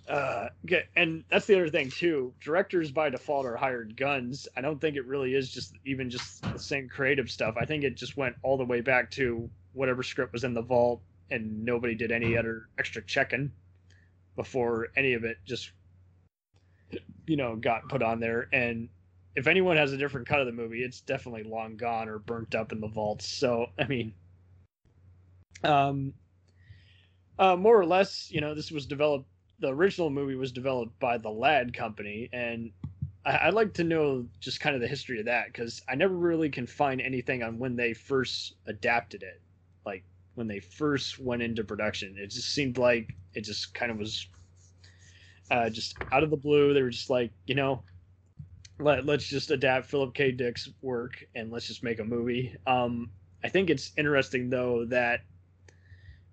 uh, 0.07 0.49
and 0.95 1.23
that's 1.29 1.47
the 1.47 1.55
other 1.55 1.69
thing 1.69 1.89
too. 1.89 2.33
Directors 2.39 2.91
by 2.91 3.09
default 3.09 3.45
are 3.45 3.57
hired 3.57 3.97
guns. 3.97 4.47
I 4.55 4.61
don't 4.61 4.79
think 4.79 4.95
it 4.95 5.05
really 5.05 5.35
is 5.35 5.51
just 5.51 5.73
even 5.85 6.09
just 6.09 6.41
the 6.41 6.59
same 6.59 6.87
creative 6.87 7.29
stuff. 7.29 7.55
I 7.59 7.65
think 7.65 7.83
it 7.83 7.95
just 7.95 8.15
went 8.15 8.35
all 8.43 8.57
the 8.57 8.65
way 8.65 8.81
back 8.81 9.11
to 9.11 9.49
whatever 9.73 10.03
script 10.03 10.33
was 10.33 10.43
in 10.43 10.53
the 10.53 10.61
vault, 10.61 11.01
and 11.29 11.65
nobody 11.65 11.93
did 11.93 12.11
any 12.11 12.37
other 12.37 12.69
extra 12.79 13.01
checking 13.01 13.51
before 14.35 14.87
any 14.95 15.13
of 15.13 15.23
it 15.23 15.37
just, 15.45 15.71
you 17.25 17.35
know, 17.35 17.55
got 17.55 17.89
put 17.89 18.01
on 18.01 18.19
there. 18.19 18.47
And 18.53 18.87
if 19.35 19.47
anyone 19.47 19.77
has 19.77 19.91
a 19.91 19.97
different 19.97 20.27
cut 20.27 20.39
of 20.39 20.45
the 20.45 20.53
movie, 20.53 20.83
it's 20.83 21.01
definitely 21.01 21.43
long 21.43 21.75
gone 21.75 22.07
or 22.07 22.17
burnt 22.17 22.55
up 22.55 22.71
in 22.71 22.79
the 22.79 22.87
vaults. 22.87 23.27
So, 23.27 23.67
I 23.77 23.87
mean, 23.87 24.13
um, 25.63 26.13
uh, 27.37 27.55
more 27.55 27.77
or 27.77 27.85
less, 27.85 28.31
you 28.31 28.41
know, 28.41 28.55
this 28.55 28.71
was 28.71 28.85
developed. 28.85 29.27
The 29.59 29.69
original 29.69 30.09
movie 30.09 30.35
was 30.35 30.51
developed 30.51 30.99
by 30.99 31.17
the 31.17 31.29
Ladd 31.29 31.73
Company, 31.73 32.29
and 32.31 32.71
I, 33.25 33.47
I'd 33.47 33.53
like 33.53 33.73
to 33.75 33.83
know 33.83 34.27
just 34.39 34.59
kind 34.59 34.75
of 34.75 34.81
the 34.81 34.87
history 34.87 35.19
of 35.19 35.25
that 35.25 35.47
because 35.47 35.81
I 35.89 35.95
never 35.95 36.15
really 36.15 36.49
can 36.49 36.67
find 36.67 37.01
anything 37.01 37.43
on 37.43 37.57
when 37.59 37.75
they 37.75 37.93
first 37.93 38.55
adapted 38.67 39.23
it, 39.23 39.41
like 39.85 40.03
when 40.35 40.47
they 40.47 40.59
first 40.59 41.19
went 41.19 41.41
into 41.41 41.63
production. 41.63 42.15
It 42.17 42.27
just 42.27 42.53
seemed 42.53 42.77
like 42.77 43.15
it 43.33 43.41
just 43.41 43.73
kind 43.73 43.91
of 43.91 43.97
was 43.97 44.27
uh, 45.49 45.69
just 45.69 45.95
out 46.11 46.23
of 46.23 46.29
the 46.29 46.37
blue. 46.37 46.73
They 46.73 46.81
were 46.81 46.89
just 46.89 47.09
like, 47.09 47.31
you 47.45 47.55
know, 47.55 47.83
let, 48.79 49.05
let's 49.05 49.25
just 49.25 49.51
adapt 49.51 49.87
Philip 49.87 50.13
K. 50.13 50.31
Dick's 50.31 50.69
work 50.81 51.25
and 51.35 51.51
let's 51.51 51.67
just 51.67 51.83
make 51.83 51.99
a 51.99 52.03
movie. 52.03 52.55
Um, 52.67 53.09
I 53.43 53.49
think 53.49 53.69
it's 53.69 53.91
interesting 53.97 54.49
though 54.49 54.85
that 54.85 55.21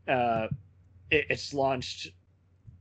uh, 0.09 0.49
it, 1.11 1.27
it's 1.31 1.55
launched. 1.55 2.09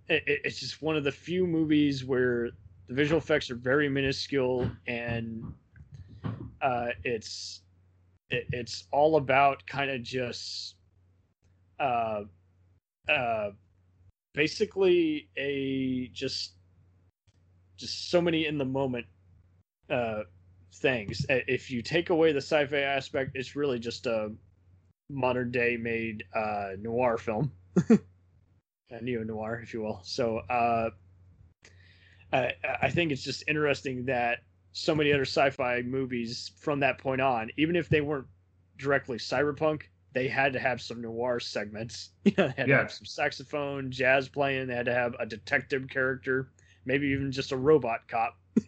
It, 0.10 0.24
it- 0.28 0.42
it's 0.46 0.60
just 0.60 0.82
one 0.82 0.96
of 0.98 1.04
the 1.04 1.12
few 1.12 1.48
movies 1.48 2.04
where 2.06 2.52
the 2.88 2.94
visual 2.94 3.20
effects 3.20 3.50
are 3.50 3.56
very 3.56 3.90
minuscule 3.90 4.70
and 4.88 5.54
uh, 6.62 6.90
it's 7.04 7.62
it, 8.30 8.48
it's 8.52 8.88
all 8.92 9.18
about 9.18 9.66
kind 9.68 9.92
of 9.92 10.04
just 10.04 10.76
uh, 11.80 12.24
uh, 13.10 13.52
basically 14.34 15.30
a 15.38 16.10
just 16.14 16.54
just 17.78 18.10
so 18.10 18.22
many 18.22 18.46
in 18.46 18.58
the 18.58 18.66
moment 18.66 19.06
uh, 19.90 20.24
things. 20.76 21.26
If 21.30 21.72
you 21.72 21.82
take 21.82 22.10
away 22.10 22.32
the 22.32 22.40
sci-fi 22.42 22.80
aspect, 22.80 23.32
it's 23.36 23.56
really 23.56 23.80
just 23.80 24.06
a 24.06 24.32
modern 25.10 25.52
day 25.52 25.78
made 25.78 26.24
uh, 26.36 26.72
noir 26.80 27.18
film, 27.18 27.52
neo 29.02 29.24
noir, 29.24 29.60
if 29.64 29.74
you 29.74 29.82
will. 29.82 30.02
So 30.04 30.38
uh, 30.50 30.90
I, 32.32 32.54
I 32.82 32.90
think 32.90 33.12
it's 33.12 33.24
just 33.24 33.44
interesting 33.48 34.06
that 34.06 34.40
so 34.72 34.96
many 34.96 35.12
other 35.14 35.26
sci-fi 35.26 35.82
movies 35.84 36.52
from 36.58 36.80
that 36.80 36.98
point 36.98 37.22
on, 37.22 37.50
even 37.58 37.76
if 37.76 37.90
they 37.90 38.02
weren't 38.02 38.28
directly 38.78 39.18
cyberpunk, 39.18 39.84
they 40.14 40.28
had 40.28 40.54
to 40.54 40.60
have 40.60 40.82
some 40.82 41.02
noir 41.02 41.40
segments. 41.40 42.10
You 42.26 42.34
know, 42.38 42.48
they 42.48 42.54
had 42.58 42.70
to 42.70 42.76
Yeah. 42.76 42.78
have 42.78 42.92
some 42.92 43.06
saxophone, 43.06 43.92
jazz 43.92 44.30
playing. 44.30 44.68
They 44.68 44.76
had 44.76 44.86
to 44.86 44.94
have 44.94 45.16
a 45.20 45.26
detective 45.26 45.88
character, 45.90 46.50
maybe 46.86 47.08
even 47.08 47.32
just 47.32 47.52
a 47.52 47.58
robot 47.58 48.08
cop. 48.08 48.38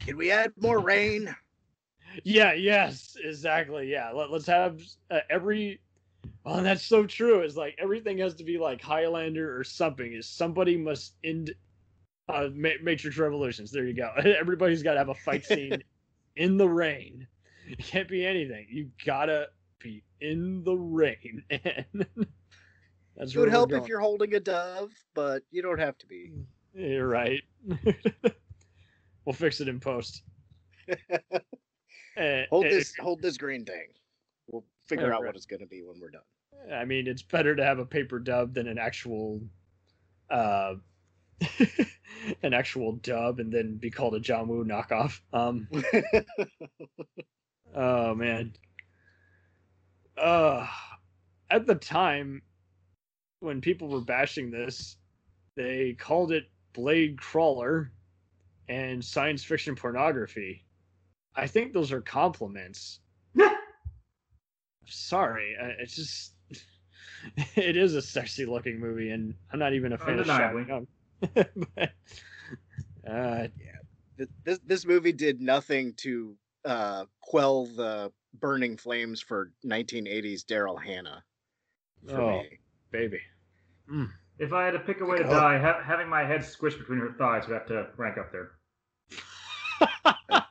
Can 0.00 0.16
we 0.16 0.30
add 0.30 0.52
more 0.56 0.80
rain? 0.80 1.34
Yeah, 2.24 2.52
yes, 2.54 3.16
exactly. 3.22 3.90
Yeah, 3.90 4.10
Let, 4.10 4.30
let's 4.30 4.46
have 4.46 4.80
uh, 5.10 5.20
every. 5.30 5.80
Oh, 6.44 6.62
that's 6.62 6.84
so 6.84 7.06
true. 7.06 7.40
It's 7.40 7.56
like 7.56 7.74
everything 7.78 8.18
has 8.18 8.34
to 8.36 8.44
be 8.44 8.58
like 8.58 8.80
Highlander 8.80 9.56
or 9.58 9.64
something. 9.64 10.12
Is 10.12 10.26
somebody 10.26 10.76
must 10.76 11.14
end 11.24 11.54
uh, 12.28 12.48
Ma- 12.54 12.70
Matrix 12.82 13.16
Revolutions. 13.18 13.70
There 13.70 13.86
you 13.86 13.94
go. 13.94 14.10
Everybody's 14.24 14.82
got 14.82 14.92
to 14.92 14.98
have 14.98 15.08
a 15.08 15.14
fight 15.14 15.44
scene 15.44 15.82
in 16.36 16.56
the 16.56 16.68
rain. 16.68 17.26
It 17.68 17.78
can't 17.78 18.08
be 18.08 18.24
anything. 18.24 18.66
You 18.70 18.90
gotta 19.04 19.48
be 19.78 20.02
in 20.20 20.64
the 20.64 20.76
rain. 20.76 21.42
And 23.20 23.24
that's 23.24 23.34
It 23.34 23.40
would 23.40 23.50
help 23.50 23.72
if 23.72 23.88
you're 23.88 24.00
holding 24.00 24.34
a 24.34 24.40
dove, 24.40 24.92
but 25.12 25.42
you 25.50 25.60
don't 25.60 25.80
have 25.80 25.98
to 25.98 26.06
be. 26.06 26.30
You're 26.72 27.08
right. 27.08 27.42
We'll 29.24 29.32
fix 29.32 29.60
it 29.60 29.68
in 29.68 29.80
post. 29.80 30.22
Eh, 32.16 32.46
hold 32.50 32.64
eh, 32.64 32.70
this 32.70 32.96
hold 32.96 33.20
this 33.22 33.36
green 33.36 33.64
thing. 33.64 33.88
We'll 34.50 34.64
figure 34.88 35.08
Yeah, 35.08 35.14
out 35.14 35.22
right. 35.22 35.28
what 35.28 35.36
it's 35.36 35.46
going 35.46 35.60
to 35.60 35.66
be 35.66 35.82
when 35.82 36.00
we're 36.00 36.10
done. 36.10 36.22
I 36.72 36.84
mean, 36.84 37.06
it's 37.06 37.22
better 37.22 37.54
to 37.54 37.64
have 37.64 37.78
a 37.78 37.86
paper 37.86 38.18
dub 38.18 38.54
than 38.54 38.66
an 38.66 38.78
actual, 38.78 39.40
uh, 40.30 40.74
an 42.42 42.54
actual 42.54 42.92
dub, 42.92 43.38
and 43.38 43.52
then 43.52 43.76
be 43.76 43.90
called 43.90 44.14
a 44.14 44.20
John 44.20 44.48
Woo 44.48 44.64
knockoff. 44.64 45.20
Um, 45.32 45.68
oh 47.74 48.14
man. 48.14 48.54
Uh, 50.16 50.66
at 51.50 51.66
the 51.66 51.76
time, 51.76 52.42
when 53.40 53.60
people 53.60 53.88
were 53.88 54.00
bashing 54.00 54.50
this, 54.50 54.96
they 55.56 55.94
called 55.94 56.32
it 56.32 56.50
Blade 56.72 57.18
Crawler 57.18 57.92
and 58.68 59.04
science 59.04 59.44
fiction 59.44 59.76
pornography. 59.76 60.64
I 61.34 61.46
think 61.46 61.72
those 61.72 61.92
are 61.92 62.00
compliments. 62.00 63.00
Sorry, 64.88 65.56
it's 65.78 65.94
just 65.96 66.32
it 67.56 67.76
is 67.76 67.94
a 67.94 68.02
sexy 68.02 68.46
looking 68.46 68.78
movie, 68.80 69.10
and 69.10 69.34
I'm 69.52 69.58
not 69.58 69.72
even 69.74 69.92
a 69.92 69.98
fan 69.98 70.18
of 70.18 70.28
Undeniably. 70.28 70.64
Sean 70.66 70.86
Young. 71.34 71.46
but, 71.74 71.90
uh, 73.10 73.46
Th- 74.16 74.28
This 74.44 74.58
this 74.66 74.86
movie 74.86 75.12
did 75.12 75.40
nothing 75.40 75.94
to 75.98 76.36
uh, 76.64 77.04
quell 77.20 77.66
the 77.66 78.12
burning 78.34 78.76
flames 78.76 79.20
for 79.20 79.52
1980s 79.64 80.44
Daryl 80.44 80.80
Hannah. 80.82 81.22
For 82.08 82.20
oh, 82.20 82.38
me. 82.42 82.58
baby. 82.90 83.20
If 84.38 84.52
I 84.52 84.64
had 84.64 84.72
to 84.72 84.78
pick 84.80 85.00
a 85.00 85.04
way 85.04 85.18
to 85.18 85.24
Oh. 85.24 85.30
die, 85.30 85.58
ha- 85.58 85.82
having 85.84 86.08
my 86.08 86.24
head 86.24 86.40
squished 86.42 86.78
between 86.78 86.98
her 87.00 87.14
thighs 87.18 87.46
would 87.48 87.54
have 87.54 87.66
to 87.68 87.86
rank 87.96 88.18
up 88.18 88.30
there. 88.32 88.52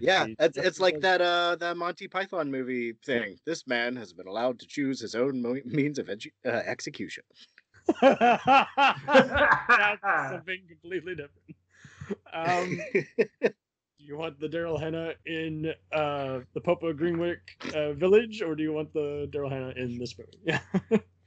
Yeah, 0.00 0.26
it's 0.38 0.56
it's 0.58 0.80
like 0.80 1.00
that 1.00 1.20
uh 1.20 1.56
that 1.56 1.76
Monty 1.76 2.08
Python 2.08 2.50
movie 2.50 2.94
thing. 3.04 3.38
This 3.44 3.66
man 3.66 3.96
has 3.96 4.12
been 4.12 4.26
allowed 4.26 4.58
to 4.60 4.66
choose 4.66 5.00
his 5.00 5.14
own 5.14 5.40
mo- 5.42 5.60
means 5.64 5.98
of 5.98 6.06
edu- 6.06 6.32
uh, 6.46 6.62
execution. 6.66 7.24
That's 8.00 8.30
something 10.30 10.62
completely 10.68 11.14
different. 11.14 11.56
Um, 12.32 12.80
do 13.42 14.04
you 14.04 14.16
want 14.16 14.38
the 14.40 14.48
Daryl 14.48 14.78
Hannah 14.80 15.14
in 15.26 15.72
uh, 15.92 16.40
the 16.52 16.60
Pope 16.60 16.82
of 16.82 16.96
Greenwich 16.96 17.38
uh, 17.74 17.92
Village, 17.92 18.42
or 18.42 18.54
do 18.54 18.62
you 18.62 18.72
want 18.72 18.92
the 18.92 19.28
Daryl 19.32 19.50
Hannah 19.50 19.72
in 19.76 19.98
this 19.98 20.16
movie? 20.18 20.38
Yeah. 20.44 20.60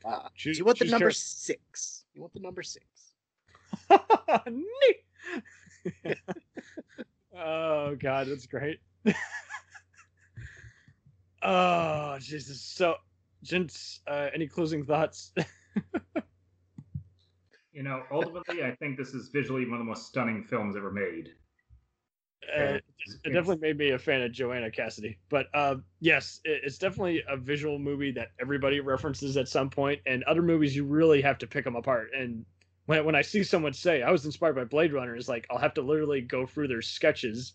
Uh, 0.06 0.24
do 0.24 0.30
Choose- 0.36 0.60
you 0.60 0.66
want 0.66 0.80
the 0.80 0.86
number 0.86 1.12
six? 1.12 2.06
You 2.14 2.22
want 2.22 2.34
the 2.34 2.40
number 2.40 2.64
six? 2.64 2.86
Oh 7.38 7.96
God, 7.96 8.28
that's 8.28 8.48
great. 8.48 8.80
oh 11.42 12.18
Jesus. 12.20 12.62
So, 12.62 12.96
gents, 13.44 14.00
uh, 14.08 14.30
any 14.34 14.48
closing 14.48 14.84
thoughts? 14.84 15.34
You 17.78 17.84
know, 17.84 18.02
ultimately, 18.12 18.64
I 18.64 18.74
think 18.74 18.98
this 18.98 19.14
is 19.14 19.30
visually 19.30 19.64
one 19.66 19.74
of 19.74 19.80
the 19.82 19.86
most 19.86 20.08
stunning 20.08 20.44
films 20.44 20.76
ever 20.76 20.90
made. 20.90 21.30
Uh, 22.44 22.64
it 22.64 22.84
it 23.24 23.30
definitely 23.30 23.58
made 23.58 23.78
me 23.78 23.92
a 23.92 24.00
fan 24.00 24.24
of 24.24 24.32
Joanna 24.32 24.72
Cassidy. 24.72 25.20
But 25.30 25.46
uh, 25.54 25.76
yes, 26.00 26.42
it's 26.44 26.80
definitely 26.80 27.22
a 27.30 27.38
visual 27.38 27.78
movie 27.78 28.10
that 28.14 28.30
everybody 28.42 28.80
references 28.80 29.38
at 29.38 29.48
some 29.48 29.70
point, 29.70 30.02
and 30.08 30.24
other 30.24 30.42
movies 30.42 30.76
you 30.76 30.86
really 30.86 31.22
have 31.22 31.38
to 31.38 31.46
pick 31.46 31.66
them 31.66 31.76
apart. 31.76 32.10
And 32.18 32.46
when 32.88 33.06
when 33.06 33.16
I 33.16 33.22
see 33.22 33.44
someone 33.44 33.74
say 33.74 34.02
I 34.02 34.12
was 34.12 34.26
inspired 34.26 34.56
by 34.56 34.64
Blade 34.64 34.94
Runner, 34.94 35.16
it's 35.16 35.30
like 35.30 35.46
I'll 35.52 35.60
have 35.60 35.76
to 35.76 35.82
literally 35.82 36.22
go 36.22 36.48
through 36.48 36.70
their 36.70 36.82
sketches 36.82 37.54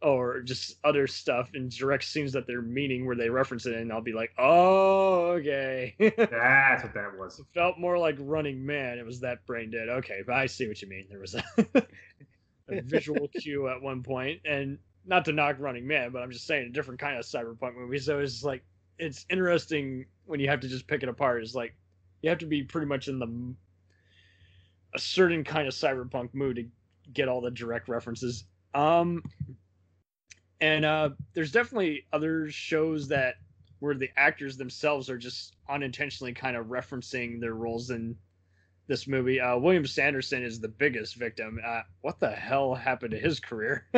or 0.00 0.40
just 0.40 0.78
other 0.82 1.06
stuff 1.06 1.50
and 1.54 1.70
direct 1.70 2.04
scenes 2.04 2.32
that 2.32 2.46
they're 2.46 2.62
meaning 2.62 3.06
where 3.06 3.16
they 3.16 3.28
reference 3.28 3.66
it, 3.66 3.74
and 3.74 3.92
I'll 3.92 4.00
be 4.00 4.12
like, 4.12 4.32
oh, 4.38 5.32
okay. 5.32 5.94
That's 5.98 6.82
what 6.82 6.94
that 6.94 7.16
was. 7.16 7.38
It 7.38 7.46
felt 7.54 7.78
more 7.78 7.98
like 7.98 8.16
Running 8.18 8.64
Man. 8.64 8.98
It 8.98 9.06
was 9.06 9.20
that 9.20 9.44
brain 9.46 9.70
dead. 9.70 9.88
Okay, 9.88 10.22
but 10.26 10.34
I 10.34 10.46
see 10.46 10.66
what 10.66 10.80
you 10.80 10.88
mean. 10.88 11.06
There 11.08 11.20
was 11.20 11.34
a, 11.34 11.44
a 12.68 12.80
visual 12.82 13.28
cue 13.28 13.68
at 13.68 13.82
one 13.82 14.02
point, 14.02 14.40
and 14.44 14.78
not 15.06 15.24
to 15.26 15.32
knock 15.32 15.56
Running 15.58 15.86
Man, 15.86 16.10
but 16.10 16.22
I'm 16.22 16.30
just 16.30 16.46
saying 16.46 16.68
a 16.68 16.72
different 16.72 17.00
kind 17.00 17.18
of 17.18 17.24
cyberpunk 17.24 17.76
movie. 17.76 17.98
So 17.98 18.20
it's 18.20 18.42
like 18.44 18.64
it's 18.98 19.26
interesting 19.28 20.06
when 20.26 20.40
you 20.40 20.48
have 20.48 20.60
to 20.60 20.68
just 20.68 20.86
pick 20.86 21.02
it 21.02 21.08
apart. 21.08 21.42
It's 21.42 21.54
like 21.54 21.74
you 22.22 22.30
have 22.30 22.38
to 22.38 22.46
be 22.46 22.62
pretty 22.62 22.86
much 22.86 23.08
in 23.08 23.18
the 23.18 23.54
a 24.94 24.98
certain 24.98 25.44
kind 25.44 25.66
of 25.66 25.74
cyberpunk 25.74 26.34
mood 26.34 26.56
to 26.56 26.66
get 27.12 27.28
all 27.28 27.40
the 27.40 27.50
direct 27.50 27.88
references. 27.88 28.44
Um, 28.74 29.22
and 30.60 30.84
uh, 30.84 31.10
there's 31.34 31.52
definitely 31.52 32.04
other 32.12 32.50
shows 32.50 33.08
that 33.08 33.36
where 33.80 33.94
the 33.94 34.10
actors 34.16 34.56
themselves 34.56 35.10
are 35.10 35.18
just 35.18 35.56
unintentionally 35.68 36.32
kind 36.32 36.56
of 36.56 36.66
referencing 36.66 37.40
their 37.40 37.54
roles 37.54 37.90
in 37.90 38.16
this 38.86 39.08
movie. 39.08 39.40
Uh, 39.40 39.58
William 39.58 39.86
Sanderson 39.86 40.44
is 40.44 40.60
the 40.60 40.68
biggest 40.68 41.16
victim. 41.16 41.60
Uh, 41.64 41.80
what 42.02 42.20
the 42.20 42.30
hell 42.30 42.74
happened 42.74 43.10
to 43.10 43.18
his 43.18 43.40
career? 43.40 43.88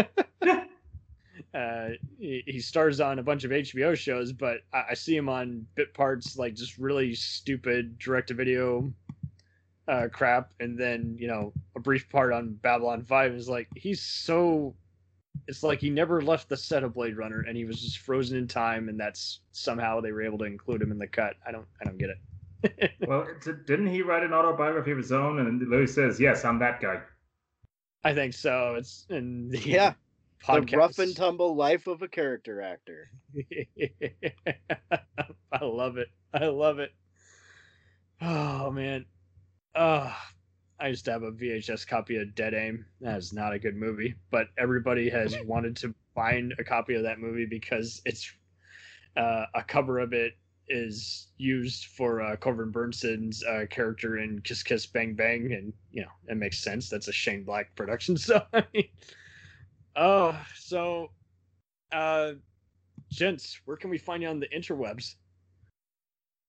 uh, 1.54 1.88
he, 2.18 2.42
he 2.46 2.60
stars 2.60 3.00
on 3.00 3.18
a 3.18 3.22
bunch 3.22 3.44
of 3.44 3.50
HBO 3.50 3.94
shows, 3.94 4.32
but 4.32 4.60
I, 4.72 4.84
I 4.90 4.94
see 4.94 5.16
him 5.16 5.28
on 5.28 5.66
bit 5.74 5.92
parts 5.92 6.38
like 6.38 6.54
just 6.54 6.78
really 6.78 7.14
stupid 7.14 7.98
direct-to-video 7.98 8.90
uh, 9.88 10.08
crap, 10.12 10.52
and 10.60 10.78
then 10.78 11.16
you 11.18 11.28
know 11.28 11.52
a 11.76 11.80
brief 11.80 12.08
part 12.08 12.32
on 12.32 12.54
Babylon 12.54 13.04
Five 13.04 13.32
is 13.32 13.48
like 13.48 13.68
he's 13.74 14.00
so. 14.02 14.74
It's 15.46 15.62
like 15.62 15.80
he 15.80 15.90
never 15.90 16.22
left 16.22 16.48
the 16.48 16.56
set 16.56 16.84
of 16.84 16.94
Blade 16.94 17.18
Runner, 17.18 17.44
and 17.46 17.54
he 17.56 17.66
was 17.66 17.80
just 17.80 17.98
frozen 17.98 18.38
in 18.38 18.48
time, 18.48 18.88
and 18.88 18.98
that's 18.98 19.40
somehow 19.52 20.00
they 20.00 20.10
were 20.10 20.22
able 20.22 20.38
to 20.38 20.44
include 20.44 20.80
him 20.80 20.90
in 20.90 20.98
the 20.98 21.06
cut. 21.06 21.34
I 21.46 21.52
don't, 21.52 21.66
I 21.80 21.84
don't 21.84 21.98
get 21.98 22.10
it. 22.10 22.92
well, 23.06 23.26
d- 23.44 23.52
didn't 23.66 23.88
he 23.88 24.00
write 24.00 24.22
an 24.22 24.32
autobiography 24.32 24.90
of 24.92 24.96
his 24.96 25.12
own? 25.12 25.38
And 25.40 25.60
Louis 25.68 25.92
says, 25.92 26.18
"Yes, 26.18 26.44
I'm 26.46 26.58
that 26.60 26.80
guy." 26.80 27.02
I 28.02 28.14
think 28.14 28.34
so. 28.34 28.74
It's 28.76 29.06
in 29.10 29.48
the 29.50 29.58
Yeah, 29.58 29.94
podcast. 30.42 30.70
the 30.70 30.76
rough 30.76 30.98
and 30.98 31.16
tumble 31.16 31.54
life 31.56 31.86
of 31.86 32.02
a 32.02 32.08
character 32.08 32.60
actor. 32.62 33.10
I 35.52 35.64
love 35.64 35.96
it. 35.98 36.08
I 36.32 36.46
love 36.46 36.78
it. 36.78 36.92
Oh 38.20 38.70
man. 38.70 39.04
Oh, 39.74 40.14
I 40.78 40.88
used 40.88 41.04
to 41.06 41.12
have 41.12 41.22
a 41.22 41.32
VHS 41.32 41.86
copy 41.86 42.16
of 42.16 42.34
Dead 42.34 42.54
Aim. 42.54 42.84
That 43.00 43.18
is 43.18 43.32
not 43.32 43.52
a 43.52 43.58
good 43.58 43.76
movie, 43.76 44.14
but 44.30 44.48
everybody 44.58 45.08
has 45.10 45.36
wanted 45.44 45.76
to 45.78 45.94
find 46.14 46.54
a 46.58 46.64
copy 46.64 46.94
of 46.94 47.02
that 47.02 47.18
movie 47.18 47.46
because 47.46 48.00
it's 48.04 48.32
uh, 49.16 49.46
a 49.54 49.62
cover 49.62 49.98
of 49.98 50.12
it 50.12 50.34
is 50.68 51.28
used 51.36 51.86
for 51.86 52.22
uh, 52.22 52.36
Corbin 52.36 52.70
Bernsen's 52.70 53.44
uh, 53.44 53.66
character 53.68 54.18
in 54.18 54.40
Kiss 54.40 54.62
Kiss 54.62 54.86
Bang 54.86 55.14
Bang, 55.14 55.52
and 55.52 55.72
you 55.92 56.02
know 56.02 56.08
it 56.28 56.36
makes 56.36 56.58
sense. 56.58 56.88
That's 56.88 57.08
a 57.08 57.12
Shane 57.12 57.44
Black 57.44 57.74
production, 57.76 58.16
so 58.18 58.42
I 58.52 58.64
mean, 58.72 58.88
oh, 59.96 60.38
so, 60.56 61.10
uh, 61.92 62.32
gents, 63.10 63.60
where 63.64 63.76
can 63.76 63.90
we 63.90 63.98
find 63.98 64.22
you 64.22 64.28
on 64.28 64.40
the 64.40 64.48
interwebs? 64.48 65.14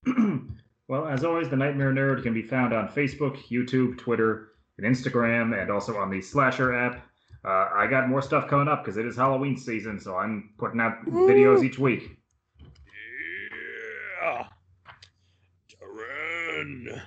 Well, 0.88 1.08
as 1.08 1.24
always, 1.24 1.48
the 1.48 1.56
Nightmare 1.56 1.92
Nerd 1.92 2.22
can 2.22 2.32
be 2.32 2.42
found 2.42 2.72
on 2.72 2.88
Facebook, 2.88 3.36
YouTube, 3.48 3.98
Twitter, 3.98 4.50
and 4.78 4.86
Instagram, 4.86 5.60
and 5.60 5.70
also 5.70 5.96
on 5.96 6.10
the 6.10 6.20
Slasher 6.20 6.72
app. 6.74 7.04
Uh, 7.44 7.68
I 7.74 7.86
got 7.88 8.08
more 8.08 8.22
stuff 8.22 8.48
coming 8.48 8.68
up 8.68 8.84
because 8.84 8.96
it 8.96 9.06
is 9.06 9.16
Halloween 9.16 9.56
season, 9.56 9.98
so 9.98 10.16
I'm 10.16 10.50
putting 10.58 10.80
out 10.80 11.04
videos 11.06 11.64
each 11.64 11.78
week. 11.78 12.16
Yeah. 14.22 14.46
Daeron. 15.70 17.02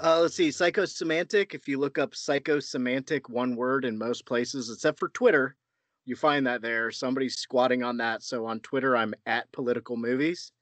Uh, 0.00 0.20
let's 0.20 0.34
see, 0.34 0.48
psychosemantic. 0.48 1.54
If 1.54 1.68
you 1.68 1.78
look 1.78 1.98
up 1.98 2.12
psychosemantic, 2.12 3.28
one 3.28 3.56
word 3.56 3.84
in 3.84 3.98
most 3.98 4.26
places, 4.26 4.70
except 4.70 4.98
for 4.98 5.08
Twitter, 5.08 5.56
you 6.04 6.14
find 6.16 6.46
that 6.46 6.62
there. 6.62 6.90
Somebody's 6.90 7.36
squatting 7.36 7.82
on 7.82 7.96
that. 7.98 8.22
So 8.22 8.46
on 8.46 8.60
Twitter, 8.60 8.96
I'm 8.96 9.12
at 9.26 9.50
political 9.52 9.96
movies. 9.96 10.52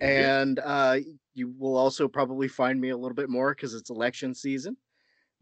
And 0.00 0.58
uh, 0.58 0.98
you 1.34 1.52
will 1.58 1.76
also 1.76 2.08
probably 2.08 2.48
find 2.48 2.80
me 2.80 2.90
a 2.90 2.96
little 2.96 3.14
bit 3.14 3.28
more 3.28 3.54
because 3.54 3.74
it's 3.74 3.90
election 3.90 4.34
season, 4.34 4.76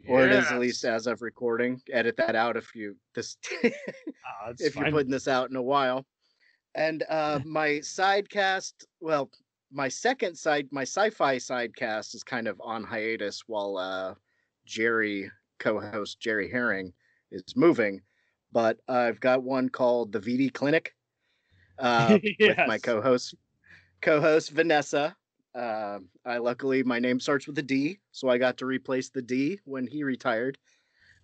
or 0.09 0.25
it 0.27 0.33
is 0.33 0.51
at 0.51 0.59
least 0.59 0.85
as 0.85 1.07
of 1.07 1.23
recording. 1.23 1.81
Edit 1.93 2.17
that 2.17 2.35
out 2.35 2.57
if 2.57 2.75
you 2.75 2.97
this 3.15 3.37
it's 3.63 4.63
if 4.63 4.77
you're 4.77 4.91
putting 4.91 5.11
this 5.11 5.29
out 5.29 5.51
in 5.51 5.57
a 5.57 5.63
while. 5.63 6.07
And 6.75 7.05
uh, 7.09 7.41
my 7.45 7.81
sidecast, 7.81 8.73
well, 9.01 9.31
my 9.73 9.89
second 9.89 10.37
side, 10.37 10.69
my 10.71 10.83
sci-fi 10.83 11.37
sidecast 11.37 12.15
is 12.15 12.25
kind 12.25 12.49
of 12.49 12.61
on 12.63 12.83
hiatus 12.85 13.43
while 13.47 13.77
uh, 13.77 14.15
Jerry, 14.67 15.31
co-host 15.59 16.21
Jerry 16.21 16.51
Herring, 16.51 16.93
is 17.31 17.45
moving. 17.57 18.01
But 18.53 18.79
I've 18.89 19.21
got 19.21 19.45
one 19.45 19.69
called 19.69 20.13
the 20.13 20.19
VD 20.19 20.53
Clinic 20.53 20.95
uh, 21.79 22.19
with 22.41 22.59
my 22.67 22.79
co-host, 22.83 23.35
co-host 24.01 24.51
Vanessa. 24.51 25.17
Uh, 25.55 25.99
I 26.25 26.39
luckily 26.39 26.83
my 26.83 26.99
name 26.99 27.21
starts 27.21 27.47
with 27.47 27.59
a 27.59 27.63
D, 27.63 27.99
so 28.13 28.29
I 28.29 28.39
got 28.39 28.59
to 28.59 28.67
replace 28.67 29.11
the 29.11 29.23
D 29.23 29.59
when 29.65 29.87
he 29.87 30.05
retired. 30.05 30.59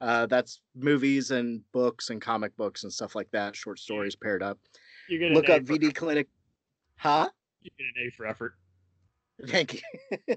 Uh, 0.00 0.26
that's 0.26 0.60
movies 0.74 1.30
and 1.30 1.62
books 1.72 2.10
and 2.10 2.20
comic 2.20 2.54
books 2.56 2.82
and 2.82 2.92
stuff 2.92 3.14
like 3.14 3.30
that, 3.30 3.56
short 3.56 3.78
stories 3.78 4.14
paired 4.14 4.42
up. 4.42 4.58
You 5.08 5.18
get 5.18 5.32
Look 5.32 5.48
up 5.48 5.62
VD 5.62 5.94
Clinic. 5.94 6.28
Huh? 6.96 7.28
You 7.62 7.70
get 7.78 7.86
an 7.96 8.08
A 8.08 8.10
for 8.10 8.26
effort. 8.26 8.54
Thank 9.46 9.74
you. 9.74 10.36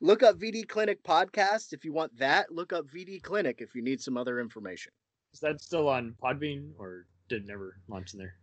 look 0.00 0.22
up 0.22 0.36
VD 0.36 0.68
Clinic 0.68 1.02
podcast 1.02 1.72
if 1.72 1.84
you 1.84 1.92
want 1.92 2.16
that. 2.18 2.52
Look 2.52 2.72
up 2.72 2.86
VD 2.86 3.22
Clinic 3.22 3.56
if 3.60 3.74
you 3.74 3.82
need 3.82 4.00
some 4.00 4.16
other 4.16 4.40
information. 4.40 4.92
Is 5.32 5.40
that 5.40 5.60
still 5.60 5.88
on 5.88 6.14
Podbean 6.22 6.70
or 6.76 7.06
did 7.28 7.42
it 7.42 7.46
never 7.46 7.76
launch 7.88 8.14
in 8.14 8.18
there? 8.18 8.34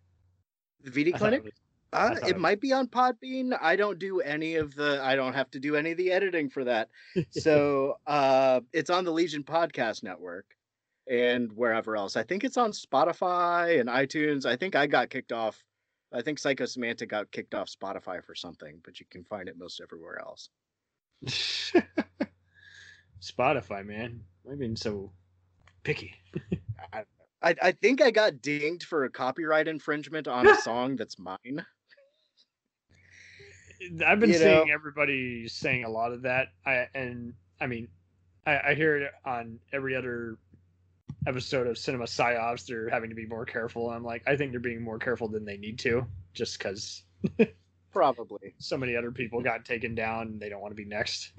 The 0.83 0.91
VD 0.91 1.17
Clinic? 1.17 1.43
It 1.93 1.95
Uh, 1.97 2.15
it 2.23 2.29
it- 2.29 2.39
might 2.39 2.59
be 2.61 2.71
on 2.73 2.87
Podbean. 2.87 3.57
I 3.61 3.75
don't 3.75 3.99
do 3.99 4.19
any 4.21 4.55
of 4.55 4.75
the. 4.75 4.99
I 5.03 5.15
don't 5.15 5.33
have 5.33 5.49
to 5.51 5.59
do 5.59 5.75
any 5.75 5.91
of 5.91 5.97
the 5.97 6.11
editing 6.11 6.49
for 6.49 6.63
that. 6.65 6.89
So 7.31 7.97
uh, 8.07 8.61
it's 8.73 8.89
on 8.89 9.03
the 9.05 9.11
Legion 9.11 9.43
Podcast 9.43 10.03
Network 10.03 10.45
and 11.09 11.51
wherever 11.53 11.95
else. 11.95 12.17
I 12.17 12.23
think 12.23 12.43
it's 12.43 12.57
on 12.57 12.71
Spotify 12.71 13.79
and 13.79 13.87
iTunes. 13.89 14.45
I 14.45 14.55
think 14.57 14.75
I 14.75 14.87
got 14.87 15.09
kicked 15.09 15.31
off. 15.31 15.63
I 16.13 16.21
think 16.21 16.39
Psychosemantic 16.39 17.09
got 17.09 17.31
kicked 17.31 17.53
off 17.53 17.69
Spotify 17.69 18.23
for 18.23 18.33
something, 18.35 18.79
but 18.83 18.99
you 18.99 19.05
can 19.09 19.23
find 19.25 19.47
it 19.49 19.57
most 19.57 19.81
everywhere 19.81 20.19
else. 20.19 20.49
Spotify, 23.21 23.85
man. 23.85 24.21
I've 24.49 24.59
been 24.59 24.75
so 24.75 25.11
picky. 25.83 26.13
I, 26.93 27.03
I, 27.41 27.55
I 27.61 27.71
think 27.71 28.01
I 28.01 28.11
got 28.11 28.41
dinged 28.41 28.83
for 28.85 29.03
a 29.05 29.09
copyright 29.09 29.67
infringement 29.67 30.27
on 30.27 30.47
a 30.47 30.55
song 30.61 30.95
that's 30.95 31.17
mine. 31.19 31.65
I've 34.05 34.19
been 34.19 34.29
You 34.29 34.37
seeing 34.37 34.67
know? 34.67 34.73
everybody 34.73 35.47
saying 35.47 35.83
a 35.83 35.89
lot 35.89 36.11
of 36.11 36.23
that. 36.23 36.47
I 36.65 36.87
and 36.95 37.33
I 37.61 37.67
mean, 37.67 37.87
I, 38.45 38.59
I 38.69 38.73
hear 38.75 38.97
it 38.97 39.11
on 39.25 39.59
every 39.73 39.95
other 39.95 40.37
episode 41.25 41.67
of 41.67 41.77
Cinema 41.77 42.05
Psyops. 42.05 42.65
They're 42.65 42.89
having 42.89 43.09
to 43.09 43.15
be 43.15 43.25
more 43.25 43.45
careful. 43.45 43.89
I'm 43.89 44.03
like, 44.03 44.23
I 44.27 44.35
think 44.35 44.51
they're 44.51 44.59
being 44.59 44.81
more 44.81 44.99
careful 44.99 45.27
than 45.27 45.45
they 45.45 45.57
need 45.57 45.79
to, 45.79 46.05
just 46.33 46.57
because 46.57 47.03
Probably. 47.91 48.53
so 48.59 48.77
many 48.77 48.95
other 48.95 49.11
people 49.11 49.41
got 49.41 49.65
taken 49.65 49.95
down 49.95 50.27
and 50.27 50.39
they 50.39 50.49
don't 50.49 50.61
want 50.61 50.71
to 50.71 50.75
be 50.75 50.85
next. 50.85 51.31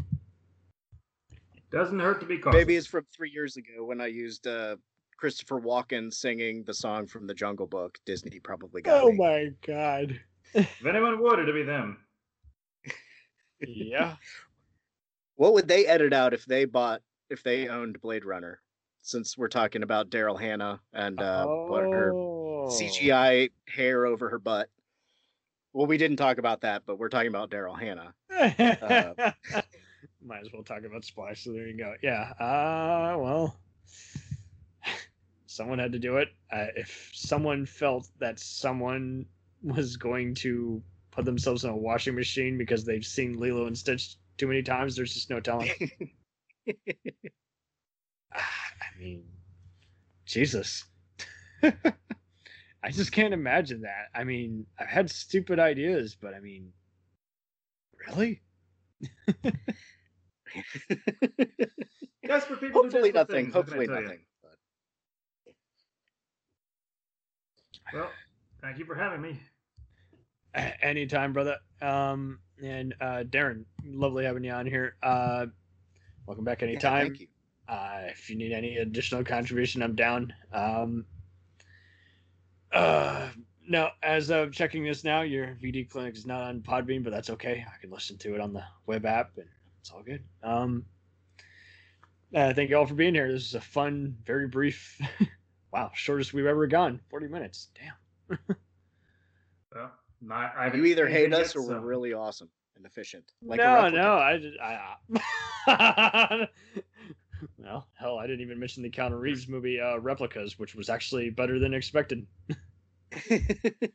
Doesn't 1.70 1.98
hurt 2.00 2.20
to 2.20 2.26
be 2.26 2.38
cautious. 2.38 2.58
Maybe 2.58 2.76
it's 2.76 2.86
from 2.86 3.04
three 3.14 3.30
years 3.30 3.56
ago 3.56 3.84
when 3.84 4.00
I 4.00 4.06
used 4.06 4.46
uh, 4.46 4.76
Christopher 5.18 5.60
Walken 5.60 6.12
singing 6.12 6.64
the 6.64 6.72
song 6.72 7.06
from 7.06 7.26
the 7.26 7.34
Jungle 7.34 7.66
Book. 7.66 7.98
Disney 8.06 8.40
probably 8.40 8.80
got 8.82 9.02
Oh 9.02 9.10
me. 9.10 9.18
my 9.18 9.50
god. 9.66 10.18
If 10.54 10.86
anyone 10.86 11.20
would, 11.22 11.38
it'd 11.40 11.54
be 11.54 11.62
them. 11.62 11.98
Yeah. 13.60 14.16
What 15.36 15.52
would 15.54 15.68
they 15.68 15.86
edit 15.86 16.12
out 16.12 16.34
if 16.34 16.44
they 16.46 16.64
bought 16.64 17.00
if 17.30 17.44
they 17.44 17.68
owned 17.68 18.00
Blade 18.00 18.24
Runner? 18.24 18.60
Since 19.02 19.38
we're 19.38 19.46
talking 19.46 19.84
about 19.84 20.10
Daryl 20.10 20.38
Hannah 20.40 20.80
and 20.92 21.20
uh, 21.22 21.46
what 21.46 21.82
her 21.84 22.12
Oh. 22.12 22.66
CGI 22.68 23.52
hair 23.68 24.04
over 24.04 24.28
her 24.30 24.40
butt. 24.40 24.68
Well, 25.72 25.86
we 25.86 25.96
didn't 25.96 26.16
talk 26.16 26.38
about 26.38 26.62
that, 26.62 26.82
but 26.86 26.98
we're 26.98 27.08
talking 27.08 27.28
about 27.28 27.50
Daryl 27.50 27.78
Hannah. 27.78 28.14
Uh, 28.30 29.30
Might 30.20 30.40
as 30.40 30.52
well 30.52 30.64
talk 30.64 30.82
about 30.84 31.04
Splash. 31.04 31.44
So 31.44 31.52
there 31.52 31.68
you 31.68 31.76
go. 31.78 31.94
Yeah. 32.02 32.32
Uh, 32.40 33.16
well, 33.18 33.60
someone 35.46 35.78
had 35.78 35.92
to 35.92 35.98
do 35.98 36.16
it. 36.16 36.28
Uh, 36.52 36.66
if 36.76 37.10
someone 37.14 37.64
felt 37.64 38.08
that 38.18 38.38
someone 38.40 39.24
was 39.62 39.96
going 39.96 40.34
to 40.36 40.82
put 41.18 41.24
themselves 41.24 41.64
in 41.64 41.70
a 41.70 41.76
washing 41.76 42.14
machine 42.14 42.56
because 42.56 42.84
they've 42.84 43.04
seen 43.04 43.40
Lilo 43.40 43.66
and 43.66 43.76
Stitch 43.76 44.14
too 44.36 44.46
many 44.46 44.62
times, 44.62 44.94
there's 44.94 45.12
just 45.12 45.30
no 45.30 45.40
telling. 45.40 45.68
Ah, 48.34 48.70
I 48.82 48.98
mean, 49.00 49.24
Jesus. 50.26 50.84
I 51.62 52.90
just 52.90 53.10
can't 53.10 53.32
imagine 53.32 53.80
that. 53.80 54.08
I 54.14 54.24
mean, 54.24 54.66
I've 54.78 54.86
had 54.86 55.08
stupid 55.10 55.58
ideas, 55.58 56.14
but 56.14 56.34
I 56.34 56.40
mean, 56.40 56.70
really? 58.06 58.42
Desperate 62.26 62.60
people 62.60 62.82
Hopefully 62.82 63.10
desperate 63.10 63.14
nothing. 63.14 63.44
things, 63.46 63.54
what 63.54 63.64
can 63.66 63.72
I 63.72 63.76
Hopefully 63.76 63.86
tell 63.86 63.96
you? 63.96 64.02
nothing. 64.04 64.18
Well, 67.94 68.10
thank 68.60 68.78
you 68.78 68.84
for 68.84 68.94
having 68.94 69.22
me. 69.22 69.40
Anytime, 70.54 71.32
brother. 71.32 71.56
Um, 71.80 72.40
and 72.62 72.94
uh, 73.00 73.24
Daeron, 73.28 73.64
lovely 73.84 74.24
having 74.24 74.44
you 74.44 74.52
on 74.52 74.66
here. 74.66 74.96
Uh, 75.02 75.46
welcome 76.26 76.44
back 76.44 76.62
anytime. 76.62 77.08
thank 77.08 77.20
you. 77.20 77.26
Uh, 77.68 78.04
if 78.06 78.30
you 78.30 78.36
need 78.36 78.52
any 78.52 78.78
additional 78.78 79.22
contribution, 79.22 79.82
I'm 79.82 79.94
down. 79.94 80.32
Um, 80.52 81.04
uh, 82.72 83.28
no, 83.68 83.90
as 84.02 84.30
of 84.30 84.52
checking 84.52 84.84
this 84.84 85.04
now, 85.04 85.20
your 85.20 85.58
VD 85.62 85.90
clinic 85.90 86.16
is 86.16 86.26
not 86.26 86.42
on 86.42 86.60
Podbean, 86.60 87.04
but 87.04 87.12
that's 87.12 87.28
okay. 87.30 87.64
I 87.66 87.80
can 87.80 87.90
listen 87.90 88.16
to 88.18 88.34
it 88.34 88.40
on 88.40 88.54
the 88.54 88.64
web 88.86 89.04
app, 89.04 89.32
and 89.36 89.46
it's 89.80 89.90
all 89.90 90.02
good. 90.02 90.24
Um, 90.42 90.86
uh, 92.34 92.54
thank 92.54 92.70
you 92.70 92.78
all 92.78 92.86
for 92.86 92.94
being 92.94 93.14
here. 93.14 93.30
This 93.30 93.46
is 93.46 93.54
a 93.54 93.60
fun, 93.60 94.16
very 94.24 94.48
brief. 94.48 94.98
wow, 95.72 95.90
shortest 95.94 96.32
we've 96.32 96.46
ever 96.46 96.66
gone. 96.66 97.00
Forty 97.10 97.28
minutes. 97.28 97.68
Damn. 97.74 98.56
Well, 100.20 100.28
not, 100.28 100.54
I 100.56 100.72
You 100.74 100.84
either 100.84 101.06
hate 101.06 101.32
us 101.32 101.54
yet, 101.54 101.56
or 101.56 101.66
we're 101.66 101.80
really 101.80 102.12
awesome 102.12 102.48
and 102.76 102.86
efficient. 102.86 103.24
Like 103.42 103.58
no, 103.58 103.88
no, 103.88 104.14
I 104.14 104.38
just, 104.38 104.58
I, 104.60 104.96
well, 107.58 107.86
hell, 107.94 108.18
I 108.18 108.26
didn't 108.26 108.40
even 108.40 108.58
mention 108.58 108.82
the 108.82 108.90
Keanu 108.90 109.18
Reeves 109.20 109.48
movie 109.48 109.80
uh, 109.80 109.98
Replicas, 109.98 110.58
which 110.58 110.74
was 110.74 110.88
actually 110.88 111.30
better 111.30 111.58
than 111.58 111.74
expected. 111.74 112.26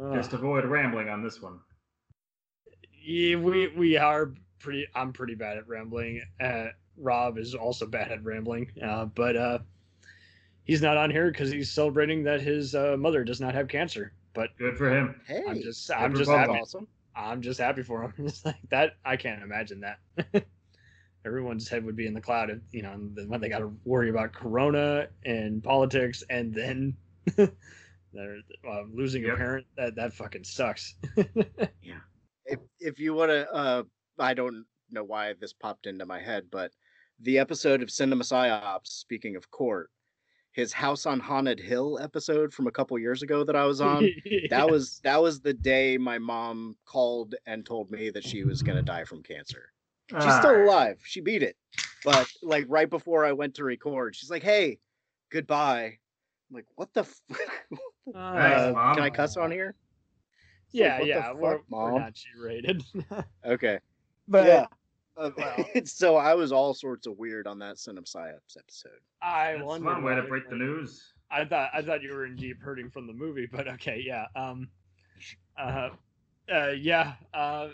Uh, 0.00 0.14
Just 0.14 0.32
avoid 0.32 0.64
rambling 0.64 1.10
on 1.10 1.22
this 1.22 1.42
one. 1.42 1.58
yeah, 3.02 3.36
we 3.36 3.68
we 3.68 3.96
are 3.98 4.32
pretty. 4.58 4.86
I'm 4.94 5.12
pretty 5.12 5.34
bad 5.34 5.58
at 5.58 5.68
rambling. 5.68 6.22
Uh, 6.40 6.68
Rob 6.96 7.36
is 7.36 7.54
also 7.54 7.86
bad 7.86 8.10
at 8.10 8.24
rambling, 8.24 8.70
uh, 8.82 9.06
but 9.06 9.36
uh, 9.36 9.58
he's 10.64 10.80
not 10.80 10.96
on 10.96 11.10
here 11.10 11.30
because 11.30 11.50
he's 11.50 11.70
celebrating 11.70 12.22
that 12.24 12.40
his 12.40 12.74
uh, 12.74 12.96
mother 12.98 13.24
does 13.24 13.40
not 13.40 13.54
have 13.54 13.68
cancer. 13.68 14.12
But 14.34 14.50
Good 14.58 14.76
for 14.76 14.90
him. 14.90 15.20
Hey, 15.26 15.42
I'm 15.48 15.60
just 15.60 15.90
I'm 15.90 16.14
just 16.14 16.30
happy. 16.30 16.52
awesome. 16.52 16.86
I'm 17.16 17.42
just 17.42 17.60
happy 17.60 17.82
for 17.82 18.02
him. 18.02 18.12
It's 18.26 18.44
like 18.44 18.56
that. 18.70 18.92
I 19.04 19.16
can't 19.16 19.42
imagine 19.42 19.80
that. 19.80 19.98
Everyone's 21.26 21.68
head 21.68 21.84
would 21.84 21.96
be 21.96 22.06
in 22.06 22.14
the 22.14 22.20
cloud, 22.20 22.48
if, 22.48 22.58
you 22.70 22.82
know, 22.82 22.92
and 22.92 23.14
then 23.14 23.28
when 23.28 23.40
they 23.40 23.50
got 23.50 23.58
to 23.58 23.74
worry 23.84 24.08
about 24.08 24.32
Corona 24.32 25.08
and 25.26 25.62
politics, 25.62 26.22
and 26.30 26.54
then 26.54 26.96
they're 27.36 28.38
uh, 28.66 28.82
losing 28.90 29.28
a 29.28 29.36
parent. 29.36 29.66
That 29.76 29.94
that 29.96 30.14
fucking 30.14 30.44
sucks. 30.44 30.94
Yeah. 31.82 32.00
If 32.46 32.60
if 32.78 32.98
you 32.98 33.14
want 33.14 33.30
to 33.30 33.52
uh 33.52 33.82
i 34.18 34.34
don't 34.34 34.64
know 34.90 35.04
why 35.04 35.34
this 35.40 35.52
popped 35.52 35.86
into 35.86 36.04
my 36.04 36.20
head 36.20 36.44
but 36.50 36.72
the 37.20 37.38
episode 37.38 37.82
of 37.82 37.90
cinema 37.90 38.24
psyops 38.24 38.86
speaking 38.88 39.36
of 39.36 39.50
court 39.50 39.90
his 40.52 40.72
house 40.72 41.06
on 41.06 41.20
haunted 41.20 41.60
hill 41.60 41.98
episode 42.02 42.52
from 42.52 42.66
a 42.66 42.70
couple 42.70 42.98
years 42.98 43.22
ago 43.22 43.44
that 43.44 43.54
i 43.56 43.64
was 43.64 43.80
on 43.80 44.08
Yeah. 44.24 44.40
that 44.50 44.68
was 44.74 45.00
that 45.04 45.20
was 45.22 45.40
the 45.40 45.54
day 45.54 45.96
my 45.96 46.18
mom 46.18 46.76
called 46.84 47.34
and 47.46 47.64
told 47.64 47.90
me 47.90 48.10
that 48.10 48.24
she 48.24 48.44
was 48.44 48.62
going 48.62 48.76
to 48.76 48.82
die 48.82 49.04
from 49.04 49.22
cancer 49.22 49.72
she's 50.10 50.18
Ah. 50.22 50.40
still 50.40 50.64
alive 50.64 51.00
she 51.04 51.20
beat 51.20 51.42
it 51.42 51.56
but 52.04 52.26
like 52.42 52.64
right 52.68 52.90
before 52.90 53.24
i 53.24 53.32
went 53.32 53.54
to 53.54 53.64
record 53.64 54.16
she's 54.16 54.30
like 54.30 54.42
hey 54.42 54.78
goodbye 55.30 55.84
i'm 56.50 56.54
like 56.56 56.66
what 56.74 56.92
the 56.94 57.00
f- 57.00 57.20
Thanks, 58.12 58.16
uh, 58.16 58.72
can 58.94 59.02
i 59.02 59.10
cuss 59.10 59.36
on 59.36 59.50
here 59.52 59.74
yeah, 60.72 60.98
what 60.98 61.02
the 61.02 61.08
yeah, 61.08 61.32
we're, 61.32 61.56
fuck, 61.58 61.64
we're 61.68 61.90
Mom? 61.92 62.00
not 62.00 62.14
G-rated. 62.14 62.84
okay 63.46 63.78
but 64.28 64.46
yeah. 64.46 64.66
Uh, 65.16 65.30
well. 65.36 65.64
so 65.84 66.16
I 66.16 66.34
was 66.34 66.52
all 66.52 66.74
sorts 66.74 67.06
of 67.06 67.18
weird 67.18 67.46
on 67.46 67.58
that 67.58 67.78
Cinema 67.78 68.06
Psyops 68.06 68.56
episode. 68.58 68.92
I 69.22 69.52
That's 69.52 69.64
wonder 69.64 69.92
one 69.92 70.02
way 70.02 70.14
to 70.14 70.22
break 70.22 70.48
the 70.48 70.56
news. 70.56 71.12
I 71.30 71.44
thought 71.44 71.70
I 71.74 71.82
thought 71.82 72.02
you 72.02 72.12
were 72.12 72.26
in 72.26 72.36
deep 72.36 72.60
hurting 72.60 72.90
from 72.90 73.06
the 73.06 73.12
movie, 73.12 73.46
but 73.50 73.68
okay, 73.68 74.02
yeah. 74.04 74.26
Um, 74.34 74.68
uh, 75.58 75.90
uh, 76.52 76.70
yeah. 76.70 77.14
Uh, 77.32 77.68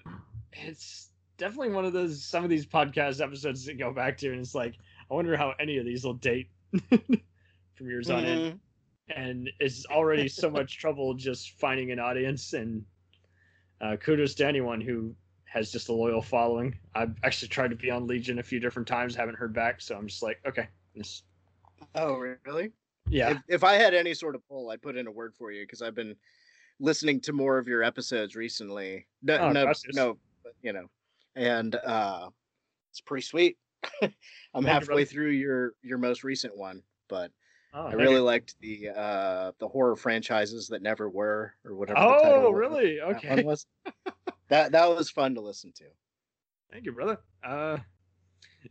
it's 0.53 1.11
definitely 1.39 1.71
one 1.71 1.85
of 1.85 1.93
those 1.93 2.25
some 2.25 2.45
of 2.45 2.51
these 2.51 2.67
podcast 2.67 3.23
episodes 3.23 3.65
that 3.67 3.79
go 3.79 3.93
back 3.93 4.19
to, 4.19 4.31
and 4.31 4.41
it's 4.41 4.55
like 4.55 4.75
I 5.11 5.15
wonder 5.15 5.37
how 5.37 5.55
any 5.61 5.79
of 5.79 5.85
these 5.85 6.05
will 6.05 6.15
date 6.15 6.51
from 6.89 7.89
years 7.89 8.11
on 8.11 8.25
end. 8.25 8.61
And 9.15 9.49
it's 9.61 9.87
already 9.87 10.29
so 10.29 10.51
much 10.51 10.79
trouble 10.81 11.15
just 11.15 11.53
finding 11.61 11.93
an 11.93 12.01
audience. 12.01 12.55
And 12.55 12.85
uh, 13.81 13.97
kudos 13.97 14.35
to 14.37 14.47
anyone 14.47 14.81
who 14.81 15.15
has 15.47 15.71
just 15.73 15.89
a 15.89 15.93
loyal 15.93 16.21
following. 16.23 16.77
I've 16.95 17.15
actually 17.25 17.49
tried 17.49 17.71
to 17.71 17.77
be 17.77 17.91
on 17.91 18.07
Legion 18.07 18.39
a 18.39 18.43
few 18.43 18.61
different 18.61 18.87
times, 18.89 19.15
haven't 19.15 19.37
heard 19.37 19.55
back, 19.55 19.81
so 19.81 19.97
I'm 19.97 20.07
just 20.07 20.23
like, 20.23 20.41
okay, 20.47 20.69
this, 20.95 21.23
Oh, 21.95 22.15
really? 22.45 22.73
yeah. 23.09 23.31
If, 23.31 23.39
if 23.49 23.65
I 23.65 23.75
had 23.75 23.95
any 23.95 24.13
sort 24.15 24.35
of 24.35 24.47
poll, 24.49 24.71
I'd 24.71 24.83
put 24.83 24.97
in 24.97 25.07
a 25.07 25.11
word 25.11 25.35
for 25.35 25.51
you 25.53 25.63
because 25.63 25.83
I've 25.83 25.95
been 25.95 26.17
listening 26.81 27.21
to 27.23 27.33
more 27.33 27.59
of 27.59 27.69
your 27.69 27.83
episodes 27.83 28.35
recently. 28.37 29.07
No, 29.23 29.39
Oh, 29.39 29.53
no, 29.53 29.65
gracias. 29.65 29.95
no, 29.95 30.19
but, 30.43 30.53
you 30.63 30.73
know, 30.73 30.87
and 31.37 31.75
uh, 31.77 32.29
it's 32.91 33.01
pretty 33.01 33.23
sweet. 33.23 33.57
I'm 34.03 34.11
Thank 34.55 34.67
halfway 34.67 34.87
brother. 34.87 35.05
through 35.05 35.31
your 35.31 35.73
your 35.83 35.99
most 35.99 36.25
recent 36.25 36.57
one, 36.57 36.83
but 37.09 37.31
Oh, 37.79 37.89
I 37.89 37.93
really 37.93 38.21
liked 38.21 38.55
the 38.61 38.89
uh 38.89 39.53
the 39.59 39.69
horror 39.69 39.97
franchises 39.97 40.69
that 40.69 40.81
never 40.81 41.11
were 41.11 41.53
or 41.63 41.75
whatever. 41.75 42.01
Oh, 42.01 42.51
really? 42.51 42.99
that 42.99 43.07
one 43.07 43.17
Okay. 43.17 43.45
was. 43.45 43.67
that 44.49 44.73
that 44.73 44.89
was 44.89 45.11
fun 45.11 45.35
to 45.35 45.43
listen 45.43 45.73
to. 45.77 45.85
Thank 46.73 46.87
you, 46.87 46.93
brother. 46.93 47.19
Uh, 47.45 47.77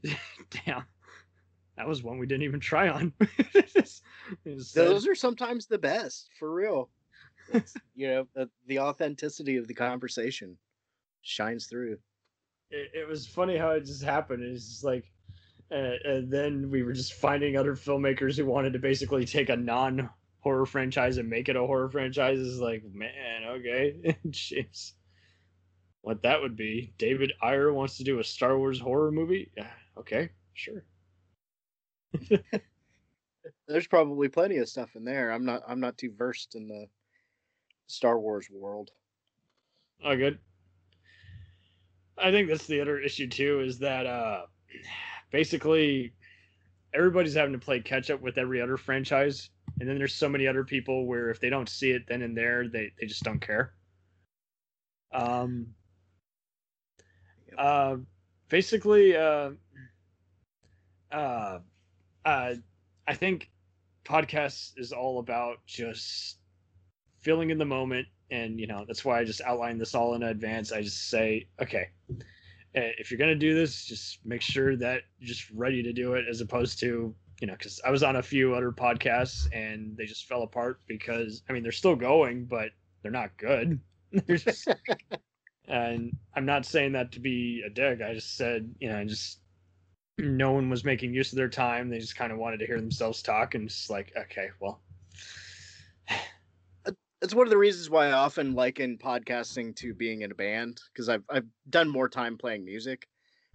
damn, 0.66 0.86
that 1.78 1.88
was 1.88 2.02
one 2.02 2.18
we 2.18 2.26
didn't 2.26 2.44
even 2.44 2.60
try 2.60 2.90
on. 2.90 3.14
Uh, 4.48 4.54
Those 4.74 5.08
are 5.08 5.14
sometimes 5.14 5.68
the 5.68 5.78
best, 5.78 6.30
for 6.40 6.52
real. 6.52 6.90
It's, 7.54 7.76
you 7.96 8.08
know, 8.08 8.28
the, 8.34 8.50
the 8.66 8.80
authenticity 8.80 9.58
of 9.58 9.68
the 9.68 9.74
conversation 9.76 10.58
shines 11.22 11.68
through. 11.68 12.00
it, 12.72 12.90
it 12.94 13.08
was 13.08 13.28
funny 13.28 13.56
how 13.56 13.70
it 13.72 13.86
just 13.86 14.04
happened. 14.04 14.44
It's 14.44 14.68
just 14.68 14.84
like, 14.84 15.06
uh, 15.72 15.94
and 16.04 16.32
then 16.32 16.70
we 16.70 16.84
were 16.84 16.94
just 16.94 17.14
finding 17.14 17.58
other 17.58 17.76
filmmakers 17.76 18.38
who 18.38 18.46
wanted 18.46 18.74
to 18.74 18.80
basically 18.80 19.26
take 19.26 19.50
a 19.50 19.56
non 19.56 20.10
horror 20.40 20.66
franchise 20.66 21.18
and 21.18 21.30
make 21.30 21.50
it 21.50 21.56
a 21.56 21.66
horror 21.66 21.90
franchise. 21.90 22.40
Is 22.40 22.60
like, 22.60 22.84
man, 22.94 23.44
okay, 23.48 24.16
jeez, 24.28 24.94
what 26.02 26.22
that 26.22 26.42
would 26.42 26.56
be. 26.56 26.94
David 26.98 27.34
Ayer 27.44 27.74
wants 27.74 27.98
to 27.98 28.04
do 28.04 28.20
a 28.20 28.24
Star 28.24 28.58
Wars 28.58 28.80
horror 28.80 29.12
movie. 29.12 29.52
Yeah, 29.58 29.72
okay, 29.98 30.30
sure. 30.54 30.86
There's 33.68 33.88
probably 33.88 34.30
plenty 34.30 34.58
of 34.58 34.70
stuff 34.70 34.96
in 34.96 35.04
there. 35.04 35.32
I'm 35.32 35.46
not 35.46 35.64
I'm 35.68 35.80
not 35.80 35.98
too 35.98 36.14
versed 36.16 36.56
in 36.56 36.68
the 36.68 36.88
Star 37.88 38.20
Wars 38.20 38.48
world. 38.52 38.92
Oh, 40.04 40.16
good. 40.16 40.38
I 42.18 42.32
think 42.32 42.48
that's 42.50 42.68
the 42.68 42.82
other 42.82 43.00
issue 43.00 43.28
too, 43.28 43.62
is 43.62 43.80
that 43.80 44.06
uh 44.06 44.44
basically 45.32 46.14
everybody's 46.94 47.34
having 47.34 47.54
to 47.54 47.60
play 47.60 47.80
catch 47.80 48.10
up 48.10 48.22
with 48.22 48.38
every 48.38 48.62
other 48.62 48.78
franchise, 48.78 49.50
and 49.80 49.90
then 49.90 49.98
there's 49.98 50.14
so 50.14 50.30
many 50.30 50.48
other 50.48 50.64
people 50.64 51.06
where 51.06 51.30
if 51.30 51.40
they 51.40 51.50
don't 51.50 51.70
see 51.70 51.92
it 51.92 52.04
then 52.08 52.22
and 52.22 52.38
there, 52.38 52.68
they 52.68 52.92
they 53.00 53.08
just 53.08 53.24
don't 53.24 53.40
care. 53.40 53.74
Um. 55.12 55.68
Uh, 57.58 57.98
basically, 58.50 59.16
uh, 59.16 59.52
uh, 61.12 61.60
uh, 62.26 62.54
I 63.08 63.14
think 63.14 63.50
podcasts 64.06 64.72
is 64.78 64.92
all 64.92 65.20
about 65.20 65.58
just 65.66 66.38
feeling 67.22 67.50
in 67.50 67.58
the 67.58 67.66
moment 67.66 68.08
and 68.32 68.60
you 68.60 68.68
know 68.68 68.86
that's 68.88 69.04
why 69.04 69.20
i 69.20 69.24
just 69.24 69.42
outlined 69.42 69.82
this 69.82 69.96
all 69.96 70.14
in 70.14 70.24
advance 70.24 70.72
i 70.72 70.82
just 70.82 71.10
say 71.10 71.48
okay 71.62 71.90
Eh, 72.76 72.92
if 72.98 73.10
you're 73.10 73.18
going 73.18 73.30
to 73.30 73.36
do 73.36 73.54
this 73.54 73.86
just 73.86 74.20
make 74.26 74.42
sure 74.42 74.76
that 74.76 75.04
you're 75.20 75.28
just 75.28 75.50
ready 75.52 75.82
to 75.82 75.94
do 75.94 76.14
it 76.14 76.26
as 76.30 76.42
opposed 76.42 76.78
to 76.78 77.16
you 77.40 77.48
know 77.48 77.54
because 77.54 77.80
i 77.86 77.90
was 77.90 78.04
on 78.04 78.18
a 78.18 78.22
few 78.22 78.54
other 78.54 78.72
podcasts 78.72 79.48
and 79.54 79.96
they 79.96 80.06
just 80.06 80.28
fell 80.28 80.44
apart 80.44 80.82
because 80.86 81.42
i 81.50 81.54
mean 81.54 81.64
they're 81.64 81.72
still 81.72 81.96
going 81.96 82.46
but 82.46 82.72
they're 83.02 83.12
not 83.12 83.38
good. 83.38 83.80
They're 84.26 84.38
just 84.38 84.68
and 85.68 86.12
i'm 86.36 86.46
not 86.46 86.66
saying 86.66 86.94
that 86.94 87.12
to 87.12 87.20
be 87.20 87.62
a 87.66 87.70
dick. 87.70 88.02
I 88.02 88.14
just 88.14 88.36
said 88.36 88.74
you 88.80 88.90
know 88.90 89.04
just 89.06 89.40
no 90.18 90.54
one 90.54 90.70
was 90.70 90.84
making 90.86 91.14
use 91.14 91.32
of 91.32 91.36
their 91.36 91.50
time. 91.50 91.90
They 91.90 92.00
just 92.00 92.16
kind 92.16 92.32
of 92.32 92.40
wanted 92.40 92.60
to 92.62 92.66
hear 92.66 92.80
themselves 92.80 93.22
talk 93.22 93.54
and 93.54 93.68
just 93.70 93.90
like 93.92 94.12
okay 94.18 94.50
well 94.60 94.82
It's 97.22 97.34
one 97.34 97.48
of 97.48 97.52
the 97.52 97.58
reasons 97.58 97.90
why 97.90 98.08
I 98.08 98.12
often 98.12 98.54
liken 98.54 98.98
podcasting 98.98 99.76
to 99.78 99.94
being 99.94 100.22
in 100.22 100.32
a 100.32 100.36
band 100.36 100.82
because 100.94 101.10
I've 101.10 101.24
I've 101.30 101.48
done 101.70 101.90
more 101.90 102.10
time 102.10 102.38
playing 102.38 102.66
music, 102.66 103.08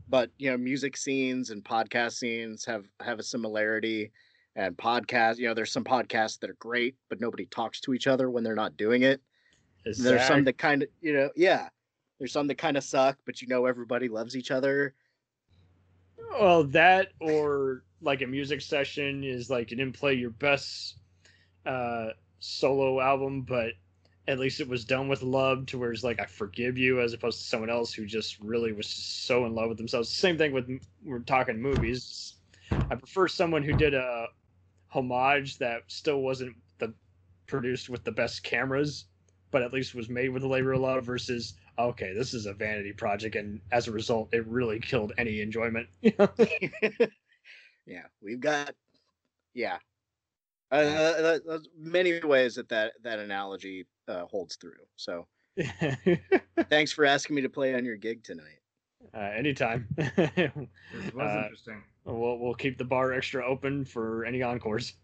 but 0.09 0.31
you 0.39 0.51
know, 0.51 0.57
music 0.57 0.97
scenes 0.97 1.51
and 1.51 1.65
podcast 1.65 2.13
scenes 2.13 2.65
have 2.65 2.87
have 3.01 3.19
a 3.19 3.23
similarity. 3.23 4.13
And 4.57 4.77
podcast, 4.77 5.39
you 5.39 5.47
know, 5.47 5.55
there's 5.55 5.71
some 5.71 5.85
podcasts 5.85 6.41
that 6.41 6.51
are 6.51 6.57
great, 6.59 6.97
but 7.09 7.21
nobody 7.21 7.47
talks 7.47 7.81
to 7.83 7.95
each 7.95 8.09
other 8.09 8.31
when 8.31 8.43
they're 8.43 8.57
not 8.57 8.77
doing 8.77 9.03
it. 9.03 9.21
There's 9.85 10.27
some 10.27 10.45
that 10.45 10.59
kind 10.59 10.83
of, 10.83 10.89
you 11.01 11.13
know, 11.13 11.31
yeah. 11.37 11.69
There's 12.19 12.33
some 12.33 12.49
that 12.49 12.59
kind 12.59 12.77
of 12.77 12.85
suck, 12.85 13.17
but 13.25 13.41
you 13.41 13.49
know 13.49 13.67
everybody 13.67 14.09
loves 14.09 14.37
each 14.37 14.51
other. 14.51 14.95
Well, 16.33 16.65
that 16.65 17.13
or 17.21 17.85
like 18.03 18.23
a 18.23 18.27
music 18.27 18.61
session 18.61 19.23
is 19.23 19.51
like 19.51 19.71
you 19.71 19.77
didn't 19.77 19.97
play 19.97 20.15
your 20.15 20.31
best 20.31 20.97
uh 21.65 22.09
solo 22.41 23.01
album, 23.01 23.43
but 23.43 23.74
at 24.28 24.38
least 24.38 24.61
it 24.61 24.68
was 24.68 24.84
done 24.84 25.09
with 25.09 25.22
love 25.22 25.66
to 25.66 25.78
where 25.78 25.93
it's 25.93 26.05
like 26.05 26.20
I 26.20 26.26
forgive 26.26 26.76
you 26.76 27.01
as 27.01 27.12
opposed 27.12 27.38
to 27.38 27.45
someone 27.45 27.70
else 27.70 27.93
who 27.93 28.07
just 28.07 28.38
really 28.41 28.72
was 28.72 28.86
just 28.86 29.26
so 29.26 29.47
in 29.47 29.55
love 29.55 29.68
with 29.68 29.78
themselves. 29.78 30.09
Same 30.09 30.38
thing 30.38 30.53
with 30.53 30.70
we're 31.05 31.20
talking 31.20 31.61
movies. 31.61 32.34
I 32.72 32.95
prefer 32.95 33.28
someone 33.28 33.62
who 33.62 33.72
did 33.72 33.95
a 33.95 34.26
homage 34.88 35.59
that 35.59 35.82
still 35.88 36.20
wasn't 36.20 36.57
the 36.78 36.93
produced 37.47 37.88
with 37.88 38.05
the 38.05 38.12
best 38.12 38.43
cameras, 38.43 39.07
but 39.51 39.62
at 39.62 39.72
least 39.72 39.95
was 39.95 40.09
made 40.09 40.28
with 40.28 40.43
a 40.43 40.49
labor 40.49 40.72
of 40.72 40.80
love 40.80 41.05
versus 41.05 41.55
okay, 41.78 42.12
this 42.12 42.34
is 42.34 42.47
a 42.47 42.53
vanity 42.53 42.93
project 42.93 43.36
and 43.36 43.61
as 43.72 43.88
a 43.88 43.93
result 43.93 44.28
it 44.32 44.47
really 44.47 44.78
killed 44.78 45.12
any 45.18 45.41
enjoyment. 45.41 45.88
yeah, 46.03 46.26
we've 48.22 48.41
got, 48.41 48.74
yeah, 49.55 49.78
uh, 50.73 50.75
uh, 50.75 51.39
there's 51.47 51.68
many 51.79 52.21
ways 52.21 52.55
that 52.55 52.68
that 52.68 52.93
that 53.03 53.18
analogy 53.18 53.87
uh, 54.09 54.25
holds 54.27 54.57
through. 54.57 54.73
So, 54.97 55.27
thanks 56.68 56.93
for 56.93 57.05
asking 57.05 57.37
me 57.37 57.43
to 57.43 57.49
play 57.49 57.75
on 57.75 57.85
your 57.85 57.97
gig 57.97 58.23
tonight. 58.23 58.59
Uh, 59.14 59.18
anytime. 59.37 59.89
This 59.97 60.11
was 60.16 60.66
Uh, 61.18 61.41
interesting. 61.43 61.83
We'll 62.05 62.39
we'll 62.39 62.55
keep 62.55 62.79
the 62.79 62.85
bar 62.85 63.12
extra 63.12 63.45
open 63.47 63.85
for 63.85 64.25
any 64.25 64.43
encores. 64.43 64.95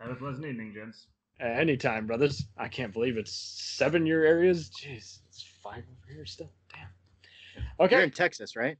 Have 0.00 0.10
a 0.10 0.14
pleasant 0.16 0.46
evening, 0.46 0.72
gents. 0.74 1.06
Uh, 1.40 1.46
anytime, 1.46 2.06
brothers. 2.06 2.46
I 2.56 2.68
can't 2.68 2.92
believe 2.92 3.16
it's 3.16 3.32
seven 3.32 4.06
year 4.06 4.24
areas. 4.24 4.70
Jeez, 4.70 5.18
it's 5.28 5.42
five 5.62 5.82
over 5.90 6.12
here 6.12 6.26
still. 6.26 6.50
Damn. 6.72 7.64
Okay. 7.80 7.96
You're 7.96 8.04
in 8.04 8.10
Texas, 8.10 8.56
right? 8.56 8.76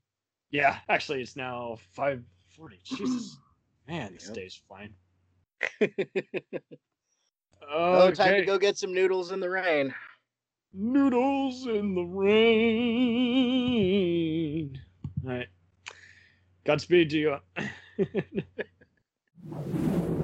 Yeah, 0.51 0.79
actually, 0.89 1.21
it's 1.23 1.37
now 1.37 1.77
five 1.93 2.23
forty. 2.57 2.79
Jesus, 2.85 3.39
man, 3.89 4.15
this 4.15 4.27
Yep. 4.27 4.35
day's 4.35 4.61
fine. 4.69 4.95
Oh, 7.67 8.11
time 8.11 8.35
to 8.35 8.45
go 8.45 8.59
get 8.59 8.77
some 8.77 8.93
noodles 8.93 9.33
in 9.33 9.41
the 9.41 9.49
rain. 9.49 9.95
Noodles 10.75 11.67
in 11.67 11.95
the 11.95 12.03
rain. 12.03 12.39
All 15.27 15.33
right. 15.33 15.49
Godspeed 16.65 17.09
to 17.11 17.19
you. 17.19 17.39